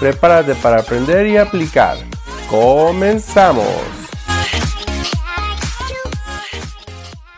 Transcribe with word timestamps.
Prepárate 0.00 0.56
para 0.56 0.80
aprender 0.80 1.26
y 1.26 1.36
aplicar. 1.36 1.96
¡Comenzamos! 2.50 3.64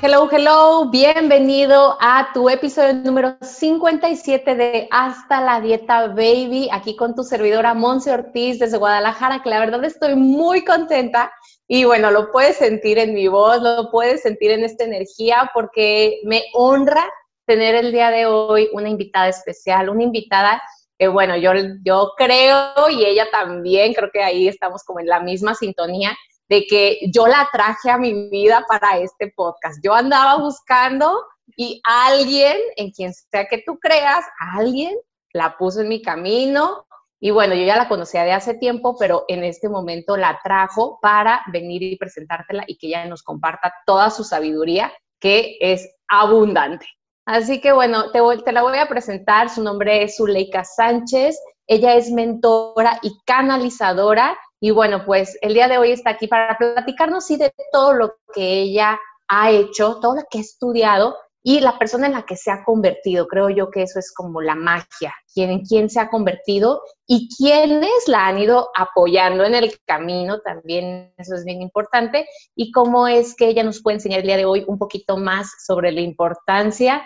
Hello, 0.00 0.28
hello, 0.30 0.90
bienvenido 0.90 1.98
a 2.00 2.28
tu 2.32 2.48
episodio 2.48 2.94
número 2.94 3.36
57 3.42 4.54
de 4.54 4.88
Hasta 4.90 5.40
la 5.42 5.60
Dieta 5.60 6.08
Baby, 6.08 6.68
aquí 6.72 6.96
con 6.96 7.14
tu 7.14 7.24
servidora 7.24 7.74
Monse 7.74 8.12
Ortiz 8.12 8.58
desde 8.58 8.78
Guadalajara, 8.78 9.42
que 9.42 9.50
la 9.50 9.60
verdad 9.60 9.84
estoy 9.84 10.14
muy 10.14 10.64
contenta 10.64 11.30
y 11.68 11.84
bueno, 11.84 12.10
lo 12.10 12.32
puedes 12.32 12.56
sentir 12.56 12.98
en 12.98 13.14
mi 13.14 13.28
voz, 13.28 13.60
lo 13.60 13.90
puedes 13.90 14.22
sentir 14.22 14.50
en 14.50 14.64
esta 14.64 14.84
energía 14.84 15.50
porque 15.52 16.20
me 16.24 16.42
honra 16.54 17.04
tener 17.46 17.74
el 17.74 17.92
día 17.92 18.10
de 18.10 18.26
hoy 18.26 18.68
una 18.72 18.88
invitada 18.88 19.28
especial, 19.28 19.88
una 19.88 20.02
invitada 20.02 20.62
que 20.98 21.08
bueno, 21.08 21.36
yo, 21.36 21.52
yo 21.84 22.12
creo 22.16 22.88
y 22.90 23.04
ella 23.04 23.26
también, 23.30 23.92
creo 23.94 24.10
que 24.10 24.22
ahí 24.22 24.48
estamos 24.48 24.82
como 24.84 25.00
en 25.00 25.06
la 25.06 25.20
misma 25.20 25.54
sintonía, 25.54 26.16
de 26.48 26.66
que 26.66 27.00
yo 27.12 27.26
la 27.26 27.48
traje 27.52 27.90
a 27.90 27.98
mi 27.98 28.28
vida 28.30 28.64
para 28.68 28.98
este 28.98 29.32
podcast. 29.34 29.78
Yo 29.82 29.94
andaba 29.94 30.36
buscando 30.38 31.24
y 31.56 31.80
alguien, 31.84 32.56
en 32.76 32.90
quien 32.90 33.12
sea 33.12 33.46
que 33.46 33.62
tú 33.64 33.78
creas, 33.78 34.24
alguien 34.54 34.96
la 35.32 35.56
puso 35.56 35.80
en 35.80 35.88
mi 35.88 36.02
camino. 36.02 36.86
Y 37.20 37.30
bueno, 37.30 37.54
yo 37.54 37.64
ya 37.64 37.76
la 37.76 37.88
conocía 37.88 38.24
de 38.24 38.32
hace 38.32 38.54
tiempo, 38.54 38.96
pero 38.98 39.24
en 39.28 39.42
este 39.42 39.68
momento 39.68 40.16
la 40.16 40.38
trajo 40.42 40.98
para 41.00 41.42
venir 41.52 41.82
y 41.82 41.96
presentártela 41.96 42.64
y 42.66 42.76
que 42.76 42.88
ella 42.88 43.06
nos 43.06 43.22
comparta 43.22 43.72
toda 43.86 44.10
su 44.10 44.22
sabiduría, 44.22 44.92
que 45.18 45.56
es 45.60 45.88
abundante. 46.08 46.86
Así 47.26 47.60
que 47.60 47.72
bueno, 47.72 48.12
te, 48.12 48.20
te 48.44 48.52
la 48.52 48.62
voy 48.62 48.78
a 48.78 48.88
presentar. 48.88 49.50
Su 49.50 49.62
nombre 49.62 50.04
es 50.04 50.16
Zuleika 50.16 50.64
Sánchez. 50.64 51.38
Ella 51.66 51.94
es 51.96 52.10
mentora 52.10 52.98
y 53.02 53.18
canalizadora. 53.26 54.38
Y 54.60 54.70
bueno, 54.70 55.04
pues 55.04 55.36
el 55.42 55.54
día 55.54 55.68
de 55.68 55.78
hoy 55.78 55.90
está 55.90 56.10
aquí 56.10 56.28
para 56.28 56.56
platicarnos 56.56 57.26
sí, 57.26 57.36
de 57.36 57.52
todo 57.72 57.92
lo 57.92 58.14
que 58.32 58.60
ella 58.60 58.98
ha 59.28 59.50
hecho, 59.50 59.98
todo 60.00 60.14
lo 60.14 60.22
que 60.30 60.38
ha 60.38 60.40
estudiado 60.40 61.16
y 61.48 61.60
la 61.60 61.78
persona 61.78 62.06
en 62.06 62.14
la 62.14 62.22
que 62.22 62.36
se 62.36 62.50
ha 62.50 62.64
convertido. 62.64 63.28
Creo 63.28 63.50
yo 63.50 63.70
que 63.70 63.82
eso 63.82 64.00
es 64.00 64.12
como 64.12 64.40
la 64.40 64.56
magia, 64.56 65.14
quién, 65.32 65.64
quién 65.64 65.88
se 65.88 66.00
ha 66.00 66.10
convertido 66.10 66.80
y 67.06 67.28
quiénes 67.36 68.08
la 68.08 68.26
han 68.26 68.38
ido 68.40 68.70
apoyando 68.76 69.44
en 69.44 69.54
el 69.54 69.78
camino, 69.84 70.40
también 70.40 71.14
eso 71.16 71.36
es 71.36 71.44
bien 71.44 71.62
importante, 71.62 72.26
y 72.56 72.72
cómo 72.72 73.06
es 73.06 73.36
que 73.36 73.46
ella 73.46 73.62
nos 73.62 73.80
puede 73.80 73.98
enseñar 73.98 74.20
el 74.20 74.26
día 74.26 74.36
de 74.38 74.44
hoy 74.44 74.64
un 74.66 74.76
poquito 74.76 75.18
más 75.18 75.48
sobre 75.64 75.92
la 75.92 76.00
importancia 76.00 77.00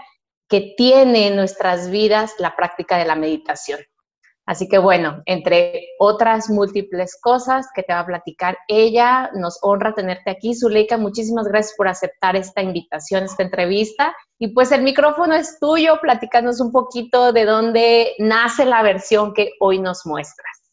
que 0.51 0.75
tiene 0.77 1.29
en 1.29 1.37
nuestras 1.37 1.91
vidas 1.91 2.35
la 2.39 2.57
práctica 2.57 2.99
de 2.99 3.07
la 3.07 3.15
meditación. 3.15 3.81
Así 4.47 4.69
que 4.69 4.79
bueno, 4.79 5.23
entre 5.27 5.81
otras 6.01 6.51
múltiples 6.51 7.17
cosas 7.23 7.69
que 7.73 7.85
te 7.85 7.93
va 7.93 8.01
a 8.01 8.07
platicar 8.07 8.59
ella, 8.67 9.31
nos 9.35 9.59
honra 9.63 9.95
tenerte 9.95 10.29
aquí. 10.33 10.57
Zuleika, 10.57 10.99
muchísimas 10.99 11.47
gracias 11.47 11.77
por 11.77 11.87
aceptar 11.87 12.35
esta 12.35 12.61
invitación, 12.61 13.23
esta 13.23 13.45
entrevista. 13.45 14.13
Y 14.41 14.49
pues 14.49 14.73
el 14.73 14.83
micrófono 14.83 15.37
es 15.37 15.61
tuyo, 15.61 16.01
platícanos 16.01 16.61
un 16.61 16.73
poquito 16.73 17.33
de 17.33 17.45
dónde 17.45 18.15
nace 18.19 18.65
la 18.65 18.83
versión 18.83 19.35
que 19.35 19.53
hoy 19.61 19.79
nos 19.79 20.05
muestras. 20.05 20.73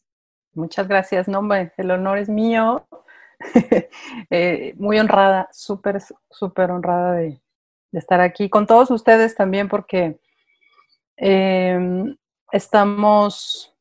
Muchas 0.53 0.87
gracias, 0.87 1.27
no, 1.27 1.47
el 1.53 1.91
honor 1.91 2.17
es 2.17 2.29
mío. 2.29 2.87
Eh, 4.31 4.73
muy 4.77 4.97
honrada, 4.97 5.47
súper, 5.51 6.01
súper 6.31 6.71
honrada 6.71 7.13
de, 7.13 7.39
de 7.91 7.99
estar 7.99 8.21
aquí 8.21 8.49
con 8.49 8.67
todos 8.67 8.91
ustedes 8.91 9.35
también 9.35 9.69
porque 9.69 10.19
em, 11.17 12.15
estamos 12.51 13.73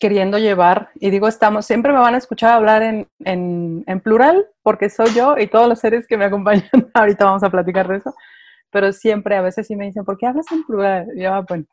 queriendo 0.00 0.38
llevar, 0.38 0.90
y 0.96 1.10
digo 1.10 1.28
estamos, 1.28 1.64
siempre 1.64 1.92
me 1.92 2.00
van 2.00 2.14
a 2.14 2.18
escuchar 2.18 2.52
hablar 2.52 2.82
en, 2.82 3.08
en, 3.24 4.00
plural 4.00 4.46
porque 4.62 4.90
soy 4.90 5.14
yo 5.14 5.38
y 5.38 5.46
todos 5.46 5.68
los 5.68 5.78
seres 5.78 6.06
que 6.08 6.16
me 6.16 6.24
acompañan, 6.24 6.68
ahorita 6.94 7.24
vamos 7.24 7.44
a 7.44 7.50
platicar 7.50 7.86
de 7.86 7.98
eso, 7.98 8.12
pero 8.70 8.92
siempre 8.92 9.36
a 9.36 9.42
veces 9.42 9.66
sí 9.66 9.76
me 9.76 9.86
dicen, 9.86 10.04
¿por 10.04 10.18
qué 10.18 10.26
hablas 10.26 10.50
en 10.50 10.64
plural? 10.64 11.06
Y 11.14 11.22
yo, 11.22 11.32
ah, 11.32 11.44
bueno, 11.48 11.64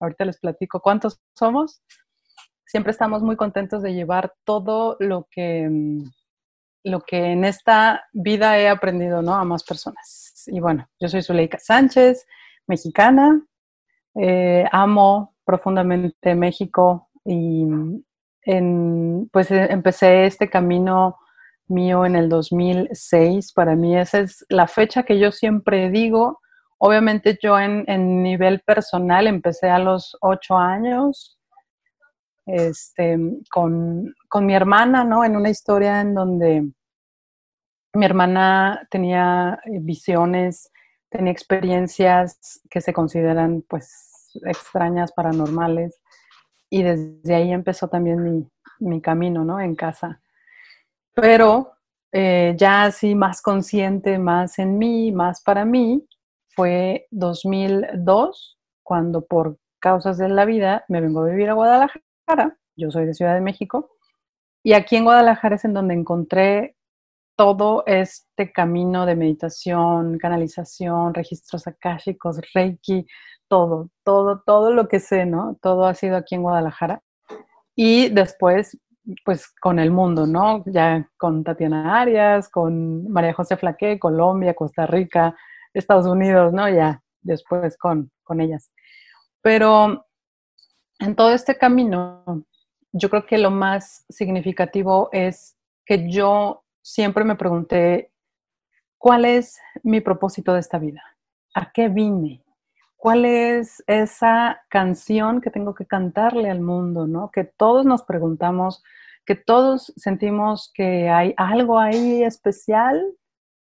ahorita 0.00 0.24
les 0.24 0.38
platico 0.38 0.80
cuántos 0.80 1.20
somos. 1.34 1.82
Siempre 2.66 2.92
estamos 2.92 3.22
muy 3.22 3.36
contentos 3.36 3.82
de 3.82 3.94
llevar 3.94 4.32
todo 4.44 4.96
lo 5.00 5.26
que 5.30 5.68
lo 6.82 7.00
que 7.00 7.32
en 7.32 7.44
esta 7.44 8.04
vida 8.12 8.58
he 8.58 8.68
aprendido, 8.68 9.22
¿no? 9.22 9.34
A 9.34 9.44
más 9.44 9.64
personas. 9.64 10.44
Y 10.46 10.60
bueno, 10.60 10.88
yo 10.98 11.08
soy 11.08 11.22
Zuleika 11.22 11.58
Sánchez, 11.58 12.26
mexicana, 12.66 13.42
eh, 14.14 14.64
amo 14.72 15.34
profundamente 15.44 16.34
México 16.34 17.08
y 17.24 17.66
en, 18.44 19.28
pues 19.32 19.50
eh, 19.50 19.68
empecé 19.70 20.24
este 20.26 20.48
camino 20.48 21.18
mío 21.68 22.04
en 22.04 22.16
el 22.16 22.28
2006. 22.28 23.52
Para 23.52 23.76
mí 23.76 23.96
esa 23.96 24.20
es 24.20 24.44
la 24.48 24.66
fecha 24.66 25.02
que 25.02 25.18
yo 25.18 25.32
siempre 25.32 25.90
digo. 25.90 26.40
Obviamente 26.78 27.38
yo 27.42 27.58
en, 27.58 27.84
en 27.88 28.22
nivel 28.22 28.60
personal 28.60 29.26
empecé 29.26 29.68
a 29.68 29.78
los 29.78 30.16
ocho 30.20 30.56
años, 30.56 31.38
este, 32.46 33.18
con, 33.50 34.14
con, 34.28 34.46
mi 34.46 34.54
hermana, 34.54 35.04
¿no? 35.04 35.24
En 35.24 35.36
una 35.36 35.50
historia 35.50 36.00
en 36.00 36.14
donde 36.14 36.70
mi 37.94 38.04
hermana 38.04 38.86
tenía 38.90 39.58
eh, 39.64 39.78
visiones, 39.80 40.70
tenía 41.10 41.32
experiencias 41.32 42.60
que 42.70 42.80
se 42.80 42.92
consideran 42.92 43.64
pues 43.68 44.30
extrañas, 44.46 45.12
paranormales, 45.12 46.00
y 46.70 46.82
desde 46.82 47.34
ahí 47.34 47.52
empezó 47.52 47.88
también 47.88 48.22
mi, 48.22 48.48
mi 48.78 49.00
camino, 49.00 49.44
¿no? 49.44 49.60
En 49.60 49.74
casa. 49.74 50.20
Pero 51.14 51.72
eh, 52.12 52.54
ya 52.56 52.84
así 52.84 53.14
más 53.14 53.42
consciente, 53.42 54.18
más 54.18 54.58
en 54.58 54.78
mí, 54.78 55.12
más 55.12 55.42
para 55.42 55.64
mí, 55.64 56.06
fue 56.54 57.06
2002, 57.10 58.58
cuando 58.82 59.24
por 59.24 59.58
causas 59.80 60.18
de 60.18 60.28
la 60.28 60.44
vida 60.44 60.84
me 60.88 61.00
vengo 61.00 61.22
a 61.22 61.26
vivir 61.26 61.48
a 61.48 61.54
Guadalajara 61.54 62.04
yo 62.76 62.90
soy 62.90 63.06
de 63.06 63.14
Ciudad 63.14 63.34
de 63.34 63.40
México, 63.40 63.90
y 64.62 64.74
aquí 64.74 64.96
en 64.96 65.04
Guadalajara 65.04 65.56
es 65.56 65.64
en 65.64 65.74
donde 65.74 65.94
encontré 65.94 66.76
todo 67.36 67.84
este 67.86 68.52
camino 68.52 69.06
de 69.06 69.16
meditación, 69.16 70.18
canalización, 70.18 71.14
registros 71.14 71.66
akáshicos, 71.66 72.38
reiki, 72.52 73.06
todo, 73.48 73.88
todo, 74.04 74.42
todo 74.44 74.72
lo 74.72 74.88
que 74.88 75.00
sé, 75.00 75.24
¿no? 75.24 75.56
Todo 75.62 75.86
ha 75.86 75.94
sido 75.94 76.16
aquí 76.16 76.34
en 76.34 76.42
Guadalajara. 76.42 77.02
Y 77.74 78.10
después, 78.10 78.78
pues 79.24 79.48
con 79.58 79.78
el 79.78 79.90
mundo, 79.90 80.26
¿no? 80.26 80.62
Ya 80.66 81.08
con 81.16 81.42
Tatiana 81.42 81.98
Arias, 81.98 82.50
con 82.50 83.10
María 83.10 83.32
José 83.32 83.56
Flaqué, 83.56 83.98
Colombia, 83.98 84.52
Costa 84.52 84.86
Rica, 84.86 85.34
Estados 85.72 86.06
Unidos, 86.06 86.52
¿no? 86.52 86.68
Ya 86.68 87.02
después 87.22 87.78
con, 87.78 88.10
con 88.22 88.42
ellas. 88.42 88.70
Pero 89.40 90.06
en 91.00 91.16
todo 91.16 91.32
este 91.32 91.56
camino, 91.56 92.44
yo 92.92 93.08
creo 93.08 93.26
que 93.26 93.38
lo 93.38 93.50
más 93.50 94.04
significativo 94.08 95.08
es 95.12 95.56
que 95.86 96.10
yo 96.10 96.62
siempre 96.82 97.24
me 97.24 97.36
pregunté, 97.36 98.12
¿cuál 98.98 99.24
es 99.24 99.58
mi 99.82 100.00
propósito 100.00 100.52
de 100.52 100.60
esta 100.60 100.78
vida? 100.78 101.02
¿A 101.54 101.72
qué 101.72 101.88
vine? 101.88 102.44
¿Cuál 102.96 103.24
es 103.24 103.82
esa 103.86 104.60
canción 104.68 105.40
que 105.40 105.50
tengo 105.50 105.74
que 105.74 105.86
cantarle 105.86 106.50
al 106.50 106.60
mundo? 106.60 107.06
¿no? 107.06 107.30
Que 107.30 107.44
todos 107.44 107.86
nos 107.86 108.02
preguntamos, 108.02 108.82
que 109.24 109.34
todos 109.34 109.92
sentimos 109.96 110.70
que 110.74 111.08
hay 111.08 111.32
algo 111.38 111.78
ahí 111.78 112.22
especial 112.22 113.02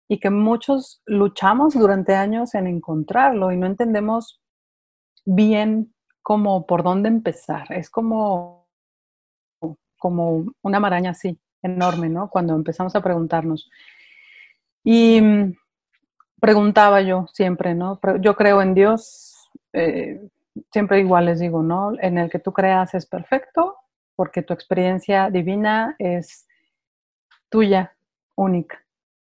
y 0.08 0.18
que 0.18 0.30
muchos 0.30 1.00
luchamos 1.06 1.74
durante 1.74 2.16
años 2.16 2.56
en 2.56 2.66
encontrarlo 2.66 3.52
y 3.52 3.56
no 3.56 3.66
entendemos 3.66 4.42
bien 5.24 5.94
como 6.22 6.66
por 6.66 6.82
dónde 6.82 7.08
empezar. 7.08 7.72
Es 7.72 7.90
como, 7.90 8.66
como 9.98 10.46
una 10.62 10.80
maraña 10.80 11.10
así, 11.10 11.38
enorme, 11.62 12.08
¿no? 12.08 12.30
Cuando 12.30 12.54
empezamos 12.54 12.94
a 12.96 13.02
preguntarnos. 13.02 13.70
Y 14.84 15.20
mm, 15.20 15.54
preguntaba 16.40 17.02
yo 17.02 17.26
siempre, 17.32 17.74
¿no? 17.74 18.00
Yo 18.20 18.34
creo 18.36 18.62
en 18.62 18.74
Dios, 18.74 19.50
eh, 19.72 20.20
siempre 20.72 21.00
igual 21.00 21.26
les 21.26 21.40
digo, 21.40 21.62
¿no? 21.62 21.92
En 22.00 22.18
el 22.18 22.30
que 22.30 22.38
tú 22.38 22.52
creas 22.52 22.94
es 22.94 23.06
perfecto, 23.06 23.76
porque 24.16 24.42
tu 24.42 24.52
experiencia 24.54 25.30
divina 25.30 25.96
es 25.98 26.46
tuya, 27.48 27.94
única. 28.36 28.82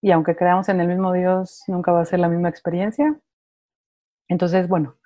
Y 0.01 0.13
aunque 0.13 0.37
creamos 0.37 0.69
en 0.69 0.81
el 0.81 0.89
mismo 0.89 1.13
Dios, 1.13 1.65
nunca 1.67 1.93
va 1.93 2.03
a 2.03 2.05
ser 2.05 2.21
la 2.21 2.29
misma 2.29 2.49
experiencia. 2.49 3.19
Entonces, 4.29 4.69
bueno, 4.69 4.97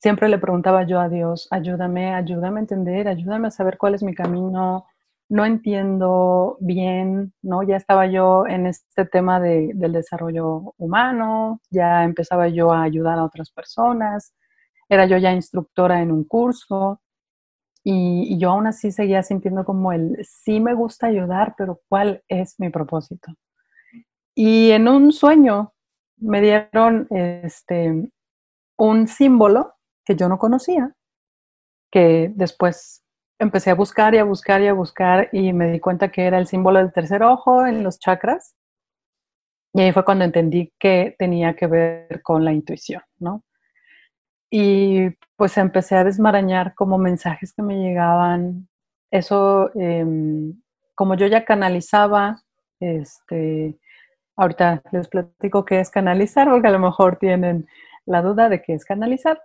siempre 0.00 0.28
le 0.28 0.38
preguntaba 0.38 0.84
yo 0.84 0.98
a 1.00 1.08
Dios, 1.08 1.46
ayúdame, 1.50 2.14
ayúdame 2.14 2.58
a 2.58 2.62
entender, 2.62 3.06
ayúdame 3.08 3.48
a 3.48 3.50
saber 3.50 3.78
cuál 3.78 3.94
es 3.94 4.02
mi 4.02 4.14
camino. 4.14 4.86
No 5.28 5.44
entiendo 5.44 6.56
bien, 6.60 7.32
¿no? 7.42 7.62
Ya 7.62 7.76
estaba 7.76 8.06
yo 8.06 8.46
en 8.48 8.66
este 8.66 9.04
tema 9.04 9.38
de, 9.38 9.70
del 9.74 9.92
desarrollo 9.92 10.74
humano, 10.76 11.60
ya 11.70 12.02
empezaba 12.04 12.48
yo 12.48 12.72
a 12.72 12.82
ayudar 12.82 13.18
a 13.18 13.24
otras 13.24 13.50
personas, 13.52 14.34
era 14.88 15.06
yo 15.06 15.18
ya 15.18 15.32
instructora 15.32 16.02
en 16.02 16.10
un 16.10 16.24
curso 16.24 17.00
y, 17.84 18.38
yo 18.38 18.50
aún 18.50 18.66
así 18.66 18.90
seguía 18.90 19.22
sintiendo 19.22 19.64
como 19.64 19.92
el, 19.92 20.18
sí 20.24 20.60
me 20.60 20.74
gusta 20.74 21.06
ayudar, 21.06 21.54
pero 21.56 21.80
¿cuál 21.88 22.22
es 22.28 22.58
mi 22.58 22.70
propósito? 22.70 23.32
Y 24.34 24.70
en 24.72 24.88
un 24.88 25.12
sueño 25.12 25.74
me 26.16 26.40
dieron 26.40 27.06
este, 27.10 28.10
un 28.76 29.06
símbolo 29.06 29.74
que 30.10 30.16
yo 30.16 30.28
no 30.28 30.38
conocía, 30.38 30.92
que 31.88 32.32
después 32.34 33.04
empecé 33.38 33.70
a 33.70 33.76
buscar 33.76 34.12
y 34.12 34.18
a 34.18 34.24
buscar 34.24 34.60
y 34.60 34.66
a 34.66 34.72
buscar 34.72 35.28
y 35.30 35.52
me 35.52 35.70
di 35.70 35.78
cuenta 35.78 36.10
que 36.10 36.24
era 36.24 36.36
el 36.36 36.48
símbolo 36.48 36.80
del 36.80 36.92
tercer 36.92 37.22
ojo 37.22 37.64
en 37.64 37.84
los 37.84 38.00
chakras. 38.00 38.56
Y 39.72 39.82
ahí 39.82 39.92
fue 39.92 40.04
cuando 40.04 40.24
entendí 40.24 40.72
que 40.80 41.14
tenía 41.16 41.54
que 41.54 41.68
ver 41.68 42.22
con 42.22 42.44
la 42.44 42.52
intuición, 42.52 43.02
¿no? 43.20 43.44
Y 44.50 45.10
pues 45.36 45.56
empecé 45.56 45.94
a 45.94 46.02
desmarañar 46.02 46.74
como 46.74 46.98
mensajes 46.98 47.52
que 47.52 47.62
me 47.62 47.76
llegaban. 47.76 48.68
Eso, 49.12 49.70
em, 49.76 50.60
como 50.96 51.14
yo 51.14 51.28
ya 51.28 51.44
canalizaba, 51.44 52.42
este, 52.80 53.78
ahorita 54.34 54.82
les 54.90 55.06
platico 55.06 55.64
qué 55.64 55.78
es 55.78 55.90
canalizar, 55.90 56.48
porque 56.50 56.66
a 56.66 56.72
lo 56.72 56.80
mejor 56.80 57.16
tienen 57.16 57.68
la 58.06 58.22
duda 58.22 58.48
de 58.48 58.60
qué 58.60 58.74
es 58.74 58.84
canalizar. 58.84 59.40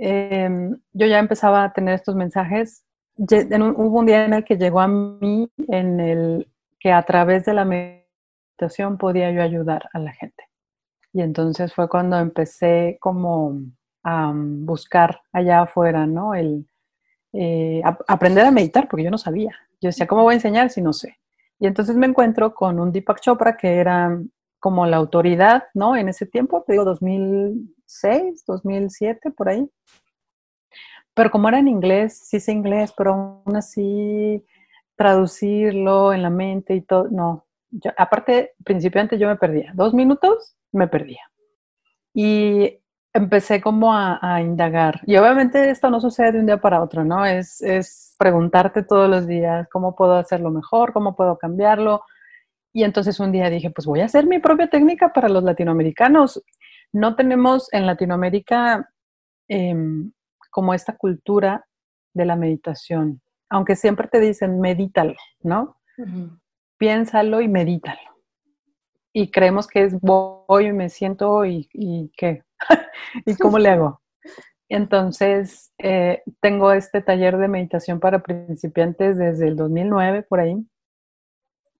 Em, 0.00 0.76
yo 0.92 1.06
ya 1.06 1.18
empezaba 1.18 1.64
a 1.64 1.72
tener 1.72 1.94
estos 1.94 2.14
mensajes. 2.14 2.84
hubo 3.16 3.98
un 4.00 4.06
día 4.06 4.24
en 4.24 4.34
el 4.34 4.44
que 4.44 4.56
llegó 4.56 4.80
a 4.80 4.88
mí 4.88 5.48
en 5.68 6.00
el 6.00 6.48
que 6.80 6.92
a 6.92 7.02
través 7.02 7.44
de 7.44 7.54
la 7.54 7.64
meditación 7.64 8.98
podía 8.98 9.30
yo 9.30 9.42
ayudar 9.42 9.88
a 9.92 9.98
la 9.98 10.12
gente. 10.12 10.44
Y 11.12 11.22
entonces 11.22 11.72
fue 11.72 11.88
cuando 11.88 12.18
empecé 12.18 12.98
como 13.00 13.60
a 14.02 14.32
buscar 14.34 15.20
allá 15.32 15.62
afuera, 15.62 16.06
¿no? 16.06 16.34
El 16.34 16.66
eh, 17.32 17.82
aprender 18.08 18.46
a 18.46 18.50
meditar, 18.50 18.88
porque 18.88 19.04
yo 19.04 19.10
no 19.10 19.18
sabía. 19.18 19.54
Yo 19.80 19.88
decía, 19.88 20.06
¿cómo 20.06 20.22
voy 20.22 20.32
a 20.32 20.36
enseñar 20.36 20.70
si 20.70 20.82
no 20.82 20.92
sé? 20.92 21.18
Y 21.58 21.66
entonces 21.66 21.96
me 21.96 22.06
encuentro 22.06 22.54
con 22.54 22.78
un 22.80 22.92
Deepak 22.92 23.20
Chopra 23.20 23.56
que 23.56 23.76
era 23.76 24.20
como 24.58 24.86
la 24.86 24.96
autoridad, 24.96 25.64
¿no? 25.74 25.96
En 25.96 26.08
ese 26.08 26.26
tiempo, 26.26 26.64
te 26.66 26.72
digo 26.72 26.84
2006, 27.86 28.44
2007, 28.46 29.30
por 29.30 29.48
ahí. 29.48 29.68
Pero 31.14 31.30
como 31.30 31.48
era 31.48 31.58
en 31.58 31.68
inglés, 31.68 32.20
sí 32.24 32.40
sé 32.40 32.52
inglés, 32.52 32.92
pero 32.96 33.42
aún 33.44 33.56
así 33.56 34.44
traducirlo 34.96 36.12
en 36.12 36.22
la 36.22 36.30
mente 36.30 36.74
y 36.74 36.80
todo, 36.80 37.08
no. 37.10 37.46
aparte, 37.96 38.54
principiante 38.64 39.18
yo 39.18 39.28
me 39.28 39.36
perdía. 39.36 39.72
Dos 39.74 39.94
minutos, 39.94 40.56
me 40.72 40.88
perdía. 40.88 41.22
Y 42.12 42.80
empecé 43.12 43.60
como 43.60 43.94
a, 43.94 44.40
indagar. 44.40 45.00
Y 45.06 45.16
obviamente 45.16 45.70
esto 45.70 45.88
no 45.90 46.00
sucede 46.00 46.32
de 46.32 46.40
un 46.40 46.46
día 46.46 46.60
para 46.60 46.82
otro, 46.82 47.04
¿no? 47.04 47.24
Es, 47.24 47.60
es 47.62 48.14
preguntarte 48.18 48.82
todos 48.82 49.08
los 49.08 49.26
días 49.26 49.68
cómo 49.70 49.94
puedo 49.94 50.14
hacerlo 50.14 50.50
mejor, 50.50 50.92
cómo 50.92 51.14
puedo 51.14 51.38
cambiarlo. 51.38 52.02
Y 52.72 52.82
entonces 52.82 53.20
un 53.20 53.30
día 53.30 53.50
dije, 53.50 53.70
pues 53.70 53.86
voy 53.86 54.00
a 54.00 54.06
hacer 54.06 54.26
mi 54.26 54.40
propia 54.40 54.68
técnica 54.68 55.12
para 55.12 55.28
los 55.28 55.44
latinoamericanos. 55.44 56.42
No 56.94 57.16
tenemos 57.16 57.70
en 57.72 57.86
Latinoamérica 57.86 58.88
em, 59.48 60.12
como 60.50 60.72
esta 60.72 60.96
cultura 60.96 61.66
de 62.14 62.24
la 62.24 62.36
meditación, 62.36 63.20
aunque 63.50 63.74
siempre 63.76 64.08
te 64.08 64.20
dicen 64.20 64.60
medítalo, 64.60 65.16
¿no? 65.40 65.76
Piénsalo 66.78 67.40
y 67.40 67.48
medítalo. 67.48 68.00
Y 69.12 69.30
creemos 69.30 69.66
que 69.66 69.82
es 69.82 70.00
voy 70.00 70.66
y 70.66 70.72
me 70.72 70.88
siento 70.88 71.44
y, 71.44 71.68
y 71.72 72.12
qué, 72.16 72.44
¿Y 73.26 73.36
cómo 73.36 73.58
le 73.58 73.70
hago? 73.70 74.00
Entonces, 74.68 75.72
eh, 75.78 76.22
tengo 76.40 76.72
este 76.72 77.02
taller 77.02 77.36
de 77.36 77.48
meditación 77.48 78.00
para 78.00 78.22
principiantes 78.22 79.18
desde 79.18 79.48
el 79.48 79.56
2009, 79.56 80.22
por 80.22 80.40
ahí, 80.40 80.56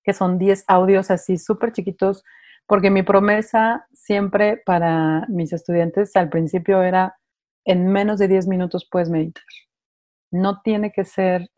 que 0.03 0.13
son 0.13 0.39
10 0.39 0.65
audios 0.67 1.11
así 1.11 1.39
súper 1.39 1.73
chiquitos, 1.73 2.25
porque 2.67 2.91
mi 2.91 3.03
promesa 3.03 3.87
siempre 3.93 4.63
para 4.65 5.27
mis 5.29 5.53
estudiantes 5.53 6.17
al 6.17 6.29
principio 6.31 6.83
era, 6.83 7.17
en 7.65 7.89
menos 7.89 8.19
de 8.19 8.29
10 8.29 8.47
minutos 8.49 8.89
puedes 8.91 9.11
meditar. 9.11 9.45
No 10.31 10.61
tiene 10.63 10.93
que 10.93 11.05
ser 11.05 11.51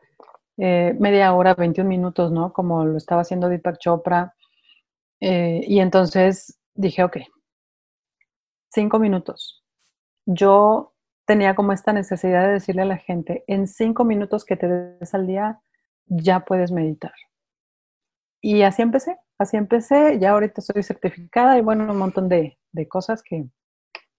eh, 0.57 0.95
media 0.99 1.33
hora, 1.33 1.53
21 1.55 1.87
minutos, 1.87 2.31
¿no? 2.31 2.53
Como 2.53 2.85
lo 2.85 2.97
estaba 2.97 3.21
haciendo 3.21 3.49
Deepak 3.49 3.77
Chopra. 3.79 4.33
Eh, 5.19 5.61
y 5.67 5.79
entonces 5.79 6.59
dije, 6.73 7.03
ok, 7.03 7.17
cinco 8.69 8.99
minutos. 8.99 9.63
Yo 10.25 10.93
tenía 11.25 11.55
como 11.55 11.73
esta 11.73 11.93
necesidad 11.93 12.45
de 12.45 12.53
decirle 12.53 12.83
a 12.83 12.85
la 12.85 12.97
gente, 12.97 13.43
en 13.47 13.67
cinco 13.67 14.03
minutos 14.05 14.45
que 14.45 14.55
te 14.55 14.67
des 14.67 15.13
al 15.13 15.27
día, 15.27 15.61
ya 16.05 16.41
puedes 16.45 16.71
meditar. 16.71 17.13
Y 18.41 18.61
así 18.61 18.81
empecé, 18.81 19.17
así 19.37 19.57
empecé, 19.57 20.19
ya 20.19 20.31
ahorita 20.31 20.61
estoy 20.61 20.83
certificada 20.83 21.57
y 21.57 21.61
bueno, 21.61 21.91
un 21.91 21.97
montón 21.97 22.29
de, 22.29 22.57
cosas 22.89 23.23
que, 23.23 23.45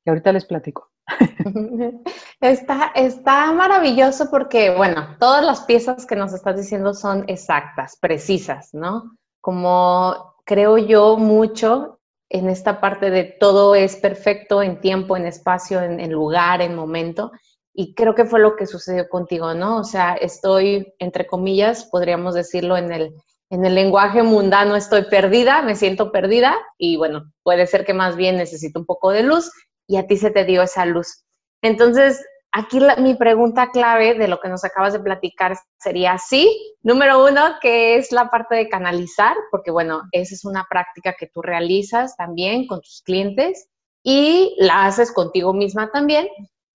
ahorita 0.07 0.33
les 0.33 0.45
platico. 0.45 0.91
Está, 2.41 2.93
está 2.95 3.51
maravilloso 3.53 4.31
porque, 4.31 4.71
bueno, 4.71 5.17
todas 5.19 5.45
las 5.45 5.63
piezas 5.63 6.07
que 6.07 6.15
nos 6.15 6.33
estás 6.33 6.57
diciendo 6.57 6.95
son 6.95 7.25
exactas, 7.27 7.99
precisas, 8.01 8.73
¿no? 8.75 9.17
Como 9.41 10.37
creo 10.45 10.79
yo 10.79 11.17
mucho 11.17 11.99
en 12.31 12.49
esta 12.49 12.81
parte 12.81 13.11
de 13.11 13.25
todo 13.25 13.75
es 13.75 13.97
perfecto 13.97 14.63
en 14.63 14.81
tiempo, 14.81 15.17
en 15.17 15.27
espacio, 15.27 15.83
en, 15.83 16.13
lugar, 16.13 16.61
en 16.61 16.75
momento. 16.75 17.33
Y 17.73 17.95
creo 17.95 18.15
que 18.15 18.25
fue 18.25 18.41
lo 18.41 18.57
que 18.57 18.67
sucedió 18.67 19.09
contigo, 19.09 19.55
¿no? 19.55 19.79
O 19.79 19.85
sea, 19.85 20.15
estoy, 20.15 20.95
entre 20.99 21.27
comillas, 21.27 21.85
podríamos 21.87 22.35
decirlo 22.35 22.77
en 22.77 22.93
el, 22.93 23.15
en 23.51 23.65
el 23.65 23.75
lenguaje 23.75 24.23
mundano, 24.23 24.77
estoy 24.77 25.05
perdida, 25.05 25.63
me 25.63 25.75
siento 25.75 26.13
perdida 26.13 26.55
y 26.77 26.97
bueno, 26.97 27.33
puede 27.43 27.67
ser 27.67 27.85
que 27.85 27.95
más 27.95 28.17
bien 28.17 28.37
necesito 28.37 28.79
un 28.79 28.87
poco 28.87 29.11
de 29.11 29.23
luz 29.23 29.51
y 29.87 29.97
a 29.97 30.07
ti 30.07 30.17
se 30.17 30.31
te 30.31 30.45
dio 30.45 30.63
esa 30.63 30.85
luz. 30.85 31.25
Entonces, 31.63 32.23
Aquí 32.51 32.81
mi 32.99 33.15
pregunta 33.15 33.71
clave 33.71 34.15
de 34.15 34.27
lo 34.27 34.41
que 34.41 34.49
nos 34.49 34.65
acabas 34.65 34.95
de 34.95 35.01
platicar 35.01 35.57
sería 35.79 36.17
sí, 36.17 36.77
número 36.83 37.25
uno, 37.27 37.57
que 37.61 37.97
es 37.97 38.11
la 38.11 38.31
parte 38.31 38.55
de 38.55 38.71
canalizar, 38.71 39.37
porque 39.51 39.71
bueno, 39.71 40.03
esa 40.13 40.35
es 40.35 40.47
una 40.47 40.67
práctica 40.69 41.15
que 41.19 41.27
tú 41.27 41.43
realizas 41.43 42.17
también 42.17 42.67
con 42.67 42.81
tus 42.81 43.03
clientes 43.05 43.69
y 44.03 44.55
la 44.59 44.87
haces 44.87 45.13
contigo 45.13 45.53
misma 45.53 45.91
también. 45.93 46.27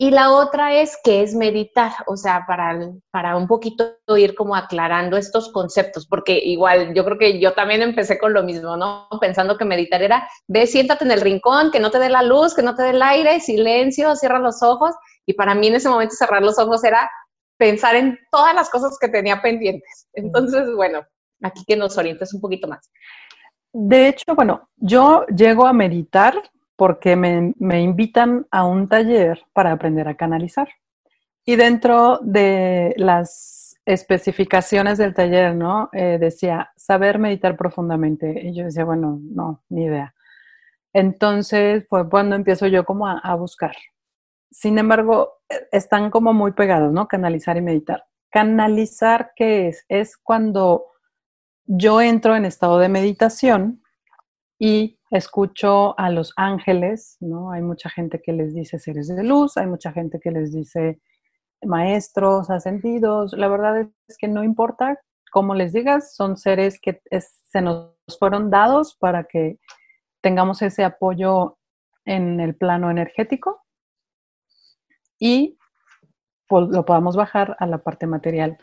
Y 0.04 0.12
la 0.12 0.34
otra 0.34 0.74
es 0.82 0.98
que 1.02 1.22
es 1.24 1.34
meditar, 1.34 1.94
o 2.08 2.18
sea, 2.18 2.44
para, 2.46 2.78
para 3.10 3.38
un 3.38 3.48
poquito 3.48 3.96
ir 4.18 4.36
como 4.36 4.54
aclarando 4.54 5.16
estos 5.16 5.50
conceptos, 5.54 6.06
porque 6.06 6.38
igual 6.44 6.94
yo 6.94 7.06
creo 7.06 7.18
que 7.18 7.40
yo 7.40 7.54
también 7.54 7.82
empecé 7.82 8.20
con 8.20 8.34
lo 8.34 8.44
mismo, 8.44 8.76
¿no? 8.76 9.08
Pensando 9.22 9.58
que 9.58 9.64
meditar 9.64 10.02
era, 10.02 10.28
ve, 10.46 10.68
siéntate 10.68 11.06
en 11.06 11.12
el 11.12 11.22
rincón, 11.22 11.72
que 11.72 11.80
no 11.80 11.90
te 11.90 12.00
dé 12.00 12.10
la 12.10 12.22
luz, 12.22 12.54
que 12.54 12.64
no 12.64 12.76
te 12.76 12.84
dé 12.84 12.90
el 12.90 13.02
aire, 13.02 13.40
silencio, 13.40 14.14
cierra 14.18 14.40
los 14.40 14.62
ojos 14.62 14.94
y 15.26 15.36
para 15.36 15.56
mí 15.56 15.68
en 15.68 15.76
ese 15.76 15.88
momento 15.88 16.16
cerrar 16.16 16.42
los 16.42 16.60
ojos 16.60 16.84
era 16.84 17.10
pensar 17.56 17.96
en 17.96 18.20
todas 18.30 18.54
las 18.54 18.70
cosas 18.70 18.98
que 19.00 19.08
tenía 19.08 19.42
pendientes. 19.42 20.10
Entonces, 20.12 20.68
bueno, 20.76 21.00
aquí 21.42 21.64
que 21.66 21.78
nos 21.78 21.98
orientes 21.98 22.34
un 22.34 22.42
poquito 22.42 22.68
más. 22.68 22.92
De 23.72 24.10
hecho, 24.10 24.36
bueno, 24.36 24.68
yo 24.76 25.26
llego 25.28 25.66
a 25.66 25.72
meditar 25.72 26.44
porque 26.76 27.16
me, 27.16 27.82
invitan 27.82 28.48
a 28.52 28.66
un 28.66 28.88
taller 28.88 29.44
para 29.54 29.72
aprender 29.72 30.08
a 30.08 30.16
canalizar. 30.16 30.70
Y 31.46 31.56
dentro 31.56 32.20
de 32.22 32.94
las 32.98 33.78
especificaciones 33.86 34.98
del 34.98 35.14
taller, 35.14 35.56
¿no? 35.56 35.90
Eh, 35.92 36.18
decía, 36.20 36.72
saber 36.76 37.20
meditar 37.20 37.58
profundamente. 37.58 38.48
Y 38.48 38.56
yo 38.56 38.66
decía, 38.66 38.86
bueno, 38.86 39.20
no, 39.22 39.64
ni 39.70 39.86
idea. 39.86 40.16
Entonces 40.94 41.86
fue 41.90 42.10
cuando 42.10 42.36
empiezo 42.36 42.68
yo 42.68 42.86
como 42.86 43.08
a 43.08 43.36
buscar, 43.36 43.76
sin 44.54 44.78
embargo, 44.78 45.42
e, 45.50 45.68
están 45.72 46.12
como 46.12 46.34
muy 46.34 46.54
pegados, 46.54 46.94
¿no? 46.94 47.08
Canalizar 47.08 47.58
y 47.58 47.62
meditar. 47.62 48.06
Canalizar, 48.30 49.34
¿qué 49.36 49.68
es? 49.68 49.86
Es 49.90 50.16
cuando 50.18 50.86
yo 51.66 52.02
entro 52.02 52.36
en 52.36 52.46
estado 52.46 52.80
de 52.80 52.90
meditación 52.90 53.83
y 54.60 55.00
escucho 55.12 55.98
a 56.00 56.10
los 56.10 56.34
ángeles, 56.38 57.18
¿no? 57.20 57.52
Hay 57.52 57.62
mucha 57.62 57.90
gente 57.90 58.22
que 58.22 58.34
les 58.34 58.54
dice 58.54 58.80
seres 58.80 59.08
de 59.08 59.24
luz, 59.24 59.58
hay 59.58 59.68
mucha 59.68 59.92
gente 59.92 60.20
que 60.20 60.32
les 60.32 60.54
dice 60.54 61.00
maestros, 61.66 62.50
ascendidos, 62.50 63.34
la 63.34 63.48
verdad 63.48 63.88
es 64.08 64.18
que 64.18 64.28
no 64.28 64.44
importa 64.44 65.00
cómo 65.32 65.56
les 65.56 65.74
digas, 65.74 66.16
son 66.16 66.38
seres 66.38 66.80
que 66.80 67.02
se 67.12 67.62
nos 67.62 67.94
fueron 68.20 68.50
dados 68.50 68.96
para 69.00 69.24
que 69.24 69.60
tengamos 70.22 70.62
ese 70.62 70.84
apoyo 70.84 71.58
en 72.06 72.40
el 72.40 72.56
plano 72.56 72.92
energético 72.92 73.64
y 75.20 75.58
pues, 76.48 76.68
lo 76.70 76.86
podamos 76.86 77.16
bajar 77.16 77.56
a 77.60 77.66
la 77.66 77.80
parte 77.80 78.08
material. 78.08 78.58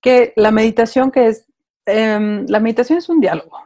Que 0.00 0.32
la 0.36 0.50
meditación 0.50 1.10
que 1.10 1.28
es, 1.28 1.46
em, 1.86 2.44
la 2.48 2.60
meditación 2.60 2.98
es 2.98 3.08
un 3.08 3.20
diálogo. 3.20 3.58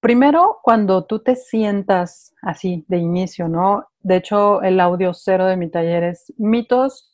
Primero, 0.00 0.60
cuando 0.62 1.04
tú 1.04 1.18
te 1.18 1.36
sientas 1.36 2.34
así 2.42 2.86
de 2.88 2.96
inicio, 2.96 3.48
¿no? 3.48 3.86
De 4.00 4.16
hecho, 4.16 4.62
el 4.62 4.80
audio 4.80 5.12
cero 5.12 5.44
de 5.46 5.58
mi 5.58 5.70
taller 5.70 6.04
es 6.04 6.32
mitos 6.38 7.12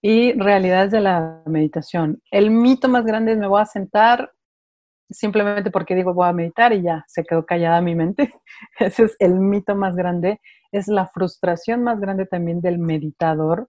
y 0.00 0.32
realidades 0.34 0.92
de 0.92 1.00
la 1.00 1.42
meditación. 1.46 2.22
El 2.30 2.50
mito 2.50 2.88
más 2.88 3.04
grande 3.04 3.32
es 3.32 3.38
me 3.38 3.48
voy 3.48 3.60
a 3.60 3.66
sentar 3.66 4.32
simplemente 5.10 5.72
porque 5.72 5.96
digo 5.96 6.14
voy 6.14 6.28
a 6.28 6.32
meditar 6.32 6.72
y 6.72 6.82
ya 6.82 7.04
se 7.08 7.24
quedó 7.24 7.44
callada 7.44 7.80
mi 7.80 7.96
mente. 7.96 8.32
Ese 8.78 9.04
es 9.04 9.16
el 9.18 9.34
mito 9.40 9.74
más 9.74 9.96
grande. 9.96 10.40
Es 10.72 10.86
la 10.86 11.08
frustración 11.08 11.82
más 11.82 12.00
grande 12.00 12.26
también 12.26 12.60
del 12.60 12.78
meditador 12.78 13.68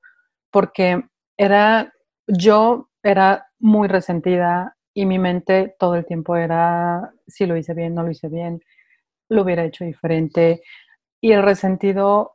porque 0.51 1.03
era, 1.37 1.93
yo 2.27 2.89
era 3.03 3.47
muy 3.59 3.87
resentida 3.87 4.77
y 4.93 5.05
mi 5.05 5.19
mente 5.19 5.75
todo 5.79 5.95
el 5.95 6.05
tiempo 6.05 6.35
era 6.35 7.13
si 7.27 7.45
lo 7.45 7.55
hice 7.57 7.73
bien, 7.73 7.95
no 7.95 8.03
lo 8.03 8.11
hice 8.11 8.27
bien, 8.27 8.61
lo 9.29 9.43
hubiera 9.43 9.63
hecho 9.63 9.85
diferente. 9.85 10.61
Y 11.21 11.31
el 11.31 11.43
resentido 11.43 12.33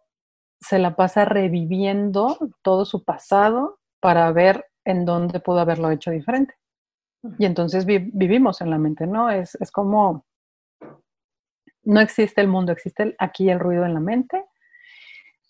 se 0.60 0.78
la 0.78 0.96
pasa 0.96 1.24
reviviendo 1.24 2.38
todo 2.62 2.84
su 2.84 3.04
pasado 3.04 3.78
para 4.00 4.30
ver 4.32 4.66
en 4.84 5.04
dónde 5.04 5.40
pudo 5.40 5.60
haberlo 5.60 5.90
hecho 5.90 6.10
diferente. 6.10 6.54
Y 7.38 7.44
entonces 7.44 7.84
vivimos 7.86 8.60
en 8.60 8.70
la 8.70 8.78
mente, 8.78 9.06
¿no? 9.06 9.30
Es, 9.30 9.56
es 9.56 9.70
como, 9.70 10.24
no 11.82 12.00
existe 12.00 12.40
el 12.40 12.48
mundo, 12.48 12.72
existe 12.72 13.14
aquí 13.18 13.50
el 13.50 13.60
ruido 13.60 13.84
en 13.84 13.94
la 13.94 14.00
mente. 14.00 14.44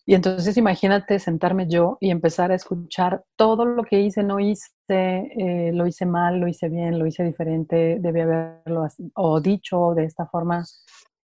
Y 0.09 0.15
entonces 0.15 0.57
imagínate 0.57 1.19
sentarme 1.19 1.67
yo 1.69 1.99
y 2.01 2.11
empezar 2.11 2.53
a 2.53 2.55
escuchar 2.55 3.25
todo 3.35 3.65
lo 3.65 3.83
que 3.83 4.01
hice, 4.01 4.23
no 4.23 4.39
hice, 4.39 4.71
eh, 4.89 5.73
lo 5.75 5.85
hice 5.85 6.07
mal, 6.07 6.39
lo 6.39 6.47
hice 6.47 6.69
bien, 6.69 6.97
lo 6.97 7.07
hice 7.07 7.25
diferente, 7.25 7.99
debí 7.99 8.21
haberlo 8.21 8.87
o 9.15 9.41
dicho 9.41 9.95
de 9.97 10.05
esta 10.05 10.27
forma. 10.27 10.63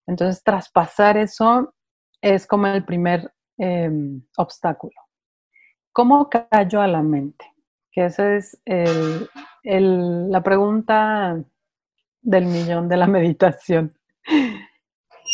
Entonces 0.07 0.41
traspasar 0.41 1.17
eso 1.17 1.73
es 2.21 2.47
como 2.47 2.67
el 2.67 2.85
primer 2.85 3.33
em, 3.57 4.23
obstáculo. 4.37 4.95
¿Cómo 5.91 6.29
cayó 6.29 6.79
a 6.79 6.87
la 6.87 7.01
mente? 7.01 7.45
Que 7.91 8.05
esa 8.05 8.37
es 8.37 8.61
la 8.63 10.41
pregunta 10.41 11.43
del 12.21 12.45
millón 12.45 12.87
de 12.87 12.95
la 12.95 13.07
meditación. 13.17 13.93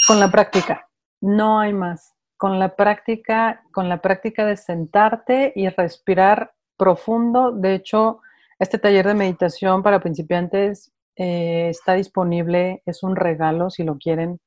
Con 0.08 0.20
la 0.20 0.32
práctica, 0.32 0.90
no 1.22 1.60
hay 1.60 1.74
más. 1.74 2.14
Con 2.46 2.60
la 2.60 2.75
práctica, 2.75 3.64
con 3.72 3.90
la 3.90 4.04
práctica 4.04 4.46
de 4.46 4.56
sentarte 4.56 5.52
y 5.56 5.68
respirar 5.68 6.54
profundo. 6.78 7.52
De 7.52 7.74
hecho, 7.74 8.22
este 8.60 8.78
taller 8.78 9.08
de 9.08 9.16
meditación 9.16 9.82
para 9.82 10.00
principiantes 10.00 10.94
eh, 11.16 11.70
está 11.70 11.94
disponible, 11.94 12.84
es 12.86 13.02
un 13.02 13.16
regalo 13.16 13.72
si 13.72 13.84
lo 13.84 13.98
quieren 13.98 14.40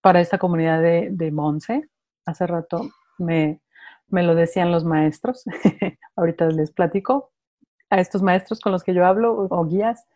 para 0.00 0.20
esta 0.20 0.38
comunidad 0.38 0.80
de, 0.80 1.08
de 1.10 1.32
Monse. 1.32 1.88
Hace 2.24 2.46
rato 2.46 2.88
me, 3.18 3.60
me 4.06 4.22
lo 4.22 4.36
decían 4.36 4.70
los 4.70 4.84
maestros, 4.84 5.42
ahorita 6.14 6.46
les 6.50 6.70
platico 6.70 7.32
a 7.90 7.98
estos 7.98 8.22
maestros 8.22 8.60
con 8.60 8.70
los 8.70 8.84
que 8.84 8.94
yo 8.94 9.04
hablo 9.04 9.48
o 9.50 9.64
guías. 9.64 10.06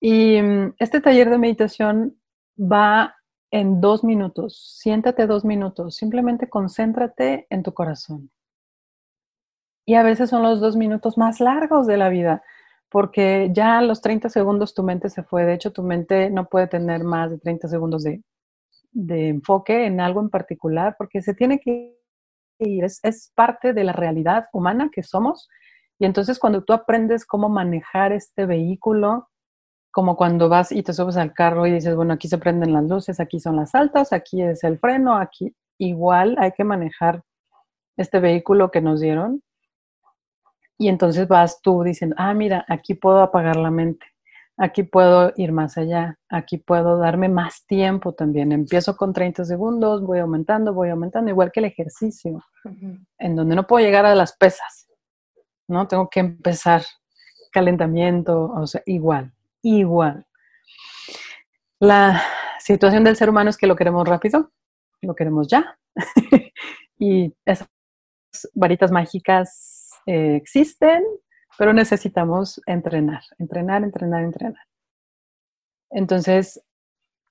Y 0.00 0.38
mm, 0.38 0.74
este 0.78 1.00
taller 1.00 1.30
de 1.30 1.38
meditación 1.38 2.20
va 2.60 3.16
en 3.52 3.80
dos 3.80 4.02
minutos. 4.02 4.78
Siéntate 4.80 5.28
dos 5.28 5.44
minutos, 5.44 5.94
simplemente 5.94 6.48
concéntrate 6.48 7.46
en 7.50 7.62
tu 7.62 7.72
corazón. 7.72 8.30
Y 9.86 9.94
a 9.94 10.02
veces 10.02 10.30
son 10.30 10.42
los 10.42 10.60
dos 10.60 10.76
minutos 10.76 11.16
más 11.16 11.38
largos 11.40 11.86
de 11.86 11.96
la 11.96 12.08
vida, 12.08 12.42
porque 12.90 13.50
ya 13.52 13.78
a 13.78 13.82
los 13.82 14.00
30 14.00 14.28
segundos 14.28 14.74
tu 14.74 14.82
mente 14.82 15.08
se 15.10 15.22
fue. 15.22 15.44
De 15.44 15.54
hecho, 15.54 15.72
tu 15.72 15.84
mente 15.84 16.30
no 16.30 16.48
puede 16.48 16.66
tener 16.66 17.04
más 17.04 17.30
de 17.30 17.38
30 17.38 17.68
segundos 17.68 18.02
de, 18.02 18.22
de 18.92 19.28
enfoque 19.28 19.86
en 19.86 20.00
algo 20.00 20.20
en 20.20 20.30
particular, 20.30 20.96
porque 20.98 21.22
se 21.22 21.34
tiene 21.34 21.60
que 21.60 22.02
es, 22.58 23.32
parte 23.34 23.72
de 23.72 23.84
la 23.84 23.92
realidad 23.92 24.46
humana 24.52 24.90
que 24.92 25.02
somos. 25.02 25.48
Y 25.98 26.06
entonces 26.06 26.38
cuando 26.38 26.64
tú 26.64 26.72
aprendes 26.72 27.26
cómo 27.26 27.48
manejar 27.48 28.12
este 28.12 28.46
vehículo, 28.46 29.28
como 29.92 30.16
cuando 30.16 30.48
vas 30.48 30.72
y 30.72 30.82
te 30.82 30.92
subes 30.92 31.16
al 31.16 31.32
carro 31.32 31.66
y 31.66 31.72
dices, 31.72 31.94
bueno, 31.94 32.14
aquí 32.14 32.26
se 32.26 32.38
prenden 32.38 32.72
las 32.72 32.84
luces, 32.84 33.20
aquí 33.20 33.38
son 33.38 33.56
las 33.56 33.74
altas, 33.74 34.12
aquí 34.12 34.42
es 34.42 34.64
el 34.64 34.78
freno, 34.78 35.16
aquí 35.16 35.54
igual 35.78 36.36
hay 36.38 36.52
que 36.52 36.64
manejar 36.64 37.22
este 37.96 38.18
vehículo 38.18 38.70
que 38.70 38.80
nos 38.80 39.00
dieron. 39.00 39.42
Y 40.78 40.88
entonces 40.88 41.28
vas 41.28 41.60
tú 41.62 41.84
diciendo, 41.84 42.16
ah, 42.18 42.34
mira, 42.34 42.64
aquí 42.68 42.94
puedo 42.94 43.20
apagar 43.20 43.56
la 43.56 43.70
mente 43.70 44.04
aquí 44.56 44.82
puedo 44.82 45.32
ir 45.36 45.52
más 45.52 45.78
allá, 45.78 46.18
aquí 46.28 46.58
puedo 46.58 46.98
darme 46.98 47.28
más 47.28 47.64
tiempo 47.66 48.12
también. 48.12 48.52
Empiezo 48.52 48.96
con 48.96 49.12
30 49.12 49.44
segundos, 49.44 50.02
voy 50.02 50.18
aumentando, 50.18 50.72
voy 50.72 50.90
aumentando, 50.90 51.30
igual 51.30 51.50
que 51.52 51.60
el 51.60 51.66
ejercicio, 51.66 52.44
en 53.18 53.36
donde 53.36 53.56
no 53.56 53.66
puedo 53.66 53.84
llegar 53.84 54.06
a 54.06 54.14
las 54.14 54.36
pesas, 54.36 54.88
¿no? 55.68 55.88
Tengo 55.88 56.08
que 56.08 56.20
empezar 56.20 56.82
calentamiento, 57.50 58.52
o 58.52 58.66
sea, 58.66 58.82
igual, 58.86 59.32
igual. 59.62 60.26
La 61.80 62.22
situación 62.60 63.04
del 63.04 63.16
ser 63.16 63.30
humano 63.30 63.50
es 63.50 63.56
que 63.56 63.66
lo 63.66 63.76
queremos 63.76 64.06
rápido, 64.06 64.52
lo 65.00 65.14
queremos 65.14 65.48
ya, 65.48 65.78
y 66.98 67.34
esas 67.44 67.68
varitas 68.54 68.90
mágicas 68.90 69.90
eh, 70.06 70.36
existen, 70.36 71.02
pero 71.58 71.72
necesitamos 71.72 72.60
entrenar, 72.66 73.22
entrenar, 73.38 73.82
entrenar, 73.82 74.22
entrenar. 74.22 74.66
Entonces, 75.90 76.64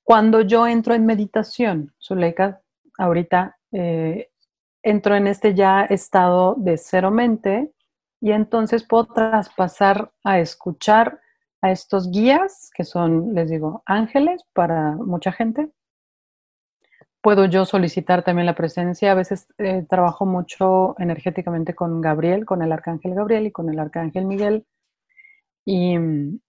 cuando 0.03 0.41
yo 0.41 0.67
entro 0.67 0.93
en 0.93 1.05
meditación, 1.05 1.93
Zuleika, 1.99 2.61
ahorita 2.97 3.57
eh, 3.71 4.29
entro 4.83 5.15
en 5.15 5.27
este 5.27 5.53
ya 5.55 5.83
estado 5.85 6.55
de 6.57 6.77
cero 6.77 7.11
mente 7.11 7.73
y 8.19 8.31
entonces 8.31 8.85
puedo 8.85 9.05
traspasar 9.05 10.11
a 10.23 10.39
escuchar 10.39 11.20
a 11.61 11.71
estos 11.71 12.09
guías, 12.11 12.71
que 12.75 12.83
son, 12.83 13.33
les 13.35 13.49
digo, 13.49 13.83
ángeles 13.85 14.43
para 14.53 14.95
mucha 14.95 15.31
gente, 15.31 15.69
puedo 17.21 17.45
yo 17.45 17.65
solicitar 17.65 18.23
también 18.23 18.47
la 18.47 18.55
presencia. 18.55 19.11
A 19.11 19.15
veces 19.15 19.47
eh, 19.57 19.85
trabajo 19.87 20.25
mucho 20.25 20.95
energéticamente 20.99 21.75
con 21.75 22.01
Gabriel, 22.01 22.45
con 22.45 22.61
el 22.61 22.71
arcángel 22.71 23.13
Gabriel 23.15 23.47
y 23.47 23.51
con 23.51 23.69
el 23.69 23.79
arcángel 23.79 24.25
Miguel. 24.25 24.65
Y 25.65 25.97
mm, 25.97 26.39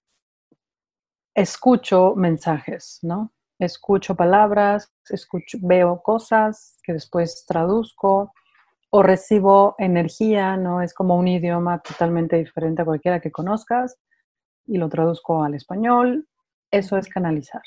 escucho 1.35 2.15
mensajes, 2.17 2.99
¿no? 3.03 3.33
Escucho 3.59 4.17
palabras, 4.17 4.91
escucho, 5.09 5.59
veo 5.61 6.03
cosas 6.03 6.79
que 6.83 6.95
después 6.95 7.45
traduzco 7.47 8.33
o 8.91 9.03
recibo 9.03 9.75
energía, 9.79 10.57
¿no? 10.57 10.83
Es 10.83 10.95
como 10.95 11.17
un 11.17 11.29
idioma 11.29 11.81
totalmente 11.81 12.37
diferente 12.37 12.83
a 12.83 12.85
cualquiera 12.85 13.21
que 13.21 13.31
conozcas 13.31 13.99
y 14.67 14.79
lo 14.79 14.89
traduzco 14.89 15.43
al 15.43 15.55
español. 15.55 16.27
Eso 16.71 16.97
es 16.97 17.09
canalizar. 17.09 17.63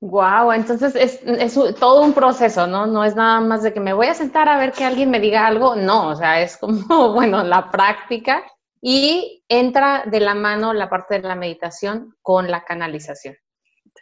Wow, 0.00 0.52
entonces 0.52 0.94
es, 0.96 1.20
es, 1.24 1.54
todo 1.78 2.02
un 2.02 2.12
proceso, 2.12 2.66
¿no? 2.66 2.86
No 2.86 3.04
es 3.04 3.14
nada 3.14 3.40
más 3.40 3.62
de 3.62 3.72
que 3.72 3.80
me 3.80 3.92
voy 3.92 4.08
a 4.08 4.14
sentar 4.14 4.48
a 4.48 4.58
ver 4.58 4.72
que 4.72 4.84
alguien 4.84 5.10
me 5.10 5.20
diga 5.20 5.46
algo, 5.46 5.76
no, 5.76 6.08
o 6.08 6.16
sea, 6.16 6.40
es 6.40 6.56
como, 6.56 7.12
bueno, 7.12 7.44
la 7.44 7.70
práctica 7.70 8.42
y 8.80 9.44
entra 9.48 10.04
de 10.06 10.20
la 10.20 10.34
mano 10.34 10.72
la 10.72 10.88
parte 10.88 11.20
de 11.20 11.26
la 11.26 11.34
meditación 11.34 12.14
con 12.22 12.50
la 12.50 12.64
canalización. 12.64 13.36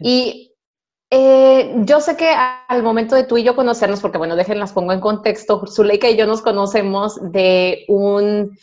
Y 0.00 0.52
eh, 1.10 1.74
yo 1.84 2.00
sé 2.00 2.16
que 2.16 2.34
al 2.68 2.82
momento 2.82 3.14
de 3.14 3.24
tú 3.24 3.36
y 3.36 3.44
yo 3.44 3.54
conocernos, 3.54 4.00
porque 4.00 4.18
bueno, 4.18 4.36
déjenlas 4.36 4.72
pongo 4.72 4.92
en 4.92 5.00
contexto, 5.00 5.66
Zuleika 5.66 6.10
y 6.10 6.16
yo 6.16 6.26
nos 6.26 6.42
conocemos 6.42 7.20
de 7.30 7.84
un, 7.88 8.58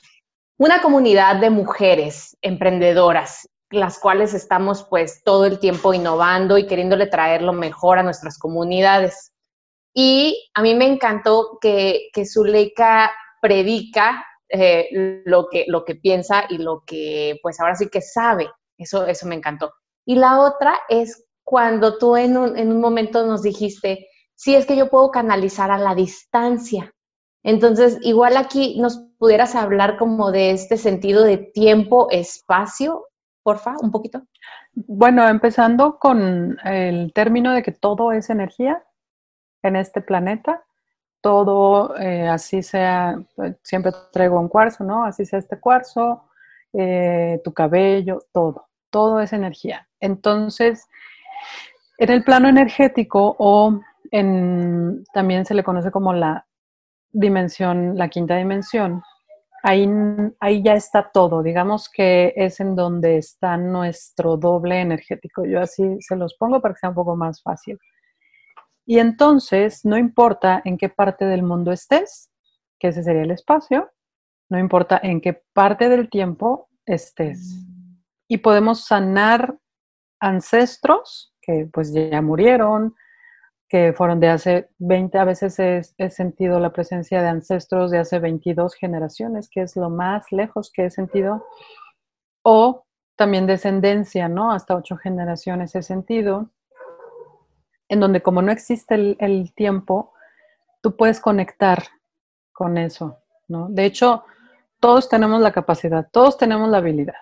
una 0.62 0.80
comunidad 0.80 1.38
de 1.38 1.50
mujeres 1.50 2.38
emprendedoras 2.39 3.50
las 3.72 3.98
cuales 3.98 4.36
estamos 4.36 4.86
pues 4.88 5.24
todo 5.24 5.46
el 5.46 5.58
tiempo 5.58 5.91
innovando 5.91 6.56
y 6.56 6.68
queriéndole 6.68 7.08
traer 7.08 7.41
lo 7.41 7.51
mejor 7.51 7.98
a 7.98 8.03
nuestras 8.03 8.38
comunidades. 8.38 9.32
Y 9.91 10.51
a 10.53 10.62
mí 10.62 10.75
me 10.75 10.86
encantó 10.86 11.58
que, 11.60 12.10
que 12.13 12.27
Zuleika 12.27 13.12
predica 13.41 14.24
eh, 14.50 15.24
lo, 15.25 15.48
que, 15.50 15.65
lo 15.68 15.84
que 15.84 15.96
piensa 15.96 16.44
y 16.48 16.60
lo 16.60 16.84
que 16.86 17.39
pues 17.41 17.60
ahora 17.60 17.74
sí 17.74 17.89
que 17.89 18.01
sabe. 18.01 18.48
Eso, 18.77 19.08
eso 19.08 19.25
me 19.25 19.36
encantó. 19.36 19.74
Y 20.06 20.13
la 20.13 20.41
otra 20.41 20.80
es 20.89 21.25
cuando 21.44 21.98
tú 21.98 22.15
en 22.18 22.38
un, 22.38 22.56
en 22.56 22.72
un 22.72 22.80
momento 22.80 23.25
nos 23.25 23.41
dijiste, 23.41 24.10
sí, 24.36 24.53
es 24.53 24.68
que 24.68 24.75
yo 24.75 24.91
puedo 24.91 25.10
canalizar 25.10 25.72
a 25.72 25.80
la 25.80 25.96
distancia. 25.96 26.94
Entonces, 27.41 27.98
igual 28.01 28.38
aquí 28.38 28.80
nos 28.80 29.11
pudieras 29.22 29.54
hablar 29.54 29.98
como 30.00 30.32
de 30.32 30.50
este 30.50 30.78
sentido 30.78 31.24
de 31.24 31.38
tiempo, 31.38 32.08
espacio, 32.10 33.06
porfa, 33.44 33.75
un 33.80 33.92
poquito. 33.92 34.24
Bueno, 34.74 35.28
empezando 35.28 36.00
con 36.00 36.58
el 36.66 37.13
término 37.13 37.54
de 37.54 37.62
que 37.62 37.72
todo 37.72 38.13
es 38.13 38.32
energía 38.32 38.84
en 39.62 39.75
este 39.75 40.01
planeta, 40.01 40.63
todo, 41.22 41.96
eh, 42.00 42.28
así 42.28 42.63
sea, 42.63 43.22
pues, 43.36 43.58
siempre 43.62 43.92
traigo 44.12 44.40
un 44.40 44.48
cuarzo, 44.48 44.84
¿no? 44.84 45.06
Así 45.06 45.24
sea 45.24 45.38
este 45.38 45.60
cuarzo, 45.60 46.24
eh, 46.74 47.40
tu 47.44 47.54
cabello, 47.54 48.24
todo, 48.32 48.70
todo 48.90 49.20
es 49.20 49.34
energía. 49.34 49.88
Entonces, 50.00 50.88
en 52.00 52.10
el 52.10 52.24
plano 52.24 52.50
energético 52.50 53.36
o 53.38 53.82
en, 54.10 55.04
también 55.13 55.46
se 55.46 55.54
le 55.54 55.63
conoce 55.63 55.92
como 55.92 56.12
la 56.12 56.48
dimensión, 57.12 57.98
la 57.98 58.10
quinta 58.10 58.38
dimensión, 58.38 59.03
ahí, 59.63 59.88
ahí 60.39 60.63
ya 60.63 60.74
está 60.74 61.12
todo, 61.12 61.44
digamos 61.44 61.89
que 61.89 62.34
es 62.36 62.60
en 62.60 62.75
donde 62.75 63.18
está 63.18 63.58
nuestro 63.58 64.38
doble 64.38 64.82
energético. 64.82 65.46
Yo 65.46 65.62
así 65.62 65.84
se 66.01 66.15
los 66.15 66.36
pongo 66.36 66.62
para 66.62 66.74
que 66.74 66.80
sea 66.80 66.89
un 66.89 66.96
poco 66.96 67.15
más 67.15 67.41
fácil. 67.41 67.77
Y 68.86 69.00
entonces, 69.00 69.86
no 69.86 69.98
importa 69.98 70.62
en 70.65 70.77
qué 70.77 70.89
parte 70.89 71.25
del 71.25 71.44
mundo 71.44 71.72
estés, 71.72 72.32
que 72.80 72.88
ese 72.88 73.03
sería 73.03 73.22
el 73.22 73.32
espacio, 73.32 73.91
no 74.50 74.60
importa 74.60 75.00
en 75.01 75.22
qué 75.22 75.41
parte 75.53 75.88
del 75.88 76.10
tiempo 76.10 76.68
estés. 76.86 77.56
Y 78.27 78.38
podemos 78.39 78.86
sanar 78.86 79.58
ancestros 80.20 81.34
que 81.41 81.70
pues 81.72 81.94
ya 81.94 82.22
murieron, 82.22 82.96
que 83.72 83.94
fueron 83.94 84.20
de 84.20 84.28
hace 84.28 84.70
20, 84.80 85.18
a 85.18 85.24
veces 85.24 85.58
he, 85.58 86.10
sentido 86.10 86.60
la 86.60 86.74
presencia 86.74 87.22
de 87.22 87.30
ancestros 87.30 87.90
de 87.90 88.00
hace 88.00 88.20
22 88.20 88.75
generaciones, 88.75 89.50
que 89.50 89.62
es 89.62 89.78
lo 89.78 89.90
más 89.90 90.30
lejos 90.34 90.70
que 90.74 90.88
he 90.88 90.92
sentido, 90.92 91.48
o 92.44 92.84
también 93.16 93.48
descendencia, 93.48 94.28
¿no? 94.28 94.51
Hasta 94.51 94.75
ocho 94.75 94.98
generaciones 94.98 95.74
he 95.74 95.84
sentido, 95.84 96.51
en 97.88 98.01
donde 98.01 98.22
como 98.22 98.42
no 98.42 98.51
existe 98.51 98.96
el, 98.96 99.16
el 99.22 99.54
tiempo, 99.54 100.12
tú 100.82 100.98
puedes 100.98 101.22
conectar 101.22 101.82
con 102.51 102.78
eso, 102.78 103.20
¿no? 103.48 103.70
De 103.70 103.86
hecho, 103.86 104.25
todos 104.82 105.08
tenemos 105.08 105.40
la 105.40 105.54
capacidad, 105.54 106.10
todos 106.12 106.38
tenemos 106.38 106.70
la 106.70 106.80
habilidad. 106.80 107.16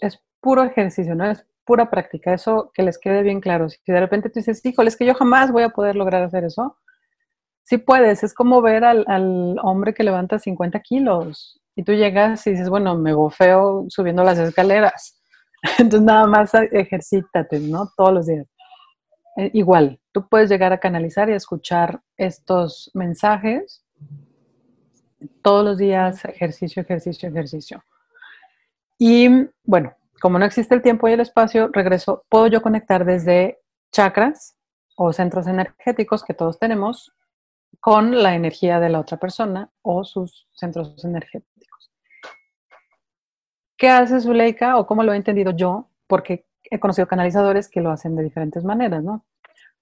Es 0.00 0.18
puro 0.40 0.62
ejercicio, 0.62 1.14
¿no? 1.14 1.30
Es 1.30 1.46
pura 1.64 1.90
práctica, 1.90 2.34
eso 2.34 2.70
que 2.74 2.82
les 2.82 2.98
quede 2.98 3.22
bien 3.22 3.40
claro. 3.40 3.68
Si 3.68 3.80
de 3.86 4.00
repente 4.00 4.28
tú 4.30 4.40
dices, 4.40 4.64
híjole, 4.64 4.88
es 4.88 4.96
que 4.96 5.06
yo 5.06 5.14
jamás 5.14 5.52
voy 5.52 5.62
a 5.62 5.70
poder 5.70 5.96
lograr 5.96 6.22
hacer 6.22 6.44
eso, 6.44 6.76
sí 7.62 7.78
puedes, 7.78 8.22
es 8.22 8.34
como 8.34 8.62
ver 8.62 8.84
al, 8.84 9.58
hombre 9.62 9.94
que 9.94 10.04
levanta 10.04 10.38
50 10.38 10.80
kilos 10.80 11.60
y 11.74 11.82
tú 11.82 11.92
llegas 11.92 12.46
y 12.46 12.50
dices, 12.50 12.68
bueno, 12.68 12.96
me 12.96 13.12
gofeo 13.12 13.86
subiendo 13.88 14.22
las 14.22 14.38
escaleras. 14.38 15.20
Entonces 15.78 16.02
nada 16.02 16.26
más 16.26 16.52
ejercítate, 16.54 17.58
¿no? 17.60 17.90
Todos 17.96 18.12
los 18.12 18.26
días. 18.26 18.46
Eh, 19.36 19.50
igual, 19.54 19.98
tú 20.12 20.28
puedes 20.28 20.48
llegar 20.48 20.72
a 20.72 20.78
canalizar 20.78 21.28
y 21.28 21.32
a 21.32 21.36
escuchar 21.36 22.00
estos 22.16 22.90
mensajes 22.94 23.84
todos 25.42 25.64
los 25.64 25.78
días, 25.78 26.24
ejercicio, 26.26 26.82
ejercicio, 26.82 27.28
ejercicio. 27.28 27.82
Y 28.98 29.28
bueno, 29.64 29.94
como 30.24 30.38
no 30.38 30.46
existe 30.46 30.74
el 30.74 30.80
tiempo 30.80 31.06
y 31.06 31.12
el 31.12 31.20
espacio, 31.20 31.68
regreso, 31.70 32.24
puedo 32.30 32.46
yo 32.46 32.62
conectar 32.62 33.04
desde 33.04 33.60
chakras 33.92 34.56
o 34.96 35.12
centros 35.12 35.46
energéticos 35.46 36.24
que 36.24 36.32
todos 36.32 36.58
tenemos 36.58 37.12
con 37.78 38.22
la 38.22 38.34
energía 38.34 38.80
de 38.80 38.88
la 38.88 39.00
otra 39.00 39.18
persona 39.18 39.70
o 39.82 40.02
sus 40.02 40.48
centros 40.54 41.04
energéticos. 41.04 41.92
¿Qué 43.76 43.90
hace 43.90 44.18
Zuleika 44.18 44.78
o 44.78 44.86
cómo 44.86 45.02
lo 45.02 45.12
he 45.12 45.16
entendido 45.16 45.50
yo? 45.50 45.90
Porque 46.06 46.46
he 46.70 46.80
conocido 46.80 47.06
canalizadores 47.06 47.68
que 47.68 47.82
lo 47.82 47.90
hacen 47.90 48.16
de 48.16 48.22
diferentes 48.22 48.64
maneras, 48.64 49.04
¿no? 49.04 49.26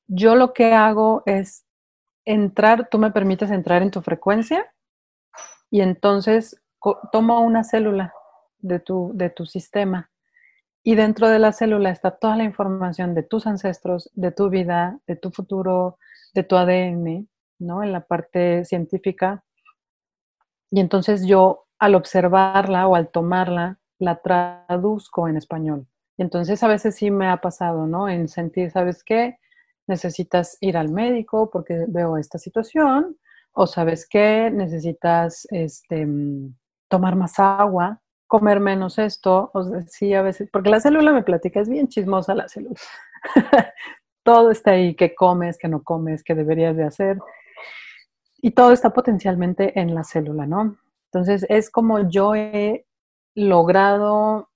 Yo 0.09 0.35
lo 0.35 0.53
que 0.55 0.75
hago 0.75 1.23
es 1.25 1.67
entrar, 2.25 2.89
tú 2.89 2.99
me 2.99 3.13
permites 3.13 3.53
entrar 3.53 3.81
en 3.83 3.93
tu 3.93 4.03
frecuencia 4.03 4.75
y 5.71 5.83
entonces 5.83 6.61
tomo 7.13 7.43
una 7.43 7.63
célula 7.63 8.13
de 8.59 8.81
tu, 8.81 9.13
de 9.15 9.31
tu 9.31 9.47
sistema 9.47 10.09
y 10.85 10.97
dentro 10.97 11.29
de 11.29 11.39
la 11.39 11.53
célula 11.53 11.91
está 11.91 12.11
toda 12.13 12.37
la 12.37 12.45
información 12.45 13.15
de 13.15 13.23
tus 13.23 13.47
ancestros, 13.47 14.11
de 14.15 14.33
tu 14.33 14.51
vida, 14.51 14.99
de 15.07 15.17
tu 15.17 15.31
futuro, 15.31 15.99
de 16.35 16.43
tu 16.43 16.57
ADN, 16.57 17.29
¿no? 17.61 17.83
En 17.85 17.93
la 17.93 18.01
parte 18.01 18.65
científica. 18.65 19.45
Y 20.71 20.81
entonces 20.81 21.25
yo, 21.27 21.67
al 21.79 21.95
observarla 21.95 22.89
o 22.89 22.97
al 22.97 23.11
tomarla, 23.11 23.79
la 23.99 24.21
traduzco 24.21 25.29
en 25.29 25.37
español. 25.37 25.87
Entonces 26.19 26.63
a 26.65 26.69
veces 26.69 26.97
sí 26.97 27.11
me 27.11 27.29
ha 27.29 27.41
pasado, 27.41 27.87
¿no? 27.87 28.09
En 28.09 28.29
sentir, 28.29 28.71
¿sabes 28.73 29.05
qué? 29.05 29.39
Necesitas 29.87 30.57
ir 30.61 30.77
al 30.77 30.91
médico 30.91 31.51
porque 31.51 31.85
veo 31.89 32.17
esta 32.17 32.39
situación. 32.39 33.17
O 33.53 33.67
sabes 33.69 34.09
qué? 34.09 34.51
Necesitas 34.53 35.47
este, 35.51 36.07
mm, 36.07 36.57
tomar 36.89 37.15
más 37.17 37.39
agua 37.39 38.02
comer 38.33 38.61
menos 38.61 38.99
esto, 38.99 39.51
o 39.53 39.63
sea, 39.63 39.83
sí, 39.83 40.15
a 40.15 40.23
veces, 40.23 40.49
porque 40.51 40.71
la 40.71 40.81
célula 40.81 41.13
me 41.13 41.23
platica, 41.23 41.61
es 41.61 41.69
bien 41.69 41.89
chismosa 41.89 42.35
la 42.35 42.49
célula. 42.49 42.81
todo 44.23 44.51
está 44.51 44.71
ahí, 44.71 44.95
qué 44.95 45.15
comes, 45.15 45.59
qué 45.59 45.69
no 45.69 45.83
comes, 45.83 46.25
qué 46.25 46.35
deberías 46.35 46.75
de 46.75 46.85
hacer. 46.85 47.19
Y 48.39 48.53
todo 48.53 48.73
está 48.73 48.89
potencialmente 48.95 49.79
en 49.79 49.95
la 49.95 50.03
célula, 50.03 50.47
¿no? 50.47 50.79
Entonces, 51.13 51.45
es 51.51 51.69
como 51.69 52.09
yo 52.09 52.35
he 52.35 52.87
logrado 53.35 54.49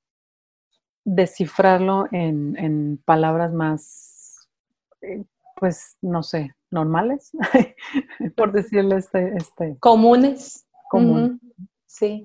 descifrarlo 1.04 2.06
en, 2.12 2.98
palabras 3.04 3.52
más, 3.52 4.48
eh, 5.02 5.22
pues, 5.54 5.98
no 6.00 6.22
sé, 6.22 6.54
normales, 6.70 7.30
por 8.38 8.52
decirle 8.52 8.96
este, 8.96 9.36
este. 9.36 9.76
Comunes. 9.80 10.66
Común. 10.88 11.42
Sí. 11.84 12.22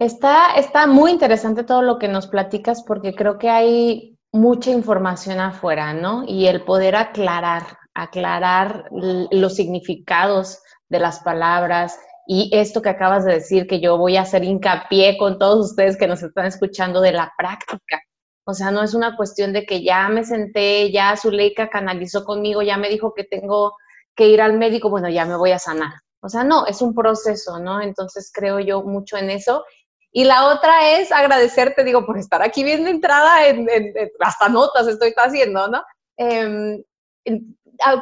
Está, 0.00 0.54
está 0.56 0.86
muy 0.86 1.10
interesante 1.10 1.62
todo 1.62 1.82
lo 1.82 1.98
que 1.98 2.08
nos 2.08 2.26
platicas 2.26 2.82
porque 2.82 3.14
creo 3.14 3.36
que 3.36 3.50
hay 3.50 4.18
mucha 4.32 4.70
información 4.70 5.40
afuera, 5.40 5.92
¿no? 5.92 6.24
Y 6.26 6.46
el 6.46 6.64
poder 6.64 6.96
aclarar, 6.96 7.64
aclarar 7.92 8.86
los 8.90 9.54
significados 9.54 10.62
de 10.88 11.00
las 11.00 11.20
palabras 11.20 12.00
y 12.26 12.48
esto 12.54 12.80
que 12.80 12.88
acabas 12.88 13.26
de 13.26 13.34
decir, 13.34 13.66
que 13.66 13.78
yo 13.80 13.98
voy 13.98 14.16
a 14.16 14.22
hacer 14.22 14.42
hincapié 14.42 15.18
con 15.18 15.38
todos 15.38 15.72
ustedes 15.72 15.98
que 15.98 16.06
nos 16.06 16.22
están 16.22 16.46
escuchando 16.46 17.02
de 17.02 17.12
la 17.12 17.30
práctica. 17.36 18.00
O 18.46 18.54
sea, 18.54 18.70
no 18.70 18.82
es 18.82 18.94
una 18.94 19.18
cuestión 19.18 19.52
de 19.52 19.66
que 19.66 19.84
ya 19.84 20.08
me 20.08 20.24
senté, 20.24 20.90
ya 20.90 21.14
Zuleika 21.14 21.68
canalizó 21.68 22.24
conmigo, 22.24 22.62
ya 22.62 22.78
me 22.78 22.88
dijo 22.88 23.12
que 23.12 23.24
tengo 23.24 23.74
que 24.16 24.28
ir 24.28 24.40
al 24.40 24.56
médico, 24.56 24.88
bueno, 24.88 25.10
ya 25.10 25.26
me 25.26 25.36
voy 25.36 25.50
a 25.50 25.58
sanar. 25.58 25.92
O 26.22 26.28
sea, 26.30 26.42
no, 26.44 26.66
es 26.66 26.80
un 26.80 26.94
proceso, 26.94 27.58
¿no? 27.58 27.82
Entonces 27.82 28.30
creo 28.32 28.60
yo 28.60 28.82
mucho 28.82 29.18
en 29.18 29.28
eso 29.30 29.64
y 30.12 30.24
la 30.24 30.46
otra 30.48 30.98
es 30.98 31.12
agradecerte, 31.12 31.84
digo, 31.84 32.04
por 32.04 32.18
estar 32.18 32.42
aquí 32.42 32.64
viendo 32.64 32.90
entrada 32.90 33.46
en, 33.46 33.68
hasta 34.20 34.48
notas 34.48 34.88
estoy 34.88 35.12
haciendo, 35.16 35.68
¿no? 35.68 35.82
Em, 36.16 36.82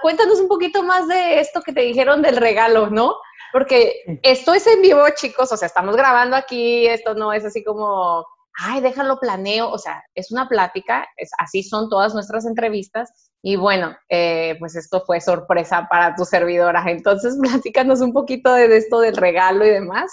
cuéntanos 0.01 0.41
un 0.41 0.49
poquito 0.49 0.83
más 0.83 1.07
de 1.07 1.41
esto 1.41 1.61
que 1.63 1.73
te 1.73 1.83
dijeron 1.83 2.23
del 2.23 2.37
regalo, 2.37 2.89
¿no? 2.89 3.17
Porque 3.53 4.03
esto 4.23 4.55
es 4.55 4.67
en 4.67 4.83
vivo, 4.83 5.03
chicos, 5.15 5.53
o 5.53 5.57
sea, 5.57 5.67
estamos 5.67 5.97
grabando 5.97 6.37
aquí, 6.37 6.87
esto 6.87 7.15
no 7.15 7.33
es 7.33 7.45
así 7.45 7.63
como, 7.65 8.25
ay, 8.59 8.81
déjalo 8.81 9.19
planeo, 9.19 9.71
o 9.71 9.79
sea, 9.79 10.03
es 10.15 10.31
una 10.31 10.49
plática, 10.49 11.07
es, 11.17 11.31
así 11.39 11.63
son 11.63 11.89
todas 11.89 12.15
nuestras 12.15 12.45
entrevistas, 12.47 13.29
y 13.43 13.57
bueno, 13.57 13.97
eh, 14.09 14.57
pues 14.59 14.75
esto 14.77 15.03
fue 15.07 15.21
sorpresa 15.21 15.87
para 15.89 16.15
tu 16.15 16.25
servidora. 16.25 16.85
Entonces, 16.87 17.39
platícanos 17.43 18.01
un 18.01 18.13
poquito 18.13 18.53
de 18.53 18.77
esto 18.77 19.01
del 19.01 19.17
regalo 19.17 19.65
y 19.65 19.71
demás. 19.71 20.11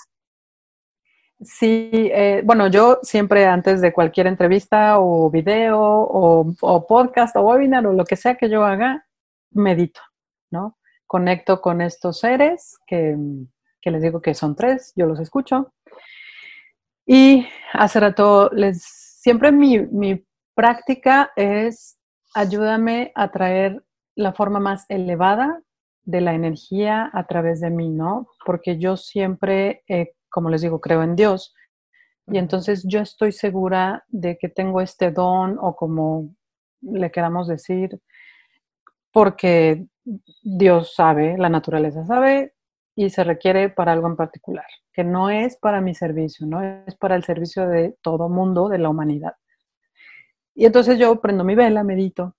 Sí, 1.41 1.89
eh, 1.93 2.41
bueno, 2.45 2.67
yo 2.67 2.99
siempre 3.03 3.45
antes 3.45 3.81
de 3.81 3.91
cualquier 3.91 4.27
entrevista 4.27 4.99
o 4.99 5.29
video 5.29 5.79
o, 5.79 6.87
podcast 6.87 7.35
o 7.35 7.41
webinar 7.41 7.85
o 7.85 7.93
lo 7.93 8.05
que 8.05 8.15
sea 8.15 8.35
que 8.35 8.49
yo 8.49 8.63
haga, 8.63 9.05
medito, 9.51 9.99
¿no? 10.49 10.77
Conecto 11.05 11.59
con 11.61 11.81
estos 11.81 12.19
seres 12.19 12.77
que, 12.87 13.17
les 13.83 14.01
digo 14.01 14.21
que 14.21 14.33
son 14.33 14.55
tres, 14.55 14.93
yo 14.95 15.05
los 15.07 15.19
escucho. 15.19 15.73
Y 17.05 17.45
hace 17.73 17.99
rato 17.99 18.49
les, 18.53 18.81
siempre 18.83 19.51
mi, 19.51 19.79
mi 19.79 20.25
práctica 20.55 21.31
es 21.35 21.97
ayúdame 22.33 23.11
a 23.13 23.31
traer 23.31 23.83
la 24.15 24.33
forma 24.33 24.59
más 24.59 24.85
elevada 24.89 25.61
de 26.03 26.21
la 26.21 26.33
energía 26.33 27.09
a 27.13 27.27
través 27.27 27.59
de 27.59 27.69
mí, 27.69 27.89
¿no? 27.89 28.27
Porque 28.45 28.77
yo 28.77 28.95
siempre 28.95 29.83
he 29.87 30.14
como 30.35 30.49
les 30.49 30.61
digo, 30.61 30.81
creo 30.81 31.01
en 31.01 31.15
Dios. 31.15 31.55
Y 32.27 32.39
entonces 32.39 32.83
yo 32.85 32.99
estoy 32.99 33.31
segura 33.31 34.03
de 34.09 34.37
que 34.37 34.49
tengo 34.49 34.81
este 34.81 35.09
don 35.09 35.57
o 35.61 35.77
como 35.77 36.35
le 36.81 37.09
queramos 37.09 37.47
decir, 37.47 38.01
porque 39.13 39.87
Dios 40.43 40.93
sabe, 40.93 41.37
la 41.37 41.47
naturaleza 41.47 42.03
sabe, 42.03 42.53
y 42.97 43.11
se 43.11 43.23
requiere 43.23 43.69
para 43.69 43.93
algo 43.93 44.07
en 44.07 44.17
particular, 44.17 44.65
que 44.91 45.05
no 45.05 45.29
es 45.29 45.55
para 45.55 45.79
mi 45.79 45.95
servicio, 45.95 46.45
no 46.45 46.61
es 46.61 46.95
para 46.97 47.15
el 47.15 47.23
servicio 47.23 47.65
de 47.65 47.95
todo 48.01 48.27
mundo, 48.27 48.67
de 48.67 48.79
la 48.79 48.89
humanidad. 48.89 49.35
Y 50.53 50.65
entonces 50.65 50.99
yo 50.99 51.21
prendo 51.21 51.45
mi 51.45 51.55
vela, 51.55 51.81
medito. 51.85 52.35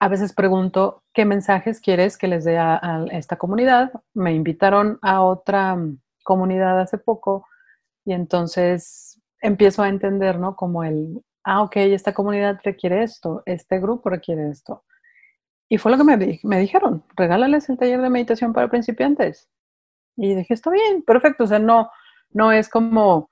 A 0.00 0.08
veces 0.08 0.34
pregunto 0.34 1.02
qué 1.14 1.24
mensajes 1.24 1.80
quieres 1.80 2.18
que 2.18 2.28
les 2.28 2.44
dé 2.44 2.58
a, 2.58 3.06
esta 3.10 3.36
comunidad. 3.36 3.90
Me 4.12 4.34
invitaron 4.34 4.98
a 5.00 5.22
otra 5.22 5.78
comunidad 6.22 6.80
hace 6.80 6.98
poco 6.98 7.46
y 8.04 8.12
entonces 8.12 9.20
empiezo 9.40 9.82
a 9.82 9.88
entender, 9.88 10.38
¿no? 10.38 10.56
Como 10.56 10.84
el, 10.84 11.22
ah, 11.44 11.62
ok, 11.62 11.76
esta 11.76 12.14
comunidad 12.14 12.60
requiere 12.64 13.02
esto, 13.02 13.42
este 13.46 13.80
grupo 13.80 14.10
requiere 14.10 14.48
esto. 14.50 14.84
Y 15.68 15.78
fue 15.78 15.92
lo 15.92 15.98
que 15.98 16.04
me, 16.04 16.40
me 16.42 16.58
dijeron, 16.60 17.04
regálales 17.16 17.68
el 17.68 17.78
taller 17.78 18.00
de 18.02 18.10
meditación 18.10 18.52
para 18.52 18.68
principiantes. 18.68 19.48
Y 20.16 20.34
dije, 20.34 20.54
está 20.54 20.70
bien, 20.70 21.02
perfecto, 21.02 21.44
o 21.44 21.46
sea, 21.46 21.58
no, 21.58 21.90
no 22.30 22.52
es 22.52 22.68
como 22.68 23.30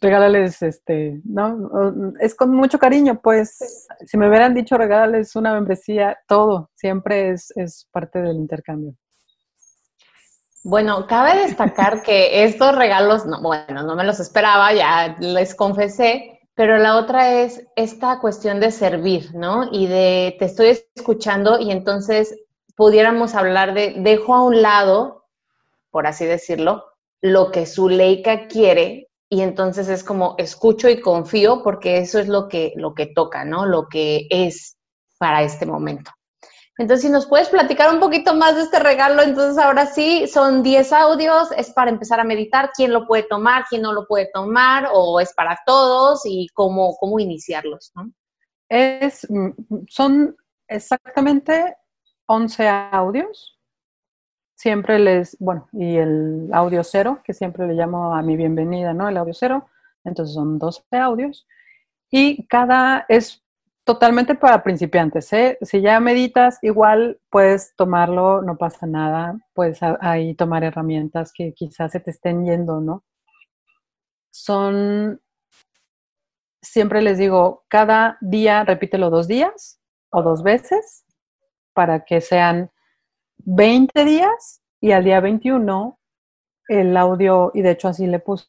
regálales, 0.00 0.62
este, 0.62 1.20
¿no? 1.24 2.14
Es 2.20 2.34
con 2.34 2.54
mucho 2.54 2.78
cariño, 2.78 3.20
pues, 3.22 3.86
si 4.06 4.18
me 4.18 4.28
hubieran 4.28 4.54
dicho 4.54 4.76
regálales 4.76 5.36
una 5.36 5.54
membresía, 5.54 6.18
todo, 6.26 6.70
siempre 6.74 7.30
es, 7.30 7.52
es 7.56 7.88
parte 7.92 8.20
del 8.20 8.36
intercambio. 8.36 8.94
Bueno, 10.62 11.06
cabe 11.06 11.46
destacar 11.46 12.02
que 12.02 12.44
estos 12.44 12.74
regalos, 12.74 13.24
no, 13.24 13.40
bueno, 13.40 13.82
no 13.82 13.94
me 13.96 14.04
los 14.04 14.20
esperaba, 14.20 14.74
ya 14.74 15.16
les 15.18 15.54
confesé, 15.54 16.38
pero 16.54 16.76
la 16.76 16.96
otra 16.96 17.40
es 17.40 17.66
esta 17.76 18.20
cuestión 18.20 18.60
de 18.60 18.70
servir, 18.70 19.34
¿no? 19.34 19.70
Y 19.72 19.86
de 19.86 20.36
te 20.38 20.44
estoy 20.44 20.78
escuchando 20.96 21.58
y 21.58 21.70
entonces 21.70 22.38
pudiéramos 22.76 23.34
hablar 23.34 23.72
de 23.72 23.94
dejo 23.96 24.34
a 24.34 24.42
un 24.44 24.60
lado, 24.60 25.24
por 25.90 26.06
así 26.06 26.26
decirlo, 26.26 26.84
lo 27.22 27.50
que 27.50 27.64
su 27.64 27.88
leica 27.88 28.46
quiere 28.46 29.08
y 29.30 29.40
entonces 29.40 29.88
es 29.88 30.04
como 30.04 30.34
escucho 30.36 30.90
y 30.90 31.00
confío 31.00 31.62
porque 31.62 31.98
eso 31.98 32.18
es 32.18 32.28
lo 32.28 32.48
que 32.48 32.74
lo 32.76 32.94
que 32.94 33.06
toca, 33.06 33.46
¿no? 33.46 33.64
Lo 33.64 33.88
que 33.88 34.26
es 34.28 34.76
para 35.18 35.42
este 35.42 35.64
momento. 35.64 36.10
Entonces, 36.80 37.02
si 37.06 37.12
nos 37.12 37.26
puedes 37.26 37.50
platicar 37.50 37.92
un 37.92 38.00
poquito 38.00 38.34
más 38.34 38.56
de 38.56 38.62
este 38.62 38.78
regalo, 38.78 39.20
entonces 39.20 39.62
ahora 39.62 39.84
sí, 39.84 40.26
son 40.26 40.62
10 40.62 40.94
audios, 40.94 41.52
es 41.54 41.70
para 41.74 41.90
empezar 41.90 42.20
a 42.20 42.24
meditar, 42.24 42.70
quién 42.74 42.90
lo 42.94 43.06
puede 43.06 43.24
tomar, 43.24 43.66
quién 43.68 43.82
no 43.82 43.92
lo 43.92 44.06
puede 44.06 44.30
tomar, 44.32 44.88
o 44.90 45.20
es 45.20 45.34
para 45.34 45.58
todos 45.66 46.22
y 46.24 46.48
cómo, 46.54 46.96
cómo 46.96 47.20
iniciarlos, 47.20 47.92
¿no? 47.94 48.10
Es, 48.66 49.30
mm, 49.30 49.50
son 49.88 50.34
exactamente 50.66 51.76
11 52.24 52.66
audios. 52.66 53.60
Siempre 54.54 54.98
les, 54.98 55.36
bueno, 55.38 55.68
y 55.74 55.98
el 55.98 56.48
audio 56.50 56.82
cero, 56.82 57.20
que 57.22 57.34
siempre 57.34 57.66
le 57.66 57.74
llamo 57.74 58.14
a 58.14 58.22
mi 58.22 58.36
bienvenida, 58.36 58.94
¿no? 58.94 59.06
El 59.06 59.18
audio 59.18 59.34
cero. 59.34 59.68
Entonces 60.02 60.34
son 60.34 60.58
12 60.58 60.82
audios. 60.96 61.46
Y 62.10 62.46
cada 62.46 63.04
es 63.06 63.42
totalmente 63.84 64.34
para 64.34 64.62
principiantes. 64.62 65.32
¿eh? 65.32 65.58
Si 65.62 65.80
ya 65.80 66.00
meditas, 66.00 66.58
igual 66.62 67.20
puedes 67.30 67.74
tomarlo, 67.76 68.42
no 68.42 68.56
pasa 68.56 68.86
nada. 68.86 69.38
Puedes 69.54 69.80
ahí 70.00 70.34
tomar 70.34 70.64
herramientas 70.64 71.32
que 71.32 71.52
quizás 71.54 71.92
se 71.92 72.00
te 72.00 72.10
estén 72.10 72.44
yendo, 72.44 72.80
¿no? 72.80 73.04
Son, 74.30 75.20
siempre 76.62 77.02
les 77.02 77.18
digo, 77.18 77.64
cada 77.68 78.16
día 78.20 78.64
repítelo 78.64 79.10
dos 79.10 79.26
días 79.26 79.80
o 80.10 80.22
dos 80.22 80.42
veces 80.42 81.04
para 81.72 82.04
que 82.04 82.20
sean 82.20 82.70
20 83.38 84.04
días 84.04 84.62
y 84.80 84.92
al 84.92 85.04
día 85.04 85.20
21 85.20 85.98
el 86.68 86.96
audio, 86.96 87.50
y 87.54 87.62
de 87.62 87.72
hecho 87.72 87.88
así 87.88 88.06
le 88.06 88.20
puse 88.20 88.46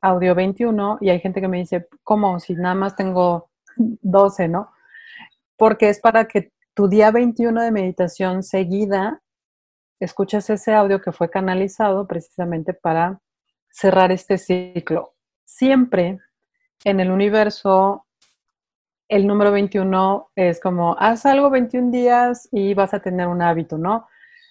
audio 0.00 0.34
21 0.34 0.98
y 1.00 1.10
hay 1.10 1.20
gente 1.20 1.40
que 1.40 1.46
me 1.46 1.58
dice, 1.58 1.88
¿cómo? 2.02 2.40
Si 2.40 2.54
nada 2.54 2.74
más 2.74 2.96
tengo 2.96 3.49
12, 3.76 4.48
¿no? 4.48 4.70
porque 5.60 5.90
es 5.90 6.00
para 6.00 6.24
que 6.24 6.52
tu 6.72 6.88
día 6.88 7.10
21 7.10 7.60
de 7.60 7.70
meditación 7.70 8.42
seguida 8.42 9.20
escuches 10.00 10.48
ese 10.48 10.72
audio 10.72 11.02
que 11.02 11.12
fue 11.12 11.28
canalizado 11.28 12.06
precisamente 12.06 12.72
para 12.72 13.20
cerrar 13.68 14.10
este 14.10 14.38
ciclo. 14.38 15.12
Siempre 15.44 16.18
en 16.82 16.98
el 16.98 17.10
universo, 17.10 18.06
el 19.06 19.26
número 19.26 19.52
21 19.52 20.30
es 20.34 20.60
como, 20.60 20.96
haz 20.98 21.26
algo 21.26 21.50
21 21.50 21.90
días 21.90 22.48
y 22.50 22.72
vas 22.72 22.94
a 22.94 23.00
tener 23.00 23.26
un 23.26 23.42
hábito, 23.42 23.76
¿no? 23.76 24.08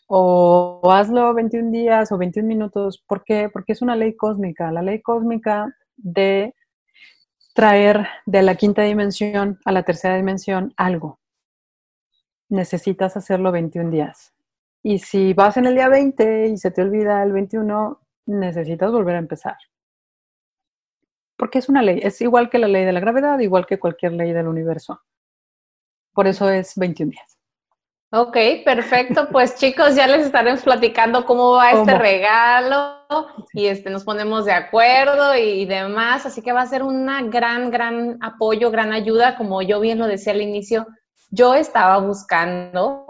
O, 0.07 0.91
hazlo 0.91 1.33
21 1.33 1.71
días 1.71 2.11
o 2.11 2.19
21 2.19 2.47
minutos. 2.47 3.03
¿Por 3.07 3.23
qué? 3.23 3.49
Porque 3.51 3.71
es 3.71 3.81
una 3.81 3.95
ley 3.95 4.15
cósmica, 4.15 4.71
la 4.71 4.83
ley 4.83 5.01
cósmica 5.01 5.75
de 5.97 6.53
traer 7.59 8.07
de 8.25 8.41
la 8.41 8.55
quinta 8.55 8.83
dimensión 8.83 9.59
a 9.65 9.73
la 9.73 9.83
tercera 9.83 10.15
dimensión 10.15 10.73
algo. 10.77 11.19
Necesitas 12.47 13.17
hacerlo 13.17 13.51
21 13.51 13.91
días. 13.91 14.33
Y 14.81 14.99
si 14.99 15.33
vas 15.33 15.57
en 15.57 15.65
el 15.65 15.75
día 15.75 15.89
20 15.89 16.47
y 16.47 16.57
se 16.57 16.71
te 16.71 16.81
olvida 16.81 17.21
el 17.21 17.33
21, 17.33 17.99
necesitas 18.27 18.89
volver 18.93 19.17
a 19.17 19.19
empezar. 19.19 19.57
Porque 21.35 21.59
es 21.59 21.67
una 21.67 21.81
ley, 21.81 21.99
es 22.01 22.21
igual 22.21 22.49
que 22.49 22.59
la 22.59 22.69
ley 22.69 22.85
de 22.85 22.93
la 22.93 23.01
gravedad, 23.01 23.37
igual 23.39 23.65
que 23.65 23.77
cualquier 23.77 24.13
ley 24.13 24.31
del 24.31 24.47
universo. 24.47 25.01
Por 26.13 26.27
eso 26.27 26.49
es 26.49 26.77
21 26.77 27.11
días. 27.11 27.38
Ok, 28.11 28.37
perfecto. 28.65 29.27
Pues 29.31 29.55
chicos, 29.55 29.95
ya 29.95 30.07
les 30.07 30.25
estaremos 30.25 30.63
platicando 30.63 31.25
cómo 31.25 31.51
va 31.51 31.71
este 31.71 31.95
regalo 31.95 33.05
y 33.53 33.67
este, 33.67 33.91
nos 33.91 34.03
ponemos 34.03 34.45
de 34.45 34.51
acuerdo 34.51 35.35
y 35.35 35.65
demás. 35.65 36.25
Así 36.25 36.41
que 36.41 36.51
va 36.51 36.61
a 36.61 36.67
ser 36.67 36.81
una 36.81 37.21
gran, 37.21 37.69
gran 37.69 38.17
apoyo, 38.21 38.71
gran 38.71 38.93
ayuda. 38.93 39.37
Como 39.37 39.61
yo 39.61 39.79
bien 39.79 39.99
lo 39.99 40.07
decía 40.07 40.33
al 40.33 40.41
inicio, 40.41 40.87
yo 41.29 41.53
estaba 41.53 41.99
buscando 41.99 43.05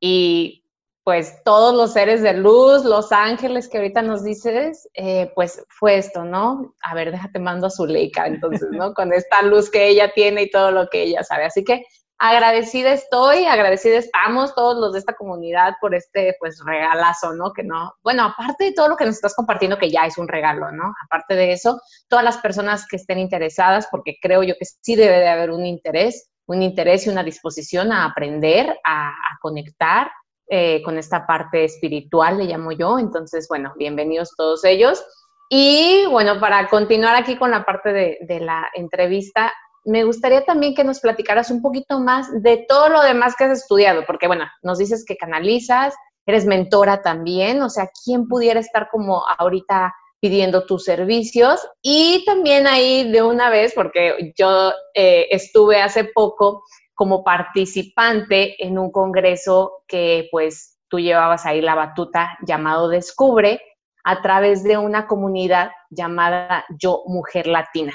y 0.00 0.64
pues 1.04 1.42
todos 1.42 1.74
los 1.74 1.94
seres 1.94 2.22
de 2.22 2.34
luz, 2.34 2.84
los 2.84 3.12
ángeles 3.12 3.68
que 3.68 3.78
ahorita 3.78 4.02
nos 4.02 4.24
dices, 4.24 4.88
eh, 4.92 5.32
pues 5.34 5.64
fue 5.68 5.96
esto, 5.96 6.24
¿no? 6.24 6.74
A 6.82 6.94
ver, 6.94 7.10
déjate 7.10 7.38
mando 7.38 7.66
a 7.66 7.70
Zuleika, 7.70 8.26
entonces, 8.26 8.68
¿no? 8.72 8.92
Con 8.94 9.12
esta 9.12 9.42
luz 9.42 9.70
que 9.70 9.88
ella 9.88 10.12
tiene 10.14 10.42
y 10.42 10.50
todo 10.50 10.70
lo 10.70 10.86
que 10.88 11.04
ella 11.04 11.22
sabe. 11.24 11.46
Así 11.46 11.64
que 11.64 11.84
agradecida 12.18 12.92
estoy, 12.92 13.44
agradecida 13.44 13.96
estamos 13.96 14.54
todos 14.54 14.76
los 14.78 14.92
de 14.92 14.98
esta 14.98 15.14
comunidad 15.14 15.74
por 15.80 15.94
este 15.94 16.36
pues 16.40 16.60
regalazo, 16.64 17.32
¿no? 17.34 17.52
Que 17.52 17.62
no, 17.62 17.94
bueno, 18.02 18.24
aparte 18.24 18.64
de 18.64 18.72
todo 18.72 18.88
lo 18.88 18.96
que 18.96 19.06
nos 19.06 19.14
estás 19.14 19.34
compartiendo, 19.34 19.78
que 19.78 19.90
ya 19.90 20.04
es 20.04 20.18
un 20.18 20.26
regalo, 20.26 20.72
¿no? 20.72 20.92
Aparte 21.04 21.34
de 21.34 21.52
eso, 21.52 21.80
todas 22.08 22.24
las 22.24 22.38
personas 22.38 22.86
que 22.88 22.96
estén 22.96 23.18
interesadas, 23.18 23.86
porque 23.90 24.16
creo 24.20 24.42
yo 24.42 24.54
que 24.58 24.64
sí 24.64 24.96
debe 24.96 25.18
de 25.20 25.28
haber 25.28 25.52
un 25.52 25.64
interés, 25.64 26.28
un 26.46 26.62
interés 26.62 27.06
y 27.06 27.10
una 27.10 27.22
disposición 27.22 27.92
a 27.92 28.04
aprender, 28.04 28.78
a, 28.84 29.12
conectar 29.40 30.10
eh, 30.48 30.82
con 30.82 30.98
esta 30.98 31.24
parte 31.24 31.64
espiritual, 31.64 32.38
le 32.38 32.46
llamo 32.46 32.72
yo. 32.72 32.98
Entonces, 32.98 33.46
bueno, 33.48 33.72
bienvenidos 33.76 34.34
todos 34.36 34.64
ellos. 34.64 35.04
Y 35.48 36.04
bueno, 36.10 36.40
para 36.40 36.68
continuar 36.68 37.14
aquí 37.14 37.36
con 37.36 37.52
la 37.52 37.64
parte 37.64 37.92
de, 37.92 38.18
de 38.22 38.40
la 38.40 38.68
entrevista, 38.74 39.52
me 39.88 40.04
gustaría 40.04 40.44
también 40.44 40.74
que 40.74 40.84
nos 40.84 41.00
platicaras 41.00 41.50
un 41.50 41.62
poquito 41.62 41.98
más 41.98 42.28
de 42.42 42.64
todo 42.68 42.88
lo 42.90 43.02
demás 43.02 43.34
que 43.36 43.44
has 43.44 43.58
estudiado, 43.60 44.04
porque 44.06 44.26
bueno, 44.26 44.44
nos 44.62 44.78
dices 44.78 45.04
que 45.06 45.16
canalizas, 45.16 45.94
eres 46.26 46.44
mentora 46.44 47.00
también, 47.00 47.62
o 47.62 47.70
sea, 47.70 47.88
¿quién 48.04 48.28
pudiera 48.28 48.60
estar 48.60 48.88
como 48.90 49.24
ahorita 49.38 49.94
pidiendo 50.20 50.66
tus 50.66 50.84
servicios? 50.84 51.66
Y 51.80 52.22
también 52.26 52.66
ahí 52.66 53.10
de 53.10 53.22
una 53.22 53.48
vez, 53.48 53.72
porque 53.74 54.34
yo 54.36 54.72
eh, 54.94 55.26
estuve 55.30 55.80
hace 55.80 56.04
poco 56.04 56.64
como 56.94 57.24
participante 57.24 58.62
en 58.62 58.78
un 58.78 58.90
congreso 58.90 59.84
que 59.86 60.28
pues 60.30 60.78
tú 60.88 60.98
llevabas 60.98 61.46
ahí 61.46 61.62
la 61.62 61.74
batuta 61.74 62.36
llamado 62.46 62.88
Descubre 62.88 63.60
a 64.04 64.20
través 64.20 64.64
de 64.64 64.76
una 64.76 65.06
comunidad 65.06 65.70
llamada 65.90 66.64
Yo 66.78 67.04
Mujer 67.06 67.46
Latina. 67.46 67.92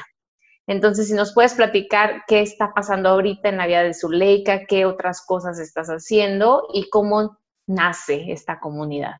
Entonces, 0.67 1.07
si 1.07 1.13
nos 1.13 1.33
puedes 1.33 1.53
platicar 1.53 2.23
qué 2.27 2.41
está 2.41 2.73
pasando 2.73 3.09
ahorita 3.09 3.49
en 3.49 3.57
la 3.57 3.67
vida 3.67 3.83
de 3.83 3.93
Zuleika, 3.93 4.65
qué 4.65 4.85
otras 4.85 5.25
cosas 5.25 5.59
estás 5.59 5.89
haciendo 5.89 6.67
y 6.73 6.89
cómo 6.89 7.37
nace 7.67 8.31
esta 8.31 8.59
comunidad. 8.59 9.17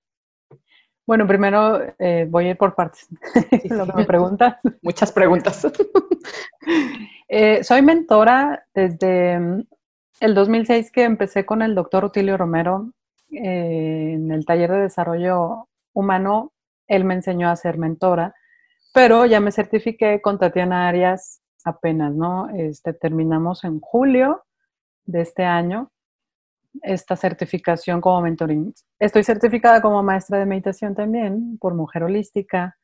Bueno, 1.06 1.28
primero 1.28 1.82
eh, 2.00 2.26
voy 2.30 2.48
a 2.48 2.50
ir 2.52 2.58
por 2.58 2.76
partes. 2.76 3.08
Lo 3.70 3.86
que 3.86 3.94
me 3.94 4.06
preguntas. 4.06 4.56
Muchas 4.82 5.12
preguntas. 5.12 5.68
Eh, 7.36 7.64
soy 7.64 7.82
mentora 7.82 8.64
desde 8.76 9.40
mm, 9.40 9.64
el 10.20 10.36
2006 10.36 10.92
que 10.92 11.04
empecé 11.04 11.48
con 11.48 11.64
el 11.64 11.74
doctor 11.74 12.06
Utilio 12.06 12.38
Romero 12.38 12.92
eh, 13.32 14.12
en 14.14 14.32
el 14.32 14.46
taller 14.46 14.70
de 14.70 14.82
desarrollo 14.82 15.68
humano. 15.94 16.52
Él 16.88 17.06
me 17.06 17.16
enseñó 17.16 17.50
a 17.50 17.56
ser 17.56 17.80
mentora 17.80 18.36
pero 18.94 19.26
ya 19.26 19.40
me 19.40 19.52
certifiqué 19.52 20.22
con 20.22 20.38
Tatiana 20.38 20.88
Arias 20.88 21.42
apenas, 21.66 22.14
¿no? 22.14 22.50
Este, 22.50 22.94
terminamos 22.94 23.64
en 23.64 23.80
julio 23.80 24.44
de 25.06 25.22
este 25.22 25.44
año 25.44 25.92
esta 26.82 27.16
certificación 27.16 28.02
como 28.02 28.22
mentoring. 28.22 28.74
Estoy 29.00 29.24
certificada 29.24 29.82
como 29.82 30.02
maestra 30.02 30.40
de 30.40 30.46
meditación 30.46 30.96
también 30.96 31.58
por 31.60 31.76
Mujer 31.76 32.04
Holística, 32.04 32.78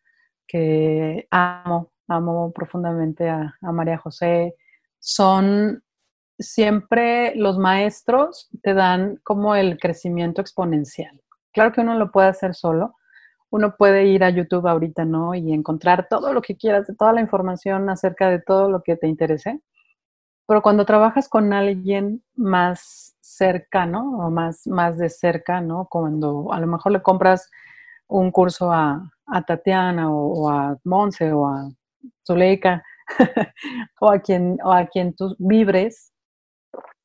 que 0.47 1.27
amo, 1.31 1.91
amo 2.07 2.51
profundamente 2.53 3.29
a, 3.29 3.55
a 3.61 3.71
María 3.71 3.97
José. 3.97 4.55
Son 4.99 5.83
siempre 6.37 7.35
los 7.35 7.57
maestros 7.57 8.49
te 8.61 8.73
dan 8.73 9.19
como 9.23 9.55
el 9.55 9.77
crecimiento 9.79 10.41
exponencial. 10.41 11.21
Claro 11.51 11.71
que 11.71 11.81
uno 11.81 11.95
lo 11.95 12.11
puede 12.11 12.29
hacer 12.29 12.55
solo. 12.55 12.95
Uno 13.51 13.75
puede 13.75 14.05
ir 14.05 14.23
a 14.23 14.29
YouTube 14.29 14.67
ahorita, 14.67 15.05
¿no? 15.05 15.33
Y 15.33 15.53
encontrar 15.53 16.07
todo 16.09 16.33
lo 16.33 16.41
que 16.41 16.55
quieras, 16.55 16.87
toda 16.97 17.13
la 17.13 17.21
información 17.21 17.89
acerca 17.89 18.29
de 18.29 18.39
todo 18.39 18.69
lo 18.69 18.83
que 18.83 18.95
te 18.95 19.07
interese. 19.07 19.61
Pero 20.47 20.61
cuando 20.61 20.85
trabajas 20.85 21.29
con 21.29 21.53
alguien 21.53 22.23
más 22.35 23.15
cercano 23.21 24.17
o 24.19 24.29
más, 24.31 24.65
más 24.67 24.97
de 24.97 25.09
cerca, 25.09 25.61
¿no? 25.61 25.87
Cuando 25.89 26.51
a 26.51 26.59
lo 26.59 26.67
mejor 26.67 26.91
le 26.91 27.01
compras 27.01 27.49
un 28.07 28.31
curso 28.31 28.71
a, 28.71 29.11
Tatiana 29.45 30.11
o, 30.11 30.49
a 30.49 30.77
Monse 30.83 31.31
o 31.31 31.47
a 31.47 31.69
Zuleika 32.25 32.83
o, 34.01 34.09
a 34.09 34.19
quien, 34.19 34.57
o 34.63 34.73
a 34.73 34.87
quien 34.87 35.13
tú 35.13 35.35
vibres, 35.37 36.11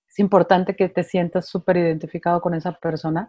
es 0.09 0.18
importante 0.18 0.74
que 0.74 0.88
te 0.88 1.02
sientas 1.02 1.46
súper 1.46 1.76
identificado 1.76 2.40
con 2.40 2.54
esa 2.54 2.72
persona. 2.72 3.28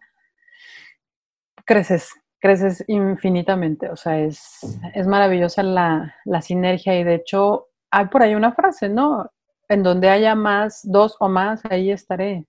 Creces, 1.66 2.10
creces 2.46 2.84
infinitamente, 2.88 3.90
o 3.90 3.96
sea, 3.96 4.20
es, 4.20 4.60
es 4.94 5.08
maravillosa 5.08 5.64
la, 5.64 6.14
la 6.26 6.44
sinergia 6.44 7.00
y 7.00 7.04
de 7.04 7.16
hecho 7.16 7.70
hay 7.90 8.06
por 8.06 8.22
ahí 8.22 8.36
una 8.36 8.54
frase, 8.54 8.88
¿no? 8.88 9.32
En 9.68 9.82
donde 9.82 10.10
haya 10.10 10.36
más, 10.36 10.82
dos 10.84 11.18
o 11.20 11.28
más, 11.28 11.66
ahí 11.72 11.90
estaré. 11.90 12.46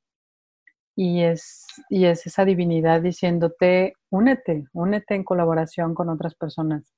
Y 0.94 1.22
es, 1.22 1.66
y 1.88 2.04
es 2.04 2.26
esa 2.26 2.44
divinidad 2.44 3.00
diciéndote, 3.00 3.94
únete, 4.10 4.66
únete 4.74 5.14
en 5.14 5.24
colaboración 5.24 5.94
con 5.94 6.10
otras 6.10 6.34
personas. 6.34 6.92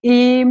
¿Y 0.00 0.44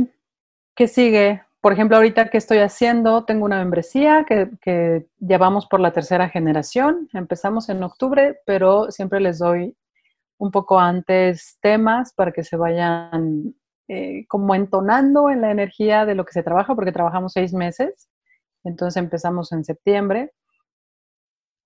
qué 0.76 0.88
sigue? 0.88 1.42
por 1.60 1.72
ejemplo, 1.72 1.96
ahorita 1.96 2.30
que 2.30 2.38
estoy 2.38 2.58
haciendo, 2.58 3.24
tengo 3.24 3.46
una 3.46 3.60
membresía 3.60 4.26
que, 4.28 4.50
que, 4.62 5.08
llevamos 5.20 5.66
por 5.66 5.80
la 5.80 5.94
tercera 5.94 6.28
generación. 6.28 7.08
Empezamos 7.14 7.70
en 7.70 7.82
octubre, 7.84 8.42
pero 8.46 8.92
siempre 8.92 9.22
les 9.22 9.40
doy 9.40 9.74
un 10.38 10.52
poco 10.52 10.80
antes 10.80 11.58
temas 11.62 12.14
para 12.14 12.32
que 12.32 12.44
se 12.44 12.58
vayan 12.58 13.56
eh, 13.88 14.26
como 14.28 14.56
entonando 14.56 15.30
en 15.30 15.42
la 15.42 15.52
energía 15.52 16.06
de 16.06 16.16
lo 16.16 16.26
que 16.26 16.34
se 16.34 16.44
trabaja, 16.44 16.76
porque 16.76 16.92
trabajamos 16.92 17.34
seis 17.34 17.54
meses. 17.54 18.10
Entonces 18.64 19.02
empezamos 19.02 19.52
en 19.52 19.64
septiembre. 19.64 20.34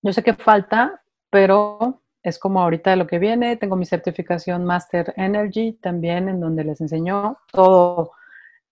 Yo 0.02 0.12
sé 0.12 0.22
que 0.22 0.34
falta, 0.34 1.02
pero 1.30 2.02
es 2.22 2.38
como 2.38 2.60
ahorita 2.60 2.96
lo 2.96 3.06
que 3.06 3.18
viene. 3.18 3.56
Tengo 3.56 3.76
mi 3.76 3.84
certificación 3.86 4.64
Master 4.64 5.14
Energy 5.16 5.74
también, 5.80 6.28
en 6.28 6.40
donde 6.40 6.64
les 6.64 6.80
enseño 6.80 7.38
todo 7.52 8.12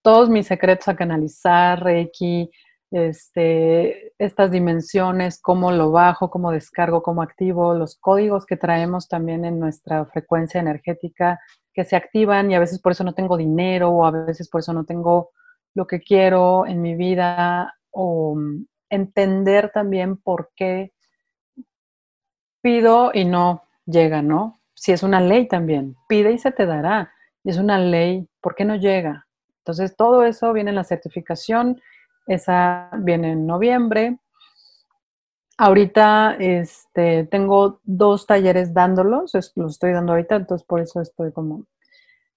todos 0.07 0.29
mis 0.29 0.47
secretos 0.47 0.87
a 0.87 0.95
canalizar, 0.95 1.83
Reiki, 1.83 2.49
este, 2.97 4.15
estas 4.19 4.51
dimensiones, 4.51 5.41
cómo 5.41 5.71
lo 5.71 5.91
bajo, 5.91 6.31
cómo 6.31 6.51
descargo, 6.51 7.03
cómo 7.03 7.23
activo, 7.23 7.75
los 7.75 7.97
códigos 7.97 8.47
que 8.47 8.57
traemos 8.57 9.07
también 9.09 9.45
en 9.45 9.61
nuestra 9.61 10.07
frecuencia 10.07 10.61
energética 10.61 11.39
que 11.75 11.85
se 11.85 11.95
activan 11.95 12.51
y 12.51 12.55
a 12.55 12.61
veces 12.61 12.81
por 12.81 12.93
eso 12.93 13.05
no 13.05 13.13
tengo 13.13 13.37
dinero 13.37 13.91
o 13.91 14.07
a 14.07 14.11
veces 14.11 14.49
por 14.49 14.61
eso 14.61 14.73
no 14.73 14.85
tengo 14.85 15.31
lo 15.75 15.87
que 15.87 16.01
quiero 16.01 16.67
en 16.67 16.81
mi 16.81 16.95
vida 16.95 17.75
o 17.91 18.35
mm, 18.35 18.65
entender 18.89 19.71
también 19.75 20.17
por 20.17 20.51
qué 20.57 20.93
pido 22.63 23.11
y 23.13 23.27
no 23.27 23.65
llega, 23.85 24.23
¿no? 24.23 24.59
Si 24.75 24.93
es 24.93 25.03
una 25.03 25.21
ley 25.21 25.49
también, 25.49 25.97
pide 26.09 26.33
y 26.33 26.39
se 26.39 26.51
te 26.51 26.65
dará. 26.65 27.13
Es 27.45 27.59
una 27.59 27.79
ley, 27.79 28.27
¿por 28.41 28.55
qué 28.55 28.65
no 28.65 28.77
llega? 28.77 29.27
Entonces, 29.59 29.97
todo 29.97 30.23
eso 30.23 30.53
viene 30.53 30.71
en 30.71 30.77
la 30.77 30.85
certificación, 30.85 31.81
esa 32.27 32.91
viene 32.99 33.33
en 33.33 33.47
noviembre. 33.47 34.19
Ahorita 35.59 36.37
este, 36.39 37.25
tengo 37.25 37.81
dos 37.85 38.27
talleres 38.27 38.75
dándolos, 38.75 39.33
los 39.55 39.73
estoy 39.73 39.93
dando 39.93 40.13
ahorita, 40.13 40.37
entonces 40.37 40.67
por 40.67 40.81
eso 40.81 41.01
estoy 41.01 41.33
como 41.33 41.65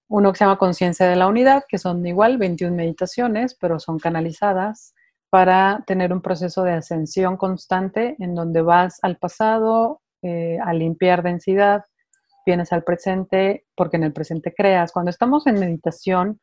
uno 0.08 0.32
que 0.32 0.38
se 0.38 0.44
llama 0.44 0.58
Conciencia 0.58 1.06
de 1.06 1.16
la 1.16 1.28
Unidad, 1.28 1.64
que 1.68 1.78
son 1.78 2.04
igual 2.06 2.38
21 2.38 2.74
meditaciones, 2.74 3.56
pero 3.60 3.78
son 3.78 3.98
canalizadas 3.98 4.94
para 5.30 5.84
tener 5.86 6.12
un 6.12 6.20
proceso 6.20 6.64
de 6.64 6.72
ascensión 6.72 7.36
constante 7.36 8.16
en 8.18 8.34
donde 8.34 8.62
vas 8.62 8.98
al 9.02 9.16
pasado 9.18 10.00
eh, 10.22 10.58
a 10.64 10.72
limpiar 10.72 11.22
densidad, 11.22 11.84
vienes 12.44 12.72
al 12.72 12.82
presente, 12.82 13.64
porque 13.76 13.96
en 13.96 14.02
el 14.02 14.12
presente 14.12 14.52
creas. 14.52 14.90
Cuando 14.90 15.10
estamos 15.10 15.46
en 15.46 15.60
meditación, 15.60 16.40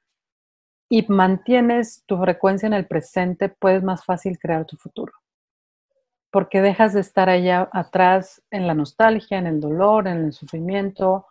y 0.90 1.06
mantienes 1.08 2.04
tu 2.06 2.18
frecuencia 2.18 2.68
en 2.68 2.74
el 2.74 2.88
presente, 2.88 3.50
puedes 3.50 3.84
más 3.84 4.06
fácil 4.06 4.40
crear 4.40 4.66
tu 4.66 4.78
futuro. 4.78 5.14
Porque 6.32 6.62
dejas 6.62 6.94
de 6.94 7.02
estar 7.02 7.30
allá 7.30 7.70
atrás 7.74 8.42
en 8.52 8.68
la 8.68 8.74
nostalgia, 8.74 9.38
en 9.38 9.48
el 9.48 9.60
dolor, 9.60 10.08
en 10.08 10.26
el 10.26 10.34
sufrimiento, 10.34 11.26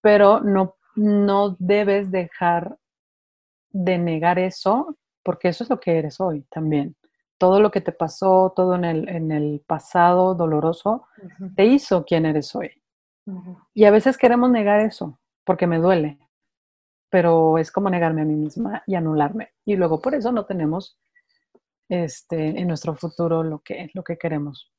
pero 0.00 0.40
no, 0.40 0.76
no 0.94 1.56
debes 1.58 2.10
dejar 2.10 2.78
de 3.70 3.98
negar 3.98 4.38
eso, 4.38 4.96
porque 5.22 5.48
eso 5.48 5.64
es 5.64 5.70
lo 5.70 5.80
que 5.80 5.98
eres 5.98 6.20
hoy 6.20 6.42
también. 6.50 6.96
Todo 7.38 7.60
lo 7.60 7.70
que 7.70 7.80
te 7.80 7.92
pasó, 7.92 8.52
todo 8.54 8.76
en 8.76 8.84
el, 8.84 9.08
en 9.08 9.32
el 9.32 9.62
pasado 9.66 10.34
doloroso, 10.34 11.06
te 11.56 11.66
hizo 11.66 12.04
quien 12.04 12.26
eres 12.26 12.54
hoy. 12.54 12.70
Y 13.72 13.84
a 13.84 13.90
veces 13.90 14.16
queremos 14.16 14.50
negar 14.50 14.80
eso, 14.80 15.18
porque 15.44 15.66
me 15.66 15.78
duele, 15.78 16.18
pero 17.14 17.58
es 17.58 17.70
como 17.70 17.88
negarme 17.90 18.22
a 18.22 18.24
mí 18.24 18.34
misma 18.34 18.82
y 18.88 18.96
anularme. 18.96 19.52
Y 19.64 19.76
luego 19.76 20.00
por 20.00 20.16
eso 20.16 20.32
no 20.32 20.46
tenemos 20.46 20.98
este, 21.88 22.60
en 22.60 22.66
nuestro 22.66 22.96
futuro 22.96 23.44
lo 23.44 23.60
que, 23.60 23.88
lo 23.94 24.02
que 24.02 24.18
queremos. 24.18 24.72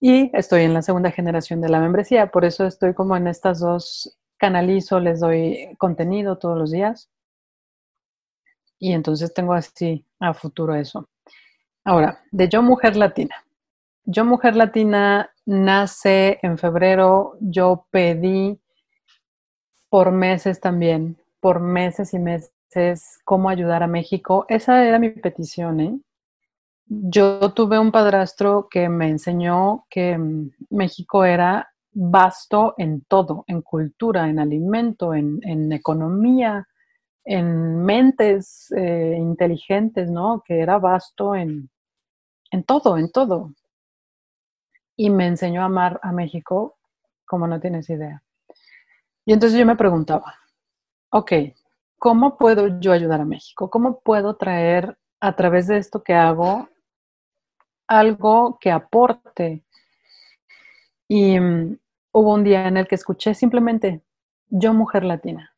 Y 0.00 0.34
estoy 0.34 0.62
en 0.62 0.72
la 0.72 0.80
segunda 0.80 1.10
generación 1.10 1.60
de 1.60 1.68
la 1.68 1.80
membresía, 1.80 2.28
por 2.28 2.46
eso 2.46 2.64
estoy 2.64 2.94
como 2.94 3.14
en 3.14 3.26
estas 3.26 3.60
dos, 3.60 4.18
canalizo, 4.38 5.00
les 5.00 5.20
doy 5.20 5.76
contenido 5.76 6.38
todos 6.38 6.56
los 6.56 6.70
días. 6.70 7.10
Y 8.78 8.94
entonces 8.94 9.34
tengo 9.34 9.52
así 9.52 10.06
a 10.18 10.32
futuro 10.32 10.74
eso. 10.74 11.10
Ahora, 11.84 12.22
de 12.30 12.48
Yo 12.48 12.62
Mujer 12.62 12.96
Latina. 12.96 13.36
Yo 14.06 14.24
Mujer 14.24 14.56
Latina 14.56 15.30
nace 15.44 16.38
en 16.40 16.56
febrero, 16.56 17.36
yo 17.38 17.86
pedí 17.90 18.61
por 19.92 20.10
meses 20.10 20.58
también, 20.58 21.18
por 21.38 21.60
meses 21.60 22.14
y 22.14 22.18
meses, 22.18 23.20
cómo 23.26 23.50
ayudar 23.50 23.82
a 23.82 23.86
México. 23.86 24.46
Esa 24.48 24.86
era 24.86 24.98
mi 24.98 25.10
petición. 25.10 25.80
¿eh? 25.80 26.00
Yo 26.86 27.52
tuve 27.52 27.78
un 27.78 27.92
padrastro 27.92 28.68
que 28.70 28.88
me 28.88 29.10
enseñó 29.10 29.84
que 29.90 30.16
mm, 30.16 30.50
México 30.70 31.26
era 31.26 31.74
vasto 31.92 32.74
en 32.78 33.02
todo, 33.02 33.44
en 33.46 33.60
cultura, 33.60 34.30
en 34.30 34.38
alimento, 34.38 35.12
en, 35.12 35.70
economía, 35.70 36.66
en 37.22 37.84
mentes 37.84 38.72
eh, 38.74 39.14
inteligentes, 39.18 40.10
¿no? 40.10 40.42
Que 40.42 40.60
era 40.60 40.78
vasto 40.78 41.34
en, 41.34 41.68
en 42.50 42.64
todo, 42.64 42.96
en 42.96 43.12
todo. 43.12 43.52
Y 44.96 45.10
me 45.10 45.26
enseñó 45.26 45.60
a 45.60 45.66
amar 45.66 46.00
a 46.02 46.12
México 46.12 46.78
como 47.26 47.46
no 47.46 47.60
tienes 47.60 47.90
idea. 47.90 48.22
Y 49.24 49.32
entonces 49.32 49.58
yo 49.58 49.66
me 49.66 49.76
preguntaba, 49.76 50.34
ok, 51.10 51.32
¿cómo 51.98 52.36
puedo 52.36 52.80
yo 52.80 52.92
ayudar 52.92 53.20
a 53.20 53.24
México? 53.24 53.70
¿Cómo 53.70 54.00
puedo 54.00 54.36
traer 54.36 54.98
a 55.20 55.36
través 55.36 55.68
de 55.68 55.78
esto 55.78 56.02
que 56.02 56.14
hago 56.14 56.68
algo 57.86 58.58
que 58.60 58.72
aporte? 58.72 59.64
Y 61.06 61.38
mm, 61.38 61.78
hubo 62.12 62.34
un 62.34 62.44
día 62.44 62.66
en 62.66 62.76
el 62.76 62.88
que 62.88 62.96
escuché 62.96 63.34
simplemente, 63.34 64.02
yo 64.48 64.74
mujer 64.74 65.04
latina. 65.04 65.54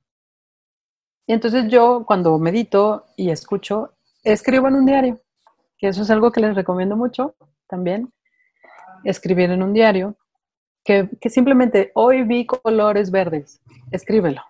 Y 1.27 1.33
entonces 1.33 1.69
yo 1.69 2.05
cuando 2.07 2.39
medito 2.39 3.07
y 3.17 3.31
escucho, 3.31 3.95
escribo 4.23 4.69
en 4.69 4.75
un 4.75 4.87
diario, 4.87 5.21
que 5.79 5.89
eso 5.89 6.03
es 6.03 6.11
algo 6.11 6.31
que 6.31 6.41
les 6.41 6.55
recomiendo 6.55 6.97
mucho 6.97 7.35
también, 7.67 8.13
escribir 9.05 9.51
en 9.51 9.63
un 9.63 9.73
diario 9.73 10.17
que, 10.85 11.09
simplemente 11.31 11.91
hoy 11.95 12.23
vi 12.23 12.47
colores 12.47 13.11
verdes, 13.11 13.61
escríbelo. 13.91 14.43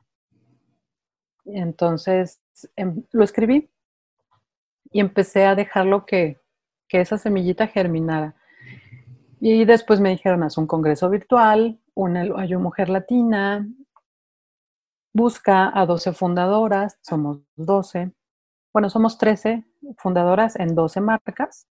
Entonces 1.44 2.40
em, 2.76 3.04
lo 3.12 3.24
escribí 3.24 3.70
y 4.90 5.00
empecé 5.00 5.44
a 5.46 5.54
dejarlo 5.54 6.06
que, 6.06 6.40
que 6.88 7.00
esa 7.00 7.18
semillita 7.18 7.66
germinara. 7.66 8.34
Y 9.40 9.64
después 9.64 10.00
me 10.00 10.10
dijeron, 10.10 10.42
haz 10.42 10.56
un 10.58 10.66
congreso 10.66 11.10
virtual, 11.10 11.78
una, 11.94 12.22
hay 12.22 12.54
una 12.54 12.64
mujer 12.64 12.88
latina, 12.88 13.68
busca 15.12 15.70
a 15.78 15.86
12 15.86 16.12
fundadoras, 16.12 16.98
somos 17.02 17.40
12, 17.56 18.10
bueno, 18.72 18.90
somos 18.90 19.18
13 19.18 19.64
fundadoras 19.98 20.56
en 20.56 20.74
12 20.74 21.00
marcas 21.00 21.66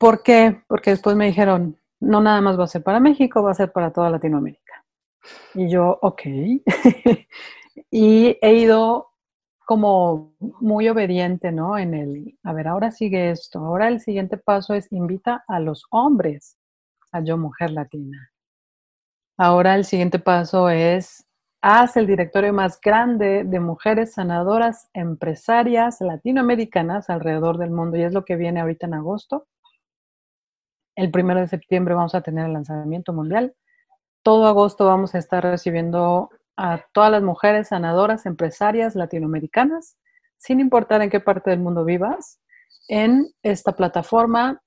¿Por 0.00 0.22
qué? 0.22 0.62
Porque 0.66 0.92
después 0.92 1.14
me 1.14 1.26
dijeron, 1.26 1.78
no 2.00 2.20
nada 2.20 2.40
más 2.40 2.58
va 2.58 2.64
a 2.64 2.68
ser 2.68 2.82
para 2.82 3.00
México, 3.00 3.42
va 3.42 3.52
a 3.52 3.54
ser 3.54 3.72
para 3.72 3.92
toda 3.92 4.10
Latinoamérica. 4.10 4.84
Y 5.54 5.68
yo, 5.68 5.98
ok. 6.02 6.22
y 7.90 8.38
he 8.40 8.54
ido 8.54 9.10
como 9.66 10.34
muy 10.38 10.88
obediente, 10.88 11.52
¿no? 11.52 11.78
En 11.78 11.94
el, 11.94 12.38
a 12.42 12.52
ver, 12.52 12.68
ahora 12.68 12.90
sigue 12.90 13.30
esto. 13.30 13.60
Ahora 13.60 13.88
el 13.88 14.00
siguiente 14.00 14.36
paso 14.36 14.74
es 14.74 14.90
invita 14.90 15.44
a 15.46 15.60
los 15.60 15.84
hombres 15.90 16.56
a 17.12 17.22
Yo 17.22 17.38
Mujer 17.38 17.70
Latina. 17.70 18.32
Ahora 19.36 19.74
el 19.74 19.84
siguiente 19.84 20.18
paso 20.18 20.68
es 20.68 21.24
haz 21.62 21.96
el 21.96 22.06
directorio 22.06 22.52
más 22.52 22.80
grande 22.80 23.44
de 23.44 23.60
mujeres 23.60 24.14
sanadoras 24.14 24.88
empresarias 24.92 26.00
latinoamericanas 26.00 27.10
alrededor 27.10 27.58
del 27.58 27.70
mundo 27.70 27.96
y 27.96 28.02
es 28.02 28.12
lo 28.12 28.24
que 28.24 28.36
viene 28.36 28.60
ahorita 28.60 28.86
en 28.86 28.94
agosto. 28.94 29.46
El 31.00 31.10
primero 31.10 31.40
de 31.40 31.48
septiembre 31.48 31.94
vamos 31.94 32.14
a 32.14 32.20
tener 32.20 32.44
el 32.44 32.52
lanzamiento 32.52 33.14
mundial. 33.14 33.54
Todo 34.22 34.46
agosto 34.46 34.84
vamos 34.84 35.14
a 35.14 35.18
estar 35.18 35.42
recibiendo 35.42 36.28
a 36.58 36.84
todas 36.92 37.10
las 37.10 37.22
mujeres 37.22 37.68
sanadoras, 37.68 38.26
empresarias 38.26 38.94
latinoamericanas, 38.94 39.96
sin 40.36 40.60
importar 40.60 41.00
en 41.00 41.08
qué 41.08 41.18
parte 41.18 41.48
del 41.48 41.60
mundo 41.60 41.86
vivas, 41.86 42.38
en 42.86 43.32
esta 43.42 43.72
plataforma 43.72 44.60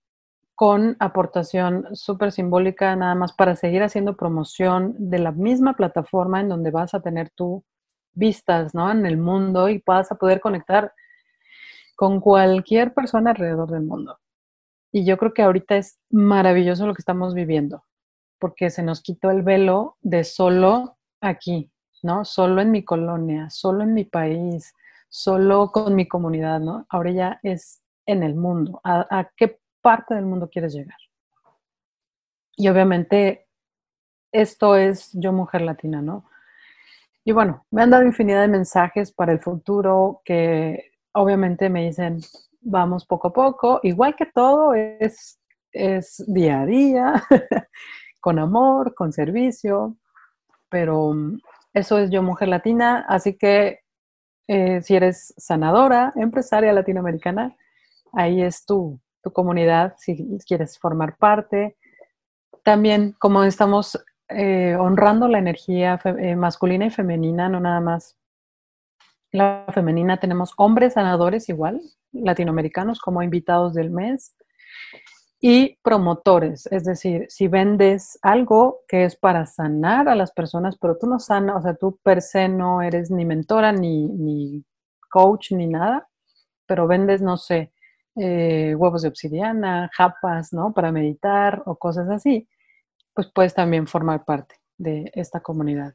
con 0.56 0.98
aportación 1.00 1.86
súper 1.96 2.32
simbólica, 2.32 2.96
nada 2.96 3.14
más 3.14 3.34
para 3.34 3.56
seguir 3.56 3.84
haciendo 3.84 4.18
promoción 4.18 4.96
de 4.98 5.20
la 5.20 5.34
misma 5.34 5.76
plataforma 5.76 6.42
en 6.42 6.50
donde 6.50 6.72
vas 6.72 6.96
a 6.96 7.02
tener 7.02 7.30
tú 7.30 7.64
vistas 8.14 8.74
¿no? 8.74 8.90
en 8.90 9.06
el 9.06 9.18
mundo 9.18 9.70
y 9.70 9.84
vas 9.86 10.12
a 10.12 10.16
poder 10.16 10.42
conectar 10.42 10.94
con 11.96 12.20
cualquier 12.20 12.92
persona 12.92 13.30
alrededor 13.30 13.70
del 13.70 13.84
mundo. 13.84 14.18
Y 14.96 15.06
yo 15.06 15.18
creo 15.18 15.34
que 15.34 15.42
ahorita 15.42 15.76
es 15.76 16.00
maravilloso 16.12 16.86
lo 16.86 16.94
que 16.94 17.02
estamos 17.02 17.34
viviendo, 17.34 17.84
porque 18.38 18.70
se 18.70 18.84
nos 18.84 19.02
quitó 19.02 19.32
el 19.32 19.42
velo 19.42 19.98
de 20.02 20.24
solo 20.24 20.98
aquí, 21.20 21.72
¿no? 22.04 22.24
Solo 22.26 22.62
en 22.62 22.70
mi 22.70 22.86
colonia, 22.86 23.50
solo 23.50 23.84
en 23.84 23.96
mi 23.96 24.06
país, 24.06 24.72
solo 25.10 25.72
con 25.72 25.96
mi 25.96 26.08
comunidad, 26.08 26.60
¿no? 26.60 26.86
Ahora 26.90 27.10
ya 27.10 27.40
es 27.42 27.82
en 28.06 28.22
el 28.22 28.36
mundo. 28.36 28.82
¿A, 28.84 29.32
qué 29.36 29.60
parte 29.82 30.14
del 30.14 30.26
mundo 30.26 30.48
quieres 30.48 30.76
llegar? 30.76 31.00
Y 32.56 32.68
obviamente 32.68 33.48
esto 34.32 34.76
es 34.76 35.10
yo 35.14 35.34
mujer 35.34 35.62
latina, 35.62 36.04
¿no? 36.04 36.30
Y 37.26 37.32
bueno, 37.32 37.66
me 37.72 37.82
han 37.82 37.90
dado 37.90 38.04
infinidad 38.04 38.42
de 38.42 38.48
mensajes 38.48 39.12
para 39.12 39.32
el 39.32 39.40
futuro 39.40 40.22
que 40.24 40.92
obviamente 41.14 41.68
me 41.68 41.86
dicen, 41.86 42.20
vamos 42.64 43.06
poco 43.06 43.30
a 43.30 43.34
poco, 43.34 43.80
igual 43.84 44.16
que 44.16 44.26
todo 44.26 44.74
es, 44.74 45.40
es 45.72 46.24
día 46.28 46.62
a 46.62 46.66
día, 46.66 47.24
con 48.22 48.40
amor, 48.40 48.96
con 48.96 49.12
servicio, 49.12 49.98
pero 50.70 51.14
eso 51.74 51.98
es 51.98 52.10
Yo 52.10 52.24
Mujer 52.24 52.48
Latina, 52.48 53.06
así 53.08 53.38
que 53.38 53.82
eh, 54.48 54.82
si 54.82 54.96
eres 54.96 55.34
sanadora, 55.38 56.14
empresaria 56.16 56.74
latinoamericana, 56.74 57.56
ahí 58.12 58.42
es 58.42 58.66
tu, 58.66 59.00
tu 59.22 59.32
comunidad, 59.32 59.96
si 59.98 60.38
quieres 60.46 60.78
formar 60.78 61.18
parte. 61.18 61.78
También, 62.64 63.16
como 63.20 63.44
estamos 63.44 64.04
eh, 64.30 64.76
honrando 64.80 65.28
la 65.28 65.40
energía 65.40 66.00
eh, 66.04 66.36
masculina 66.36 66.86
y 66.86 66.90
femenina, 66.90 67.50
no 67.50 67.60
nada 67.60 67.80
más 67.80 68.18
la 69.34 69.66
femenina, 69.74 70.18
tenemos 70.18 70.54
hombres 70.58 70.94
sanadores 70.94 71.50
igual, 71.50 71.82
latinoamericanos 72.12 73.00
como 73.00 73.24
invitados 73.24 73.74
del 73.74 73.90
mes 73.90 74.36
y 75.42 75.78
promotores, 75.84 76.68
es 76.68 76.86
decir, 76.86 77.26
si 77.28 77.50
vendes 77.50 78.18
algo 78.22 78.82
que 78.88 79.04
es 79.04 79.18
para 79.18 79.46
sanar 79.46 80.08
a 80.08 80.16
las 80.16 80.32
personas, 80.32 80.78
pero 80.80 80.98
tú 80.98 81.08
no 81.08 81.20
sanas, 81.20 81.58
o 81.58 81.62
sea, 81.62 81.74
tú 81.76 82.00
per 82.02 82.22
se 82.22 82.48
no 82.48 82.82
eres 82.82 83.12
ni 83.12 83.26
mentora, 83.26 83.74
ni, 83.74 84.08
ni 84.08 84.64
coach, 85.10 85.52
ni 85.52 85.68
nada, 85.68 86.08
pero 86.66 86.88
vendes, 86.88 87.22
no 87.22 87.36
sé, 87.36 87.74
eh, 88.16 88.76
huevos 88.78 89.02
de 89.02 89.10
obsidiana, 89.10 89.90
japas, 89.94 90.54
¿no? 90.54 90.74
Para 90.74 90.92
meditar 90.92 91.64
o 91.66 91.76
cosas 91.76 92.08
así, 92.10 92.48
pues 93.14 93.30
puedes 93.34 93.54
también 93.54 93.88
formar 93.88 94.24
parte 94.24 94.56
de 94.78 95.12
esta 95.14 95.42
comunidad. 95.42 95.94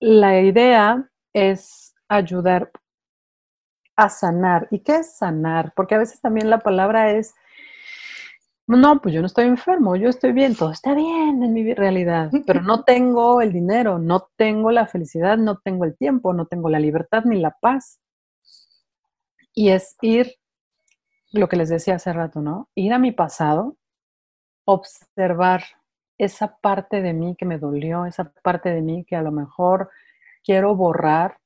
La 0.00 0.40
idea 0.40 1.08
es 1.32 1.94
ayudar 2.10 2.70
a 3.96 4.10
sanar. 4.10 4.68
¿Y 4.70 4.80
qué 4.80 4.96
es 4.96 5.16
sanar? 5.16 5.72
Porque 5.74 5.94
a 5.94 5.98
veces 5.98 6.20
también 6.20 6.50
la 6.50 6.58
palabra 6.58 7.12
es 7.12 7.34
no, 8.76 9.00
pues 9.00 9.14
yo 9.14 9.20
no 9.20 9.26
estoy 9.26 9.46
enfermo, 9.46 9.96
yo 9.96 10.08
estoy 10.08 10.32
bien, 10.32 10.54
todo 10.54 10.70
está 10.70 10.94
bien 10.94 11.42
en 11.42 11.52
mi 11.52 11.74
realidad, 11.74 12.30
pero 12.46 12.62
no 12.62 12.84
tengo 12.84 13.40
el 13.40 13.52
dinero, 13.52 13.98
no 13.98 14.28
tengo 14.36 14.70
la 14.70 14.86
felicidad, 14.86 15.38
no 15.38 15.58
tengo 15.58 15.84
el 15.84 15.96
tiempo, 15.96 16.32
no 16.32 16.46
tengo 16.46 16.70
la 16.70 16.78
libertad 16.78 17.24
ni 17.24 17.40
la 17.40 17.56
paz. 17.60 18.00
Y 19.52 19.70
es 19.70 19.96
ir, 20.02 20.36
lo 21.32 21.48
que 21.48 21.56
les 21.56 21.68
decía 21.68 21.96
hace 21.96 22.12
rato, 22.12 22.40
¿no? 22.40 22.68
Ir 22.76 22.92
a 22.92 23.00
mi 23.00 23.10
pasado, 23.10 23.76
observar 24.64 25.64
esa 26.16 26.56
parte 26.58 27.02
de 27.02 27.12
mí 27.12 27.34
que 27.36 27.46
me 27.46 27.58
dolió, 27.58 28.06
esa 28.06 28.32
parte 28.42 28.70
de 28.70 28.82
mí 28.82 29.04
que 29.04 29.16
a 29.16 29.22
lo 29.22 29.32
mejor 29.32 29.90
quiero 30.44 30.76
borrar 30.76 31.39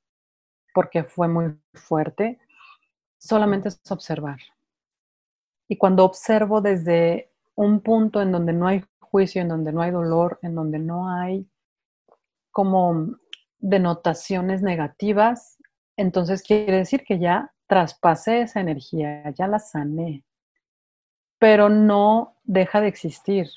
porque 0.75 1.05
fue 1.05 1.29
muy 1.29 1.57
fuerte, 1.73 2.37
solamente 3.17 3.69
es 3.69 3.79
observar. 3.89 4.39
Y 5.69 5.77
cuando 5.77 6.03
observo 6.03 6.59
desde 6.59 7.31
un 7.55 7.79
punto 7.79 8.21
en 8.21 8.33
donde 8.33 8.51
no 8.51 8.67
hay 8.67 8.83
juicio, 8.99 9.41
en 9.41 9.47
donde 9.47 9.71
no 9.71 9.81
hay 9.81 9.91
dolor, 9.91 10.37
en 10.41 10.53
donde 10.53 10.77
no 10.77 11.09
hay 11.09 11.47
como 12.51 13.15
denotaciones 13.57 14.61
negativas, 14.61 15.57
entonces 15.95 16.43
quiere 16.43 16.77
decir 16.77 17.05
que 17.05 17.19
ya 17.19 17.53
traspasé 17.67 18.41
esa 18.41 18.59
energía, 18.59 19.29
ya 19.31 19.47
la 19.47 19.59
sané, 19.59 20.25
pero 21.39 21.69
no 21.69 22.35
deja 22.43 22.81
de 22.81 22.89
existir. 22.89 23.47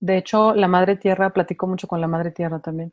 De 0.00 0.16
hecho, 0.18 0.52
la 0.52 0.66
Madre 0.66 0.96
Tierra, 0.96 1.32
platico 1.32 1.68
mucho 1.68 1.86
con 1.86 2.00
la 2.00 2.08
Madre 2.08 2.32
Tierra 2.32 2.58
también, 2.58 2.92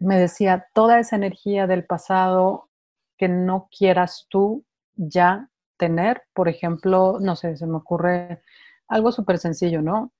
me 0.00 0.18
decía, 0.18 0.66
toda 0.74 0.98
esa 0.98 1.16
energía 1.16 1.66
del 1.66 1.84
pasado 1.84 2.68
que 3.16 3.28
no 3.28 3.68
quieras 3.70 4.26
tú, 4.28 4.64
ya 4.96 5.48
tener, 5.76 6.22
por 6.34 6.48
ejemplo, 6.48 7.18
no 7.20 7.36
sé, 7.36 7.56
se 7.56 7.66
me 7.66 7.76
ocurre 7.76 8.42
algo 8.88 9.12
súper 9.12 9.38
sencillo, 9.38 9.82
¿no? 9.82 10.12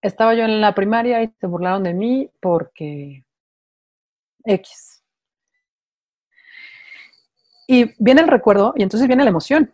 Estaba 0.00 0.34
yo 0.34 0.44
en 0.44 0.60
la 0.60 0.74
primaria 0.74 1.22
y 1.22 1.32
se 1.40 1.46
burlaron 1.46 1.82
de 1.84 1.94
mí 1.94 2.30
porque 2.40 3.24
X. 4.44 5.02
Y 7.66 7.94
viene 7.98 8.22
el 8.22 8.28
recuerdo 8.28 8.74
y 8.76 8.82
entonces 8.82 9.06
viene 9.06 9.24
la 9.24 9.30
emoción 9.30 9.72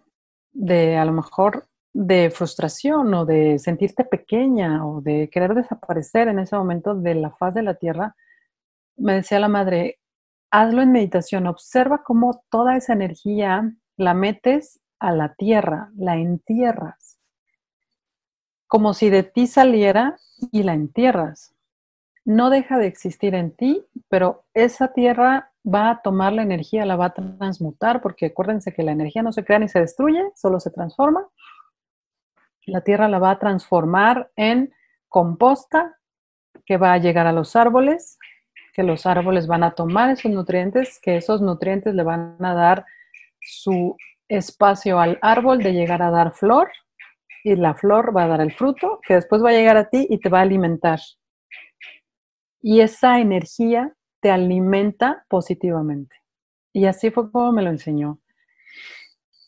de 0.52 0.96
a 0.96 1.04
lo 1.04 1.12
mejor 1.12 1.66
de 1.92 2.30
frustración 2.30 3.12
o 3.14 3.24
de 3.24 3.58
sentirte 3.58 4.04
pequeña 4.04 4.87
o 4.87 5.00
de 5.00 5.28
querer 5.30 5.54
desaparecer 5.54 6.28
en 6.28 6.38
ese 6.38 6.56
momento 6.56 6.94
de 6.94 7.14
la 7.14 7.30
faz 7.30 7.54
de 7.54 7.62
la 7.62 7.74
tierra. 7.74 8.14
Me 8.98 9.14
decía 9.14 9.40
la 9.40 9.48
madre, 9.48 10.00
hazlo 10.50 10.82
en 10.82 10.92
meditación, 10.92 11.46
observa 11.46 12.02
cómo 12.02 12.42
toda 12.50 12.76
esa 12.76 12.92
energía 12.92 13.72
la 13.96 14.14
metes 14.14 14.80
a 14.98 15.12
la 15.12 15.34
tierra, 15.34 15.90
la 15.96 16.16
entierras, 16.16 17.20
como 18.66 18.92
si 18.94 19.08
de 19.08 19.22
ti 19.22 19.46
saliera 19.46 20.16
y 20.50 20.64
la 20.64 20.74
entierras. 20.74 21.54
No 22.24 22.50
deja 22.50 22.76
de 22.76 22.88
existir 22.88 23.34
en 23.34 23.54
ti, 23.54 23.87
pero 24.08 24.44
esa 24.52 24.92
tierra 24.92 25.52
va 25.64 25.90
a 25.90 26.02
tomar 26.02 26.32
la 26.32 26.42
energía, 26.42 26.84
la 26.84 26.96
va 26.96 27.06
a 27.06 27.14
transmutar, 27.14 28.02
porque 28.02 28.26
acuérdense 28.26 28.72
que 28.72 28.82
la 28.82 28.92
energía 28.92 29.22
no 29.22 29.32
se 29.32 29.44
crea 29.44 29.61
ni 29.61 29.68
se 29.68 29.80
destruye, 29.80 30.32
solo 30.34 30.61
se 30.61 30.70
transforma. 30.70 31.26
La 32.66 32.82
tierra 32.82 33.09
la 33.09 33.18
va 33.18 33.30
a 33.30 33.38
transformar 33.38 34.30
en 34.36 34.74
composta 35.09 35.96
que 36.66 36.76
va 36.76 36.92
a 36.92 36.99
llegar 36.99 37.26
a 37.26 37.32
los 37.32 37.57
árboles, 37.57 38.18
que 38.79 38.85
los 38.85 39.07
árboles 39.07 39.49
van 39.49 39.64
a 39.64 39.72
tomar 39.72 40.11
esos 40.11 40.31
nutrientes, 40.31 41.01
que 41.03 41.16
esos 41.16 41.43
nutrientes 41.43 41.97
le 41.97 42.05
van 42.05 42.37
a 42.39 42.55
dar 42.55 42.87
su 43.41 43.97
espacio 44.29 45.01
al 45.01 45.18
árbol 45.20 45.59
de 45.59 45.72
llegar 45.72 46.01
a 46.01 46.12
dar 46.12 46.33
flor 46.33 46.70
y 47.43 47.57
la 47.57 47.74
flor 47.74 48.16
va 48.16 48.22
a 48.22 48.29
dar 48.29 48.41
el 48.41 48.53
fruto 48.53 49.01
que 49.05 49.14
después 49.14 49.43
va 49.43 49.49
a 49.49 49.55
llegar 49.55 49.76
a 49.76 49.89
ti 49.89 50.07
y 50.09 50.20
te 50.20 50.29
va 50.29 50.39
a 50.39 50.43
alimentar. 50.43 51.01
Y 52.62 52.81
esa 52.81 53.18
energía 53.18 53.93
te 54.20 54.31
alimenta 54.31 55.24
positivamente. 55.29 56.14
Y 56.72 56.87
así 56.87 57.11
fue 57.11 57.33
como 57.33 57.51
me 57.51 57.62
lo 57.62 57.70
enseñó. 57.70 58.20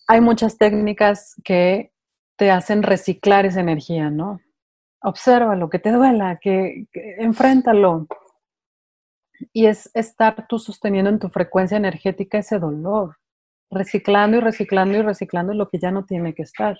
Hay 0.08 0.20
muchas 0.20 0.58
técnicas 0.58 1.40
que 1.44 1.92
te 2.34 2.50
hacen 2.50 2.82
reciclar 2.82 3.46
esa 3.46 3.60
energía, 3.60 4.10
¿no? 4.10 4.40
Obsérvalo, 5.02 5.70
que 5.70 5.78
te 5.78 5.92
duela, 5.92 6.40
que, 6.42 6.88
que 6.90 7.14
enfréntalo. 7.20 8.08
Y 9.52 9.66
es 9.66 9.90
estar 9.94 10.46
tú 10.48 10.58
sosteniendo 10.58 11.10
en 11.10 11.18
tu 11.18 11.28
frecuencia 11.28 11.76
energética 11.76 12.38
ese 12.38 12.58
dolor 12.58 13.16
reciclando 13.70 14.36
y 14.36 14.40
reciclando 14.40 14.98
y 14.98 15.02
reciclando 15.02 15.54
lo 15.54 15.68
que 15.68 15.78
ya 15.78 15.90
no 15.90 16.04
tiene 16.04 16.34
que 16.34 16.42
estar. 16.42 16.76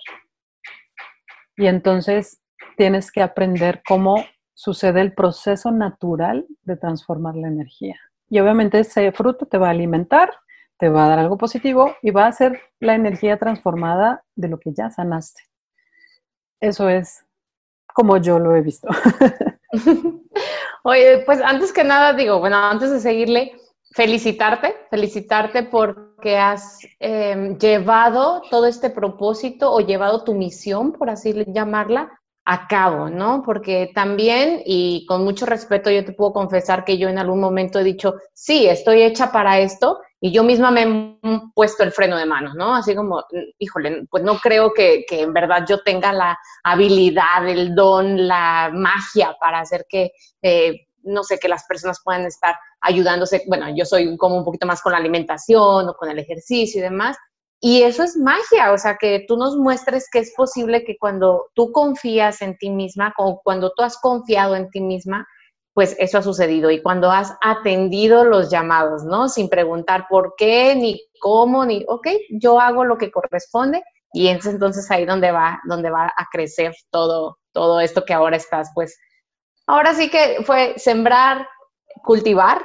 Y 1.55 1.67
entonces 1.67 2.41
tienes 2.77 3.11
que 3.11 3.21
aprender 3.21 3.81
cómo 3.87 4.23
sucede 4.53 5.01
el 5.01 5.13
proceso 5.13 5.71
natural 5.71 6.45
de 6.63 6.75
transformar 6.75 7.35
la 7.35 7.47
energía. 7.47 7.95
Y 8.29 8.39
obviamente 8.39 8.79
ese 8.79 9.11
fruto 9.11 9.45
te 9.45 9.57
va 9.57 9.67
a 9.67 9.71
alimentar, 9.71 10.31
te 10.77 10.89
va 10.89 11.05
a 11.05 11.09
dar 11.09 11.19
algo 11.19 11.37
positivo 11.37 11.95
y 12.01 12.11
va 12.11 12.27
a 12.27 12.31
ser 12.31 12.61
la 12.79 12.95
energía 12.95 13.37
transformada 13.37 14.23
de 14.35 14.47
lo 14.49 14.59
que 14.59 14.73
ya 14.73 14.89
sanaste. 14.89 15.41
Eso 16.59 16.89
es 16.89 17.25
como 17.93 18.17
yo 18.17 18.39
lo 18.39 18.55
he 18.55 18.61
visto. 18.61 18.87
Oye, 20.83 21.23
pues 21.25 21.41
antes 21.41 21.71
que 21.71 21.83
nada 21.83 22.13
digo, 22.13 22.39
bueno, 22.39 22.57
antes 22.57 22.91
de 22.91 22.99
seguirle, 22.99 23.53
felicitarte, 23.91 24.75
felicitarte 24.89 25.63
porque 25.63 26.37
has 26.37 26.79
em, 26.99 27.57
llevado 27.57 28.41
todo 28.49 28.65
este 28.65 28.89
propósito 28.89 29.71
o 29.71 29.81
llevado 29.81 30.23
tu 30.23 30.33
misión, 30.33 30.91
por 30.93 31.09
así 31.09 31.33
llamarla, 31.47 32.11
a 32.45 32.67
cabo, 32.67 33.09
¿no? 33.09 33.43
Porque 33.45 33.91
también, 33.93 34.61
y 34.65 35.05
con 35.05 35.23
mucho 35.23 35.45
respeto, 35.45 35.91
yo 35.91 36.03
te 36.03 36.13
puedo 36.13 36.33
confesar 36.33 36.83
que 36.83 36.97
yo 36.97 37.07
en 37.07 37.19
algún 37.19 37.39
momento 37.39 37.79
he 37.79 37.83
dicho, 37.83 38.15
sí, 38.33 38.67
estoy 38.67 39.03
hecha 39.03 39.31
para 39.31 39.59
esto, 39.59 39.99
y 40.23 40.31
yo 40.31 40.43
misma 40.43 40.69
me 40.69 40.83
he 40.83 41.41
puesto 41.55 41.81
el 41.81 41.91
freno 41.91 42.15
de 42.15 42.27
mano, 42.27 42.53
¿no? 42.53 42.75
Así 42.75 42.95
como, 42.95 43.23
híjole, 43.57 44.05
pues 44.09 44.23
no 44.23 44.37
creo 44.37 44.71
que, 44.71 45.03
que 45.09 45.21
en 45.21 45.33
verdad 45.33 45.65
yo 45.67 45.81
tenga 45.81 46.13
la 46.13 46.37
habilidad, 46.63 47.49
el 47.49 47.73
don, 47.73 48.27
la 48.27 48.69
magia 48.71 49.35
para 49.39 49.59
hacer 49.59 49.87
que, 49.89 50.11
eh, 50.43 50.87
no 51.01 51.23
sé, 51.23 51.39
que 51.39 51.47
las 51.47 51.65
personas 51.65 52.01
puedan 52.03 52.27
estar 52.27 52.55
ayudándose. 52.81 53.43
Bueno, 53.47 53.65
yo 53.75 53.83
soy 53.83 54.15
como 54.17 54.37
un 54.37 54.45
poquito 54.45 54.67
más 54.67 54.83
con 54.83 54.91
la 54.91 54.99
alimentación 54.99 55.89
o 55.89 55.95
con 55.95 56.07
el 56.11 56.19
ejercicio 56.19 56.79
y 56.79 56.83
demás, 56.83 57.17
y 57.59 57.81
eso 57.81 58.03
es 58.03 58.15
magia, 58.15 58.73
o 58.73 58.77
sea, 58.77 58.97
que 58.99 59.25
tú 59.27 59.37
nos 59.37 59.55
muestres 59.55 60.07
que 60.11 60.19
es 60.19 60.33
posible 60.35 60.83
que 60.83 60.97
cuando 60.99 61.47
tú 61.55 61.71
confías 61.71 62.43
en 62.43 62.57
ti 62.57 62.69
misma, 62.69 63.13
o 63.17 63.39
cuando 63.43 63.71
tú 63.75 63.83
has 63.83 63.97
confiado 63.97 64.55
en 64.55 64.69
ti 64.69 64.81
misma, 64.81 65.27
pues 65.73 65.95
eso 65.99 66.17
ha 66.17 66.21
sucedido. 66.21 66.71
Y 66.71 66.81
cuando 66.81 67.11
has 67.11 67.35
atendido 67.41 68.23
los 68.25 68.49
llamados, 68.49 69.03
¿no? 69.03 69.29
Sin 69.29 69.49
preguntar 69.49 70.07
por 70.09 70.35
qué, 70.37 70.75
ni 70.75 71.01
cómo, 71.19 71.65
ni, 71.65 71.85
ok, 71.87 72.07
yo 72.29 72.59
hago 72.59 72.83
lo 72.83 72.97
que 72.97 73.11
corresponde 73.11 73.83
y 74.13 74.27
es 74.27 74.45
entonces 74.45 74.89
ahí 74.91 75.05
donde 75.05 75.31
va, 75.31 75.61
donde 75.65 75.89
va 75.89 76.05
a 76.05 76.27
crecer 76.31 76.73
todo, 76.89 77.37
todo 77.53 77.79
esto 77.79 78.03
que 78.03 78.13
ahora 78.13 78.37
estás, 78.37 78.71
pues, 78.73 78.97
ahora 79.67 79.93
sí 79.93 80.09
que 80.09 80.39
fue 80.43 80.73
sembrar, 80.77 81.47
cultivar, 82.03 82.61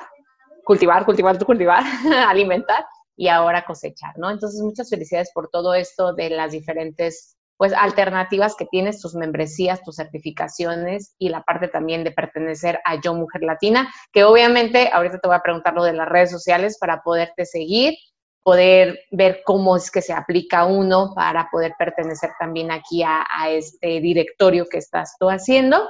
cultivar, 0.64 1.04
cultivar, 1.04 1.44
cultivar, 1.44 1.84
alimentar 2.28 2.84
y 3.16 3.28
ahora 3.28 3.64
cosechar, 3.64 4.18
¿no? 4.18 4.30
Entonces, 4.30 4.60
muchas 4.60 4.90
felicidades 4.90 5.30
por 5.32 5.48
todo 5.48 5.74
esto 5.74 6.12
de 6.12 6.30
las 6.30 6.52
diferentes, 6.52 7.36
pues, 7.56 7.72
alternativas 7.72 8.54
que 8.56 8.66
tienes, 8.66 9.00
tus 9.00 9.14
membresías, 9.14 9.82
tus 9.82 9.96
certificaciones 9.96 11.14
y 11.18 11.28
la 11.30 11.42
parte 11.42 11.68
también 11.68 12.04
de 12.04 12.12
pertenecer 12.12 12.80
a 12.84 13.00
Yo 13.00 13.14
Mujer 13.14 13.42
Latina, 13.42 13.92
que 14.12 14.24
obviamente 14.24 14.90
ahorita 14.92 15.18
te 15.18 15.28
voy 15.28 15.36
a 15.36 15.42
preguntar 15.42 15.74
lo 15.74 15.84
de 15.84 15.92
las 15.92 16.08
redes 16.08 16.30
sociales 16.30 16.76
para 16.78 17.02
poderte 17.02 17.46
seguir, 17.46 17.94
poder 18.42 19.00
ver 19.10 19.42
cómo 19.44 19.76
es 19.76 19.90
que 19.90 20.02
se 20.02 20.12
aplica 20.12 20.66
uno 20.66 21.12
para 21.14 21.48
poder 21.50 21.72
pertenecer 21.78 22.30
también 22.38 22.70
aquí 22.70 23.02
a, 23.02 23.24
este 23.48 24.00
directorio 24.00 24.66
que 24.70 24.78
estás 24.78 25.16
tú 25.18 25.28
haciendo. 25.28 25.88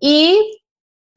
Y 0.00 0.62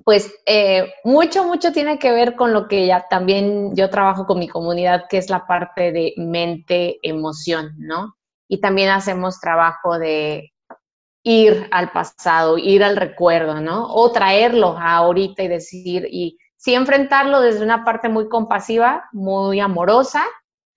pues 0.03 0.33
eh, 0.45 0.91
mucho, 1.05 1.45
mucho 1.45 1.71
tiene 1.71 1.97
que 1.97 2.11
ver 2.11 2.35
con 2.35 2.51
lo 2.51 2.67
que 2.67 2.87
ya 2.87 3.05
también 3.09 3.73
yo 3.75 3.89
trabajo 3.89 4.25
con 4.25 4.39
mi 4.39 4.49
comunidad, 4.49 5.05
que 5.09 5.17
es 5.17 5.29
la 5.29 5.47
parte 5.47 5.93
de 5.93 6.13
mente, 6.17 6.99
emoción, 7.01 7.71
¿no? 7.77 8.15
Y 8.47 8.61
también 8.61 8.89
hacemos 8.89 9.39
trabajo 9.39 9.97
de 9.97 10.51
ir 11.23 11.67
al 11.71 11.91
pasado, 11.91 12.57
ir 12.57 12.83
al 12.83 12.95
recuerdo, 12.95 13.59
¿no? 13.59 13.91
O 13.93 14.11
traerlo 14.11 14.77
a 14.77 14.97
ahorita 14.97 15.43
y 15.43 15.47
decir, 15.47 16.07
y 16.11 16.37
sí 16.55 16.75
enfrentarlo 16.75 17.41
desde 17.41 17.63
una 17.63 17.83
parte 17.83 18.09
muy 18.09 18.29
compasiva, 18.29 19.09
muy 19.11 19.59
amorosa. 19.59 20.23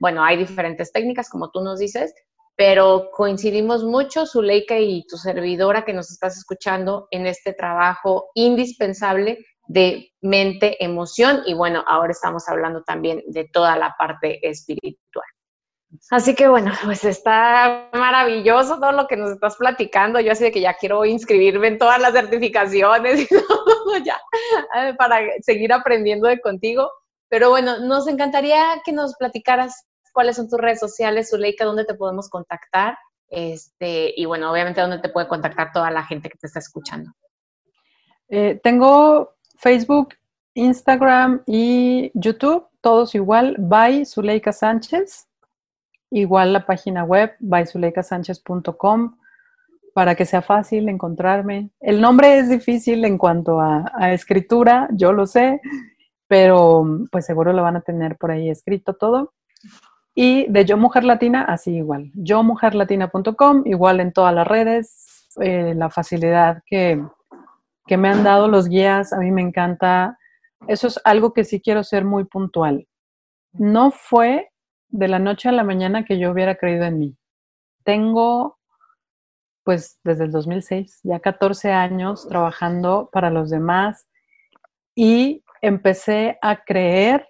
Bueno, 0.00 0.24
hay 0.24 0.38
diferentes 0.38 0.90
técnicas, 0.90 1.28
como 1.28 1.50
tú 1.50 1.60
nos 1.60 1.78
dices, 1.78 2.14
pero 2.56 3.10
coincidimos 3.12 3.84
mucho, 3.84 4.26
Zuleika 4.26 4.78
y 4.78 5.06
tu 5.06 5.16
servidora 5.16 5.84
que 5.84 5.92
nos 5.92 6.10
estás 6.10 6.36
escuchando 6.36 7.08
en 7.10 7.26
este 7.26 7.52
trabajo 7.52 8.30
indispensable 8.34 9.44
de 9.68 10.12
mente, 10.22 10.82
emoción 10.82 11.42
y 11.46 11.54
bueno, 11.54 11.84
ahora 11.86 12.12
estamos 12.12 12.48
hablando 12.48 12.82
también 12.82 13.22
de 13.28 13.48
toda 13.52 13.76
la 13.76 13.94
parte 13.98 14.40
espiritual. 14.48 15.26
Así 16.11 16.34
que 16.34 16.49
bueno, 16.49 16.72
pues 16.84 17.05
está 17.05 17.89
maravilloso 17.93 18.78
todo 18.78 18.93
lo 18.93 19.07
que 19.07 19.16
nos 19.16 19.30
estás 19.30 19.57
platicando. 19.57 20.20
Yo 20.20 20.32
así 20.32 20.45
de 20.45 20.53
que 20.53 20.61
ya 20.61 20.74
quiero 20.74 21.05
inscribirme 21.05 21.68
en 21.68 21.78
todas 21.78 22.01
las 22.01 22.12
certificaciones 22.12 23.20
y 23.20 23.26
todo, 23.49 23.97
ya, 24.05 24.16
eh, 24.76 24.95
para 24.99 25.20
seguir 25.41 25.72
aprendiendo 25.72 26.28
de 26.28 26.41
contigo. 26.41 26.91
Pero 27.28 27.51
bueno, 27.51 27.80
nos 27.80 28.07
encantaría 28.07 28.80
que 28.84 28.93
nos 28.93 29.14
platicaras 29.16 29.86
cuáles 30.12 30.36
son 30.36 30.49
tus 30.49 30.59
redes 30.59 30.80
sociales, 30.80 31.30
Zuleika, 31.30 31.64
dónde 31.64 31.84
te 31.84 31.95
podemos 31.95 32.28
contactar. 32.28 32.97
Este, 33.28 34.12
y 34.16 34.24
bueno, 34.24 34.51
obviamente 34.51 34.80
dónde 34.80 34.99
te 34.99 35.11
puede 35.11 35.28
contactar 35.28 35.72
toda 35.72 35.91
la 35.91 36.05
gente 36.05 36.28
que 36.30 36.39
te 36.39 36.47
está 36.47 36.59
escuchando. 36.59 37.12
Eh, 38.28 38.61
tengo 38.62 39.36
Facebook, 39.57 40.14
Instagram 40.55 41.43
y 41.47 42.11
YouTube, 42.14 42.66
todos 42.80 43.14
igual, 43.14 43.57
by 43.59 44.05
Zuleika 44.05 44.53
Sánchez. 44.53 45.28
Igual 46.11 46.52
la 46.52 46.64
página 46.64 47.04
web, 47.04 47.34
byzuleikasánchez.com, 47.40 49.16
para 49.92 50.14
que 50.14 50.24
sea 50.24 50.42
fácil 50.42 50.88
encontrarme. 50.88 51.70
El 51.80 52.00
nombre 52.00 52.38
es 52.38 52.48
difícil 52.48 53.04
en 53.04 53.18
cuanto 53.18 53.61
a, 53.61 54.12
escritura, 54.12 54.88
yo 54.92 55.12
lo 55.12 55.26
sé, 55.26 55.61
pero 56.26 56.84
pues 57.11 57.26
seguro 57.26 57.52
lo 57.52 57.62
van 57.62 57.76
a 57.76 57.80
tener 57.80 58.16
por 58.16 58.30
ahí 58.30 58.48
escrito 58.48 58.94
todo. 58.94 59.34
Y 60.14 60.50
de 60.50 60.64
Yo 60.64 60.76
Mujer 60.76 61.04
Latina, 61.04 61.44
así 61.44 61.76
igual. 61.76 62.11
YoMujerLatina.com, 62.14 63.62
igual 63.66 64.00
en 64.00 64.12
todas 64.12 64.34
las 64.34 64.48
redes. 64.48 65.28
Eh, 65.40 65.74
la 65.76 65.90
facilidad 65.90 66.62
que, 66.66 67.00
que 67.86 67.96
me 67.96 68.09
han 68.09 68.24
dado 68.24 68.48
los 68.48 68.68
guías, 68.68 69.12
a 69.12 69.18
mí 69.18 69.30
me 69.30 69.42
encanta. 69.42 70.18
Eso 70.66 70.88
es 70.88 71.00
algo 71.04 71.32
que 71.32 71.44
sí 71.44 71.61
quiero 71.61 71.84
ser 71.84 72.04
muy 72.04 72.24
puntual. 72.24 72.88
No 73.52 73.90
fue 73.90 74.50
de 74.89 75.09
la 75.09 75.18
noche 75.18 75.49
a 75.49 75.53
la 75.53 75.64
mañana 75.64 76.05
que 76.05 76.18
yo 76.18 76.30
hubiera 76.30 76.57
creído 76.57 76.84
en 76.84 76.99
mí. 76.99 77.16
Tengo, 77.84 78.59
pues 79.64 79.99
desde 80.05 80.24
el 80.24 80.32
2006, 80.32 81.01
ya 81.03 81.20
14 81.20 81.72
años 81.72 82.26
trabajando 82.28 83.09
para 83.12 83.30
los 83.30 83.51
demás 83.51 84.09
y 84.95 85.45
empecé 85.62 86.39
a 86.43 86.64
creer 86.64 87.28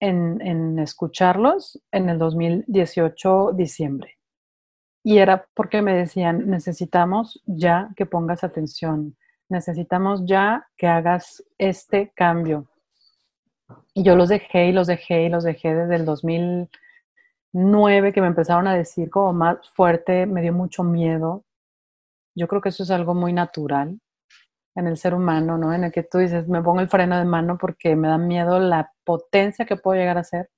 en, 0.00 0.78
escucharlos 0.78 1.80
en 1.90 2.08
el 2.08 2.18
2018, 2.18 3.52
diciembre. 3.54 4.18
Y 5.02 5.18
era 5.18 5.46
porque 5.54 5.82
me 5.82 5.94
decían, 5.94 6.48
necesitamos 6.50 7.42
ya 7.46 7.90
que 7.96 8.06
pongas 8.06 8.44
atención, 8.44 9.16
necesitamos 9.48 10.24
ya 10.26 10.66
que 10.76 10.88
hagas 10.88 11.44
este 11.58 12.12
cambio. 12.14 12.66
Y 13.94 14.02
yo 14.02 14.16
los 14.16 14.28
dejé 14.28 14.66
y 14.66 14.72
los 14.72 14.86
dejé 14.86 15.24
y 15.24 15.28
los 15.28 15.44
dejé 15.44 15.74
desde 15.74 15.96
el 15.96 16.04
2009 17.56 18.12
que 18.12 18.20
me 18.20 18.26
empezaron 18.26 18.66
a 18.68 18.74
decir 18.74 19.08
como 19.08 19.32
más 19.32 19.66
fuerte, 19.70 20.26
me 20.26 20.42
dio 20.42 20.52
mucho 20.52 20.84
miedo. 20.84 21.44
Yo 22.34 22.48
creo 22.48 22.60
que 22.60 22.68
eso 22.68 22.82
es 22.82 22.90
algo 22.90 23.14
muy 23.14 23.32
natural 23.32 23.98
en 24.74 24.86
el 24.86 24.98
ser 24.98 25.14
humano, 25.14 25.56
¿no? 25.56 25.72
En 25.72 25.84
el 25.84 25.92
que 25.92 26.02
tú 26.02 26.18
dices, 26.18 26.46
me 26.48 26.62
pongo 26.62 26.80
el 26.80 26.88
freno 26.88 27.18
de 27.18 27.24
mano 27.24 27.56
porque 27.58 27.96
me 27.96 28.08
da 28.08 28.18
miedo 28.18 28.58
la 28.60 28.92
potencia 29.04 29.64
que 29.64 29.76
puedo 29.76 29.98
llegar 29.98 30.18
a 30.18 30.24
ser. 30.24 30.50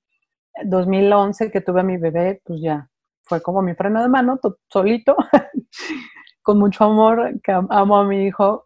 2011 0.65 1.51
que 1.51 1.61
tuve 1.61 1.81
a 1.81 1.83
mi 1.83 1.95
bebé, 1.97 2.41
pues 2.43 2.59
ya 2.61 2.89
fue 3.23 3.41
como 3.41 3.61
mi 3.61 3.75
freno 3.75 4.01
de 4.01 4.09
mano, 4.09 4.39
solito, 4.69 5.15
con 6.41 6.59
mucho 6.59 6.83
amor, 6.83 7.39
que 7.41 7.53
amo 7.53 7.97
a 7.97 8.03
mi 8.03 8.25
hijo, 8.25 8.65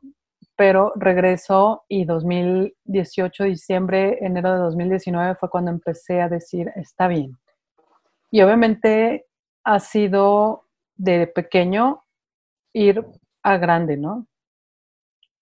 pero 0.55 0.93
regresó 0.95 1.83
y 1.87 2.05
2018, 2.05 3.43
diciembre, 3.43 4.17
enero 4.21 4.53
de 4.53 4.59
2019 4.59 5.35
fue 5.35 5.49
cuando 5.49 5.69
empecé 5.69 6.21
a 6.21 6.29
decir, 6.29 6.71
está 6.75 7.07
bien. 7.07 7.37
Y 8.33 8.41
obviamente 8.41 9.27
ha 9.63 9.79
sido 9.79 10.67
de 10.95 11.27
pequeño 11.27 12.03
ir 12.73 13.05
a 13.43 13.57
grande, 13.57 13.95
¿no? 13.95 14.27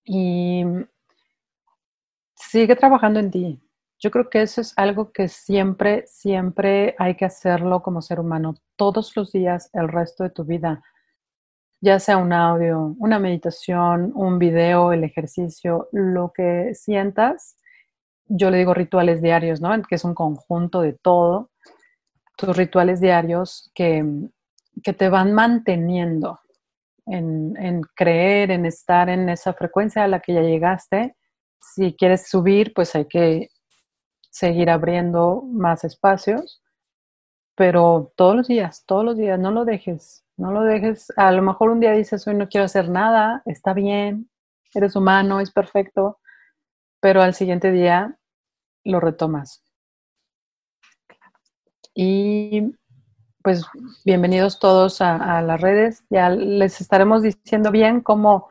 y 0.03 0.63
sigue 2.35 2.75
trabajando 2.75 3.19
en 3.19 3.31
ti. 3.31 3.61
Yo 3.99 4.09
creo 4.09 4.29
que 4.29 4.41
eso 4.41 4.61
es 4.61 4.73
algo 4.77 5.11
que 5.11 5.27
siempre, 5.27 6.05
siempre 6.07 6.95
hay 6.97 7.15
que 7.15 7.25
hacerlo 7.25 7.83
como 7.83 8.01
ser 8.01 8.19
humano, 8.19 8.55
todos 8.75 9.15
los 9.15 9.31
días, 9.31 9.69
el 9.73 9.87
resto 9.87 10.23
de 10.23 10.31
tu 10.31 10.43
vida, 10.43 10.83
ya 11.81 11.99
sea 11.99 12.17
un 12.17 12.33
audio, 12.33 12.95
una 12.99 13.19
meditación, 13.19 14.11
un 14.15 14.39
video, 14.39 14.91
el 14.91 15.03
ejercicio, 15.03 15.87
lo 15.91 16.31
que 16.33 16.73
sientas. 16.73 17.57
Yo 18.25 18.49
le 18.49 18.57
digo 18.57 18.73
rituales 18.73 19.21
diarios, 19.21 19.61
¿no? 19.61 19.69
Que 19.83 19.95
es 19.95 20.03
un 20.03 20.15
conjunto 20.15 20.81
de 20.81 20.93
todo. 20.93 21.51
Tus 22.37 22.55
rituales 22.55 23.01
diarios 23.01 23.71
que, 23.75 24.03
que 24.83 24.93
te 24.93 25.09
van 25.09 25.33
manteniendo 25.33 26.39
en, 27.05 27.55
en, 27.57 27.81
creer, 27.95 28.51
en 28.51 28.65
estar 28.65 29.09
en 29.09 29.29
esa 29.29 29.53
frecuencia 29.53 30.03
a 30.03 30.07
la 30.07 30.19
que 30.19 30.33
ya 30.33 30.41
llegaste. 30.41 31.15
Si 31.59 31.95
quieres 31.95 32.27
subir, 32.27 32.73
pues 32.73 32.95
hay 32.95 33.05
que 33.05 33.49
seguir 34.29 34.69
abriendo 34.69 35.43
más 35.51 35.83
espacios, 35.83 36.63
pero 37.55 38.13
todos 38.15 38.35
los 38.35 38.47
días, 38.47 38.83
todos 38.85 39.03
los 39.03 39.17
días, 39.17 39.37
no 39.37 39.51
lo 39.51 39.65
dejes, 39.65 40.25
no 40.37 40.51
lo 40.51 40.63
dejes. 40.63 41.11
A 41.17 41.31
lo 41.31 41.41
mejor 41.41 41.69
un 41.69 41.79
día 41.79 41.91
dices, 41.91 42.25
hoy 42.27 42.35
no 42.35 42.47
quiero 42.47 42.65
hacer 42.65 42.89
nada, 42.89 43.43
está 43.45 43.73
bien, 43.73 44.29
eres 44.73 44.95
humano, 44.95 45.41
es 45.41 45.51
perfecto, 45.51 46.19
pero 47.01 47.21
al 47.21 47.33
siguiente 47.33 47.71
día 47.71 48.17
lo 48.83 48.99
retomas. 48.99 49.63
Y 51.93 52.73
pues 53.43 53.65
bienvenidos 54.05 54.59
todos 54.59 55.01
a, 55.01 55.41
las 55.41 55.59
redes. 55.59 56.03
Ya 56.09 56.29
les 56.29 56.79
estaremos 56.79 57.21
diciendo 57.21 57.71
bien 57.71 58.01
cómo, 58.01 58.49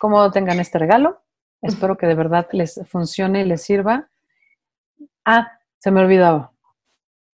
cómo 0.00 0.30
tengan 0.32 0.58
este 0.58 0.78
regalo. 0.78 1.22
Espero 1.62 1.96
que 1.96 2.06
de 2.06 2.14
verdad 2.14 2.48
les 2.52 2.80
funcione 2.88 3.42
y 3.42 3.44
les 3.44 3.62
sirva. 3.62 4.08
Ah, 5.24 5.58
se 5.78 5.90
me 5.90 6.00
olvidaba. 6.00 6.52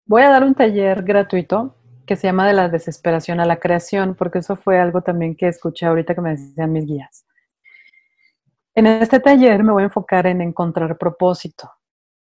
Voy 0.05 0.23
a 0.23 0.31
dar 0.31 0.45
un 0.45 0.55
taller 0.55 1.03
gratuito 1.05 1.77
que 2.07 2.17
se 2.17 2.27
llama 2.27 2.47
de 2.47 2.53
la 2.53 2.69
desesperación 2.69 3.41
a 3.41 3.47
la 3.47 3.59
creación, 3.59 4.15
porque 4.15 4.39
eso 4.41 4.57
fue 4.57 4.79
algo 4.79 5.03
también 5.03 5.37
que 5.37 5.49
escuché 5.49 5.87
ahorita 5.87 6.15
que 6.15 6.21
me 6.21 6.31
decían 6.31 6.73
mis 6.73 6.87
guías. 6.87 7.27
En 8.75 8.87
este 8.87 9.21
taller 9.21 9.65
me 9.65 9.73
voy 9.73 9.83
a 9.83 9.87
enfocar 9.87 10.27
en 10.27 10.43
encontrar 10.43 10.99
propósito. 10.99 11.73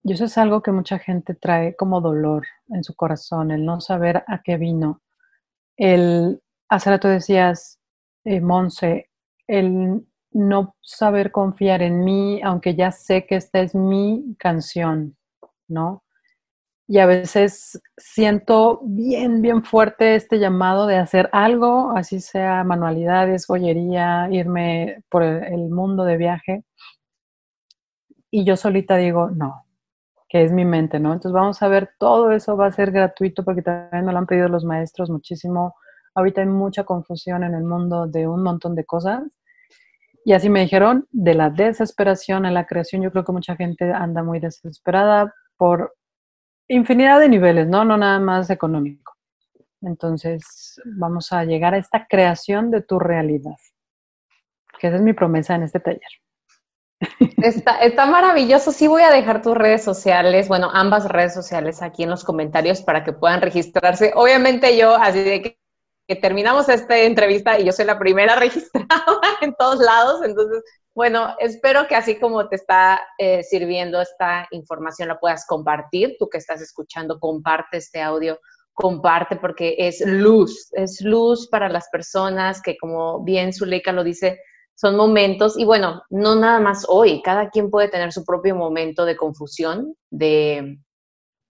Y 0.04 0.14
eso 0.14 0.26
es 0.26 0.38
algo 0.38 0.62
que 0.62 0.72
mucha 0.72 0.98
gente 1.00 1.36
trae 1.36 1.76
como 1.76 2.02
dolor 2.02 2.46
en 2.70 2.84
su 2.84 2.96
corazón, 2.96 3.52
el 3.52 3.66
no 3.66 3.82
saber 3.82 4.24
a 4.28 4.42
qué 4.44 4.58
vino. 4.58 5.02
El, 5.78 6.42
hace 6.70 6.90
rato 6.90 7.08
decías, 7.08 7.80
eh, 8.24 8.42
Monse, 8.42 9.10
el 9.48 10.06
no 10.32 10.76
saber 10.82 11.32
confiar 11.32 11.82
en 11.82 12.04
mí, 12.04 12.42
aunque 12.44 12.76
ya 12.76 12.92
sé 12.92 13.26
que 13.28 13.36
esta 13.36 13.60
es 13.60 13.76
mi 13.76 14.36
canción, 14.40 15.18
¿no? 15.68 16.04
Y 16.88 17.00
a 17.00 17.06
veces 17.06 17.82
siento 17.98 18.82
bien, 18.84 19.42
bien 19.42 19.64
fuerte 19.64 20.16
este 20.16 20.40
llamado 20.40 20.88
de 20.88 20.98
hacer 20.98 21.30
algo, 21.32 21.92
así 21.96 22.20
sea 22.20 22.64
manualidades, 22.64 23.46
joyería, 23.46 24.28
irme 24.32 25.04
por 25.10 25.24
el 25.24 25.70
mundo 25.70 26.04
de 26.06 26.18
viaje. 26.18 26.64
Y 28.30 28.46
yo 28.46 28.58
solita 28.58 28.98
digo, 28.98 29.30
no, 29.30 29.66
que 30.32 30.46
es 30.46 30.54
mi 30.54 30.64
mente, 30.64 30.98
¿no? 30.98 31.12
Entonces 31.12 31.34
vamos 31.34 31.62
a 31.62 31.68
ver, 31.68 31.90
todo 32.00 32.32
eso 32.32 32.56
va 32.56 32.68
a 32.68 32.72
ser 32.72 32.92
gratuito 32.92 33.44
porque 33.44 33.62
también 33.62 34.06
me 34.06 34.14
lo 34.14 34.18
han 34.18 34.26
pedido 34.26 34.48
los 34.48 34.64
maestros 34.64 35.10
muchísimo. 35.10 35.76
Ahorita 36.16 36.40
hay 36.40 36.48
mucha 36.48 36.86
confusión 36.86 37.44
en 37.44 37.54
el 37.54 37.66
mundo 37.66 38.08
de 38.08 38.30
un 38.30 38.42
montón 38.42 38.74
de 38.74 38.86
cosas. 38.86 39.24
Y 40.24 40.32
así 40.32 40.50
me 40.50 40.62
dijeron, 40.62 41.06
de 41.12 41.34
la 41.34 41.50
desesperación 41.50 42.46
a 42.46 42.52
la 42.52 42.66
creación, 42.66 43.02
yo 43.02 43.12
creo 43.12 43.26
que 43.26 43.34
mucha 43.34 43.58
gente 43.58 43.92
anda 43.92 44.24
muy 44.24 44.40
desesperada 44.40 45.36
por 45.58 45.98
infinidad 46.70 47.20
de 47.20 47.28
niveles, 47.28 47.68
¿no? 47.68 47.84
No 47.84 47.98
nada 47.98 48.20
más 48.22 48.50
económico. 48.50 49.14
Entonces, 49.82 50.80
vamos 50.86 51.34
a 51.34 51.44
llegar 51.44 51.74
a 51.74 51.78
esta 51.78 52.08
creación 52.08 52.72
de 52.72 52.82
tu 52.82 53.00
realidad, 53.00 53.58
que 54.80 54.88
esa 54.88 54.96
es 54.96 55.02
mi 55.02 55.12
promesa 55.12 55.56
en 55.56 55.64
este 55.64 55.82
taller. 55.82 56.00
Está, 57.42 57.78
está, 57.80 58.06
maravilloso. 58.06 58.72
Sí 58.72 58.88
voy 58.88 59.02
a 59.02 59.10
dejar 59.10 59.42
tus 59.42 59.56
redes 59.56 59.84
sociales, 59.84 60.48
bueno, 60.48 60.70
ambas 60.74 61.08
redes 61.08 61.34
sociales 61.34 61.82
aquí 61.82 62.04
en 62.04 62.10
los 62.10 62.24
comentarios 62.24 62.82
para 62.82 63.04
que 63.04 63.14
puedan 63.14 63.42
registrarse. 63.42 64.12
Obviamente 64.16 64.78
yo, 64.78 64.96
así 64.96 65.24
de 65.24 65.42
que, 65.42 65.58
terminamos 66.22 66.68
esta 66.68 66.98
entrevista 66.98 67.58
y 67.58 67.64
yo 67.64 67.72
soy 67.72 67.86
la 67.86 67.98
primera 67.98 68.36
registrada 68.40 68.88
en 69.42 69.56
todos 69.56 69.80
lados, 69.80 70.22
entonces, 70.26 70.62
bueno, 70.94 71.36
espero 71.40 71.88
que 71.88 71.96
así 71.96 72.20
como 72.20 72.50
te 72.50 72.58
está 72.58 73.02
eh, 73.18 73.44
sirviendo 73.44 74.02
esta 74.02 74.46
información 74.52 75.08
la 75.08 75.20
puedas 75.20 75.46
compartir. 75.48 76.18
Tú 76.20 76.28
que 76.28 76.38
estás 76.38 76.62
escuchando, 76.62 77.18
comparte 77.18 77.78
este 77.78 78.02
audio 78.02 78.38
comparte 78.74 79.36
porque 79.36 79.76
es 79.78 80.02
luz, 80.06 80.70
es 80.74 81.02
luz 81.02 81.48
para 81.50 81.70
las 81.70 81.90
personas 81.90 82.62
que 82.62 82.78
como 82.78 83.24
bien 83.24 83.54
Zuleika 83.54 83.92
lo 83.92 84.04
dice, 84.04 84.40
son 84.76 84.96
momentos, 84.96 85.58
y 85.58 85.66
bueno, 85.66 86.02
no 86.10 86.36
nada 86.36 86.60
más 86.60 86.86
hoy, 86.88 87.22
cada 87.22 87.50
quien 87.50 87.70
puede 87.70 87.88
tener 87.88 88.12
su 88.12 88.26
propio 88.26 88.56
momento 88.56 89.06
de 89.06 89.16
confusión, 89.16 89.96
de, 90.10 90.78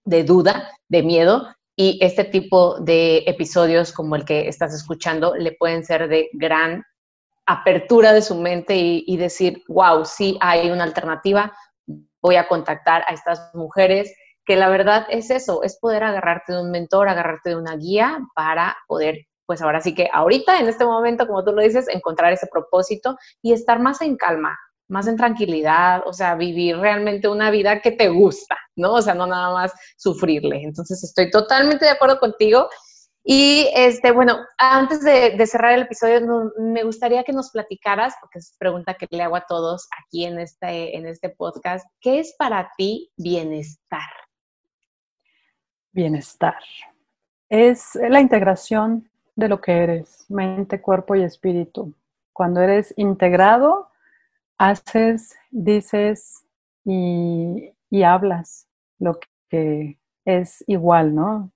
duda, 0.03 0.71
de 0.89 1.03
miedo, 1.03 1.47
y 1.75 1.97
este 2.01 2.25
tipo 2.25 2.79
de 2.79 3.23
episodios 3.27 3.93
como 3.93 4.15
el 4.15 4.25
que 4.25 4.47
estás 4.47 4.73
escuchando 4.73 5.35
le 5.35 5.53
pueden 5.53 5.85
ser 5.85 6.09
de 6.09 6.29
gran 6.33 6.83
apertura 7.45 8.13
de 8.13 8.21
su 8.21 8.35
mente 8.35 8.75
y, 8.75 9.03
y, 9.07 9.17
decir, 9.17 9.63
wow, 9.67 10.05
sí 10.05 10.37
hay 10.41 10.69
una 10.69 10.83
alternativa, 10.83 11.53
voy 12.21 12.35
a 12.35 12.47
contactar 12.47 13.03
a 13.07 13.13
estas 13.13 13.49
mujeres, 13.55 14.13
que 14.45 14.55
la 14.55 14.69
verdad 14.69 15.07
es 15.09 15.29
eso, 15.29 15.63
es 15.63 15.79
poder 15.79 16.03
agarrarte 16.03 16.53
de 16.53 16.61
un 16.61 16.71
mentor, 16.71 17.07
agarrarte 17.07 17.51
de 17.51 17.55
una 17.55 17.75
guía 17.77 18.19
para 18.35 18.75
poder 18.87 19.25
pues 19.51 19.61
ahora 19.61 19.81
sí 19.81 19.93
que 19.93 20.07
ahorita, 20.13 20.61
en 20.61 20.69
este 20.69 20.85
momento, 20.85 21.27
como 21.27 21.43
tú 21.43 21.51
lo 21.51 21.61
dices, 21.61 21.89
encontrar 21.89 22.31
ese 22.31 22.47
propósito 22.47 23.17
y 23.41 23.51
estar 23.51 23.81
más 23.81 24.01
en 24.01 24.15
calma, 24.15 24.57
más 24.87 25.07
en 25.07 25.17
tranquilidad, 25.17 26.03
o 26.05 26.13
sea, 26.13 26.35
vivir 26.35 26.77
realmente 26.77 27.27
una 27.27 27.51
vida 27.51 27.81
que 27.81 27.91
te 27.91 28.07
gusta, 28.07 28.55
¿no? 28.77 28.93
O 28.93 29.01
sea, 29.01 29.13
no 29.13 29.27
nada 29.27 29.51
más 29.51 29.73
sufrirle. 29.97 30.63
Entonces, 30.63 31.03
estoy 31.03 31.29
totalmente 31.29 31.83
de 31.83 31.91
acuerdo 31.91 32.17
contigo. 32.17 32.69
Y 33.25 33.67
este, 33.75 34.13
bueno, 34.13 34.37
antes 34.57 35.03
de, 35.03 35.45
cerrar 35.45 35.73
el 35.73 35.81
episodio, 35.81 36.21
me 36.57 36.85
gustaría 36.85 37.25
que 37.25 37.33
nos 37.33 37.51
platicaras, 37.51 38.13
porque 38.21 38.39
es 38.39 38.55
pregunta 38.57 38.93
que 38.93 39.07
le 39.09 39.23
hago 39.23 39.35
a 39.35 39.45
todos 39.45 39.85
aquí 40.01 40.23
en 40.23 40.39
este, 40.39 40.95
en 40.95 41.07
este 41.07 41.27
podcast, 41.27 41.85
¿qué 41.99 42.19
es 42.19 42.33
para 42.37 42.71
ti 42.77 43.11
bienestar? 43.17 43.99
Bienestar. 45.91 46.55
Es 47.49 47.95
la 47.95 48.21
integración 48.21 49.10
de 49.35 49.47
lo 49.47 49.61
que 49.61 49.71
eres, 49.71 50.25
mente, 50.29 50.81
cuerpo 50.81 51.15
y 51.15 51.23
espíritu. 51.23 51.93
Cuando 52.33 52.61
eres 52.61 52.93
integrado, 52.97 53.89
haces, 54.57 55.35
dices 55.49 56.45
y, 56.85 57.73
hablas 58.03 58.67
lo 58.99 59.19
que 59.49 59.99
es 60.25 60.63
igual, 60.67 61.13
¿no? 61.15 61.51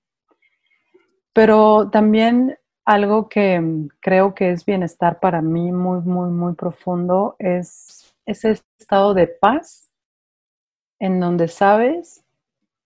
Pero 1.34 1.90
también 1.90 2.58
algo 2.86 3.30
que 3.30 3.88
creo 4.00 4.36
que 4.36 4.52
es 4.52 4.66
bienestar 4.66 5.20
para 5.20 5.42
mí 5.42 5.72
muy, 5.72 6.02
muy, 6.02 6.30
muy 6.30 6.54
profundo 6.54 7.36
es 7.40 8.16
ese 8.26 8.62
estado 8.80 9.14
de 9.14 9.28
paz 9.28 9.92
en 11.00 11.20
donde 11.20 11.48
sabes 11.48 12.24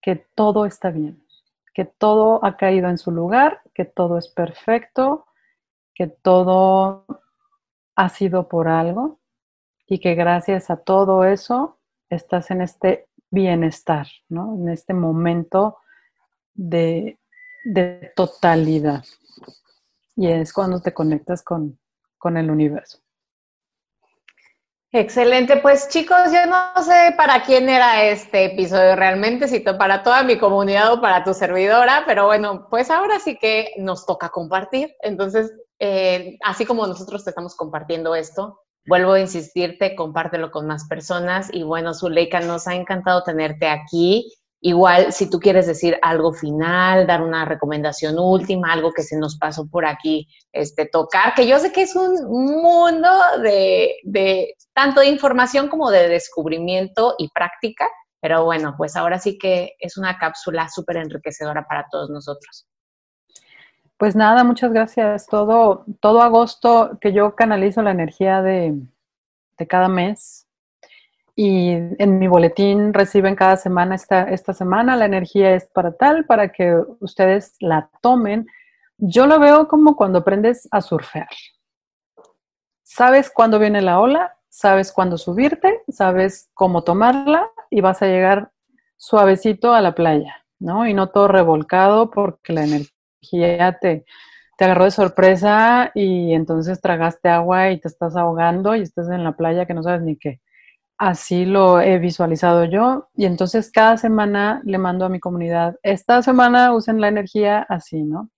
que 0.02 0.16
todo 0.16 0.66
está 0.66 0.90
bien 0.90 1.22
que 1.80 1.86
todo 1.86 2.44
ha 2.44 2.58
caído 2.58 2.90
en 2.90 2.98
su 2.98 3.10
lugar, 3.10 3.62
que 3.74 3.86
todo 3.86 4.18
es 4.18 4.28
perfecto, 4.28 5.26
que 5.96 6.08
todo 6.08 7.06
ha 7.96 8.10
sido 8.10 8.50
por 8.50 8.68
algo 8.68 9.22
y 9.88 10.00
que 10.00 10.14
gracias 10.14 10.70
a 10.70 10.84
todo 10.84 11.24
eso 11.24 11.80
estás 12.10 12.52
en 12.52 12.60
este 12.60 13.08
bienestar, 13.32 14.08
¿no? 14.28 14.56
En 14.56 14.68
este 14.68 14.94
momento 14.94 15.78
de, 16.54 17.18
de 17.64 18.12
totalidad. 18.14 19.06
Y 20.18 20.28
es 20.28 20.52
cuando 20.52 20.82
te 20.82 20.94
conectas 20.94 21.42
con, 21.44 21.80
con 22.18 22.36
el 22.36 22.52
universo. 22.52 23.00
Excelente, 24.92 25.58
pues 25.58 25.88
chicos, 25.90 26.18
yo 26.34 26.48
no 26.48 26.82
sé 26.84 27.14
para 27.16 27.44
quién 27.44 27.70
era 27.70 28.06
este 28.06 28.46
episodio 28.46 28.96
realmente, 28.96 29.48
si 29.48 29.60
para 29.60 30.02
toda 30.02 30.24
mi 30.24 30.40
comunidad 30.40 30.94
o 30.94 31.00
para 31.00 31.24
tu 31.24 31.36
servidora, 31.36 32.06
pero 32.08 32.26
bueno, 32.26 32.66
pues 32.72 32.90
ahora 32.90 33.20
sí 33.20 33.38
que 33.40 33.70
nos 33.78 34.08
toca 34.08 34.30
compartir. 34.30 34.96
Entonces, 35.04 35.54
eh, 35.78 36.40
así 36.44 36.66
como 36.66 36.88
nosotros 36.88 37.24
te 37.24 37.30
estamos 37.30 37.56
compartiendo 37.56 38.16
esto, 38.16 38.62
vuelvo 38.88 39.14
a 39.14 39.20
insistirte, 39.20 39.96
compártelo 39.96 40.50
con 40.50 40.66
más 40.66 40.88
personas 40.88 41.54
y 41.54 41.62
bueno, 41.62 41.94
Zuleika, 41.94 42.40
nos 42.40 42.68
ha 42.68 42.74
encantado 42.74 43.24
tenerte 43.24 43.68
aquí 43.68 44.34
Igual, 44.62 45.14
si 45.14 45.30
tú 45.30 45.40
quieres 45.40 45.68
decir 45.68 45.98
algo 46.02 46.34
final, 46.34 47.08
dar 47.08 47.22
una 47.22 47.46
recomendación 47.46 48.20
última, 48.20 48.74
algo 48.74 48.92
que 48.92 49.04
se 49.04 49.18
nos 49.18 49.38
pasó 49.38 49.70
por 49.70 49.86
aquí, 49.86 50.28
este, 50.52 50.86
tocar, 50.86 51.34
que 51.34 51.48
yo 51.48 51.60
sé 51.60 51.72
que 51.72 51.84
es 51.84 51.96
un 51.96 52.62
mundo 52.62 53.10
de, 53.42 53.96
de 54.04 54.56
tanto 54.74 55.00
de 55.00 55.08
información 55.08 55.70
como 55.70 55.90
de 55.90 56.10
descubrimiento 56.10 57.16
y 57.18 57.30
práctica, 57.30 57.88
pero 58.20 58.44
bueno, 58.44 58.76
pues 58.78 58.98
ahora 58.98 59.18
sí 59.18 59.38
que 59.38 59.76
es 59.80 59.98
una 59.98 60.18
cápsula 60.18 60.68
súper 60.68 60.98
enriquecedora 60.98 61.66
para 61.66 61.86
todos 61.90 62.10
nosotros. 62.10 62.68
Pues 63.96 64.16
nada, 64.16 64.44
muchas 64.44 64.74
gracias. 64.74 65.26
Todo, 65.28 65.86
todo 66.02 66.22
agosto 66.22 66.98
que 67.00 67.14
yo 67.14 67.36
canalizo 67.36 67.82
la 67.82 67.92
energía 67.92 68.42
de, 68.42 68.78
de 69.58 69.68
cada 69.68 69.88
mes, 69.88 70.49
y 71.42 71.70
en 71.70 72.20
mi 72.20 72.28
boletín 72.28 72.94
reciben 72.94 73.34
cada 73.34 73.56
semana, 73.56 73.96
esta, 73.96 74.24
esta 74.24 74.52
semana 74.52 74.98
la 74.98 75.06
energía 75.06 75.56
es 75.56 75.68
para 75.68 75.94
tal, 75.94 76.26
para 76.26 76.52
que 76.52 76.76
ustedes 77.00 77.56
la 77.62 77.90
tomen. 78.02 78.46
Yo 78.98 79.26
lo 79.26 79.40
veo 79.40 79.70
como 79.70 79.96
cuando 79.96 80.20
aprendes 80.20 80.68
a 80.70 80.82
surfear. 80.82 81.30
sabes 82.84 83.32
cuándo 83.34 83.58
viene 83.58 83.82
la 83.82 84.02
ola, 84.02 84.36
sabes 84.50 84.92
cuándo 84.92 85.18
subirte, 85.18 85.82
sabes 85.88 86.50
cómo 86.54 86.84
tomarla 86.84 87.50
y 87.70 87.80
vas 87.80 88.02
a 88.02 88.08
llegar 88.08 88.52
suavecito 88.98 89.74
a 89.74 89.80
la 89.80 89.96
playa, 89.96 90.44
¿no? 90.60 90.90
Y 90.90 90.94
no 90.94 91.08
todo 91.08 91.30
revolcado 91.30 92.12
porque 92.12 92.52
la 92.52 92.66
energía 92.66 93.80
te, 93.80 94.04
te 94.58 94.66
agarró 94.66 94.84
de 94.84 94.92
sorpresa 94.92 95.92
y 95.96 96.34
entonces 96.34 96.82
tragaste 96.82 97.30
agua 97.30 97.72
y 97.72 97.80
te 97.80 97.88
estás 97.88 98.18
ahogando 98.18 98.76
y 98.76 98.82
estás 98.82 99.08
en 99.08 99.24
la 99.24 99.38
playa 99.38 99.66
que 99.66 99.74
no 99.74 99.84
sabes 99.84 100.02
ni 100.02 100.18
qué. 100.18 100.42
Así 101.00 101.46
lo 101.46 101.80
he 101.80 101.98
visualizado 101.98 102.66
yo 102.66 103.08
y 103.16 103.26
entonces 103.26 103.72
cada 103.72 103.96
semana 103.96 104.62
le 104.66 104.78
mando 104.78 105.06
a 105.06 105.10
mi 105.10 105.22
comunidad, 105.22 105.78
esta 105.82 106.22
semana 106.22 106.74
usen 106.74 107.00
la 107.00 107.08
energía 107.08 107.66
así, 107.70 108.04
¿no? 108.04 108.30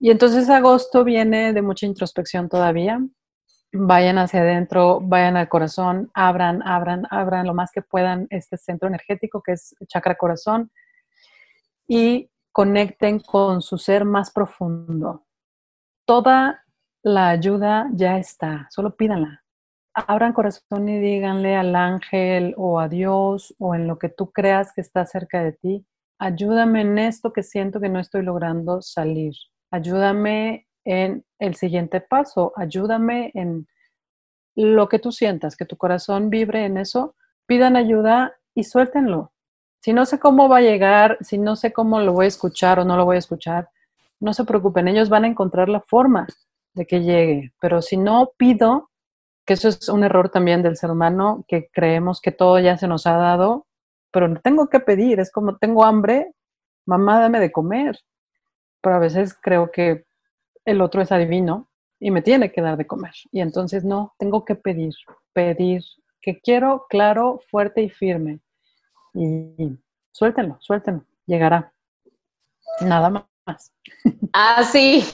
Y 0.00 0.10
entonces 0.10 0.48
agosto 0.48 1.04
viene 1.04 1.52
de 1.52 1.60
mucha 1.60 1.84
introspección 1.84 2.48
todavía. 2.48 3.00
Vayan 3.70 4.16
hacia 4.16 4.40
adentro, 4.40 5.00
vayan 5.02 5.36
al 5.36 5.50
corazón, 5.50 6.10
abran, 6.14 6.62
abran, 6.62 7.06
abran 7.10 7.46
lo 7.46 7.52
más 7.52 7.70
que 7.70 7.82
puedan 7.82 8.26
este 8.30 8.56
centro 8.56 8.88
energético 8.88 9.42
que 9.42 9.52
es 9.52 9.74
chakra 9.88 10.16
corazón 10.16 10.70
y 11.86 12.30
conecten 12.50 13.20
con 13.20 13.60
su 13.60 13.76
ser 13.76 14.06
más 14.06 14.30
profundo. 14.30 15.26
Toda 16.06 16.64
la 17.02 17.28
ayuda 17.28 17.90
ya 17.92 18.16
está, 18.16 18.68
solo 18.70 18.96
pídanla 18.96 19.42
abran 19.96 20.34
corazón 20.34 20.88
y 20.88 21.00
díganle 21.00 21.56
al 21.56 21.74
ángel 21.74 22.54
o 22.58 22.78
a 22.78 22.88
Dios 22.88 23.54
o 23.58 23.74
en 23.74 23.86
lo 23.86 23.98
que 23.98 24.10
tú 24.10 24.30
creas 24.30 24.72
que 24.74 24.82
está 24.82 25.06
cerca 25.06 25.42
de 25.42 25.52
ti, 25.52 25.86
ayúdame 26.18 26.82
en 26.82 26.98
esto 26.98 27.32
que 27.32 27.42
siento 27.42 27.80
que 27.80 27.88
no 27.88 27.98
estoy 27.98 28.22
logrando 28.22 28.82
salir. 28.82 29.32
Ayúdame 29.70 30.66
en 30.84 31.24
el 31.38 31.56
siguiente 31.56 32.00
paso, 32.00 32.52
ayúdame 32.56 33.30
en 33.34 33.66
lo 34.54 34.88
que 34.88 34.98
tú 34.98 35.12
sientas, 35.12 35.56
que 35.56 35.64
tu 35.64 35.76
corazón 35.76 36.28
vibre 36.30 36.66
en 36.66 36.76
eso, 36.76 37.14
pidan 37.46 37.76
ayuda 37.76 38.36
y 38.54 38.64
suéltenlo. 38.64 39.32
Si 39.80 39.92
no 39.92 40.04
sé 40.04 40.18
cómo 40.18 40.48
va 40.48 40.58
a 40.58 40.62
llegar, 40.62 41.16
si 41.20 41.38
no 41.38 41.56
sé 41.56 41.72
cómo 41.72 42.00
lo 42.00 42.12
voy 42.12 42.26
a 42.26 42.28
escuchar 42.28 42.78
o 42.78 42.84
no 42.84 42.96
lo 42.96 43.04
voy 43.04 43.16
a 43.16 43.20
escuchar, 43.20 43.70
no 44.20 44.34
se 44.34 44.44
preocupen, 44.44 44.88
ellos 44.88 45.08
van 45.08 45.24
a 45.24 45.28
encontrar 45.28 45.68
la 45.68 45.80
forma 45.80 46.26
de 46.74 46.86
que 46.86 47.00
llegue. 47.00 47.52
Pero 47.60 47.82
si 47.82 47.96
no 47.96 48.32
pido, 48.36 48.90
que 49.46 49.54
eso 49.54 49.68
es 49.68 49.88
un 49.88 50.04
error 50.04 50.28
también 50.28 50.62
del 50.62 50.76
ser 50.76 50.90
humano, 50.90 51.44
que 51.48 51.70
creemos 51.72 52.20
que 52.20 52.32
todo 52.32 52.58
ya 52.58 52.76
se 52.76 52.88
nos 52.88 53.06
ha 53.06 53.16
dado, 53.16 53.66
pero 54.10 54.28
no 54.28 54.40
tengo 54.40 54.68
que 54.68 54.80
pedir, 54.80 55.20
es 55.20 55.30
como 55.30 55.56
tengo 55.56 55.84
hambre, 55.84 56.32
mamá 56.84 57.20
dame 57.20 57.38
de 57.38 57.52
comer, 57.52 57.98
pero 58.80 58.96
a 58.96 58.98
veces 58.98 59.36
creo 59.40 59.70
que 59.70 60.04
el 60.64 60.80
otro 60.80 61.00
es 61.00 61.12
adivino 61.12 61.68
y 62.00 62.10
me 62.10 62.22
tiene 62.22 62.52
que 62.52 62.60
dar 62.60 62.76
de 62.76 62.86
comer. 62.86 63.14
Y 63.30 63.40
entonces 63.40 63.84
no, 63.84 64.14
tengo 64.18 64.44
que 64.44 64.56
pedir, 64.56 64.94
pedir, 65.32 65.82
que 66.20 66.40
quiero 66.40 66.86
claro, 66.88 67.40
fuerte 67.50 67.82
y 67.82 67.88
firme. 67.88 68.40
Y 69.14 69.78
suéltenlo, 70.10 70.58
suéltenlo, 70.60 71.04
llegará. 71.24 71.72
Nada 72.80 73.10
más. 73.10 73.72
Así, 74.32 75.04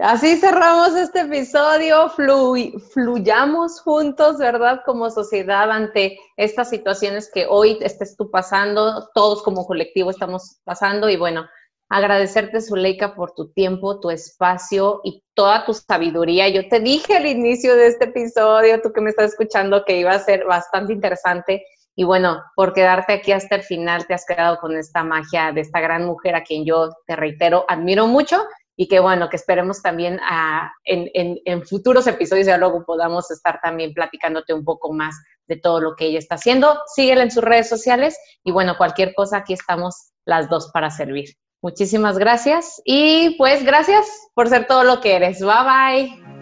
Así 0.00 0.38
cerramos 0.38 0.96
este 0.96 1.20
episodio, 1.20 2.08
fluyamos 2.08 3.82
juntos, 3.82 4.38
¿verdad? 4.38 4.80
Como 4.86 5.10
sociedad 5.10 5.70
ante 5.70 6.18
estas 6.38 6.70
situaciones 6.70 7.30
que 7.30 7.44
hoy 7.46 7.76
estés 7.82 8.16
tú 8.16 8.30
pasando, 8.30 9.10
todos 9.14 9.42
como 9.42 9.66
colectivo 9.66 10.10
estamos 10.10 10.60
pasando 10.64 11.10
y 11.10 11.18
bueno, 11.18 11.46
agradecerte, 11.90 12.62
Zuleika, 12.62 13.14
por 13.14 13.34
tu 13.34 13.52
tiempo, 13.52 14.00
tu 14.00 14.08
espacio 14.08 15.02
y 15.04 15.22
toda 15.34 15.66
tu 15.66 15.74
sabiduría. 15.74 16.48
Yo 16.48 16.66
te 16.68 16.80
dije 16.80 17.18
al 17.18 17.26
inicio 17.26 17.76
de 17.76 17.88
este 17.88 18.06
episodio, 18.06 18.80
tú 18.80 18.94
que 18.94 19.02
me 19.02 19.10
estás 19.10 19.32
escuchando, 19.32 19.84
que 19.84 19.98
iba 19.98 20.12
a 20.12 20.18
ser 20.20 20.46
bastante 20.46 20.94
interesante. 20.94 21.66
Y 21.94 22.04
bueno, 22.04 22.42
por 22.56 22.72
quedarte 22.72 23.12
aquí 23.12 23.32
hasta 23.32 23.56
el 23.56 23.62
final, 23.62 24.06
te 24.06 24.14
has 24.14 24.24
quedado 24.24 24.56
con 24.58 24.74
esta 24.74 25.04
magia 25.04 25.52
de 25.52 25.60
esta 25.60 25.80
gran 25.80 26.06
mujer 26.06 26.34
a 26.34 26.44
quien 26.44 26.64
yo, 26.64 26.88
te 27.06 27.14
reitero, 27.14 27.66
admiro 27.68 28.06
mucho 28.06 28.42
y 28.76 28.88
que 28.88 29.00
bueno, 29.00 29.28
que 29.28 29.36
esperemos 29.36 29.82
también 29.82 30.18
a, 30.22 30.72
en, 30.84 31.10
en, 31.14 31.62
futuros 31.66 32.06
episodios 32.06 32.46
ya 32.46 32.56
luego 32.56 32.84
podamos 32.84 33.30
estar 33.30 33.60
también 33.62 33.92
platicándote 33.92 34.54
un 34.54 34.64
poco 34.64 34.92
más 34.92 35.14
de 35.46 35.56
todo 35.56 35.80
lo 35.80 35.94
que 35.94 36.06
ella 36.06 36.18
está 36.18 36.36
haciendo. 36.36 36.80
Síguela 36.94 37.22
en 37.22 37.30
sus 37.30 37.44
redes 37.44 37.68
sociales 37.68 38.18
y 38.44 38.52
bueno, 38.52 38.76
cualquier 38.76 39.14
cosa, 39.14 39.38
aquí 39.38 39.52
estamos 39.52 40.12
las 40.24 40.48
dos 40.48 40.70
para 40.72 40.90
servir. 40.90 41.30
Muchísimas 41.62 42.18
gracias 42.18 42.80
y 42.84 43.36
pues 43.36 43.64
gracias 43.64 44.06
por 44.34 44.48
ser 44.48 44.66
todo 44.66 44.84
lo 44.84 45.00
que 45.00 45.16
eres. 45.16 45.40
Bye 45.40 46.16
bye. 46.18 46.41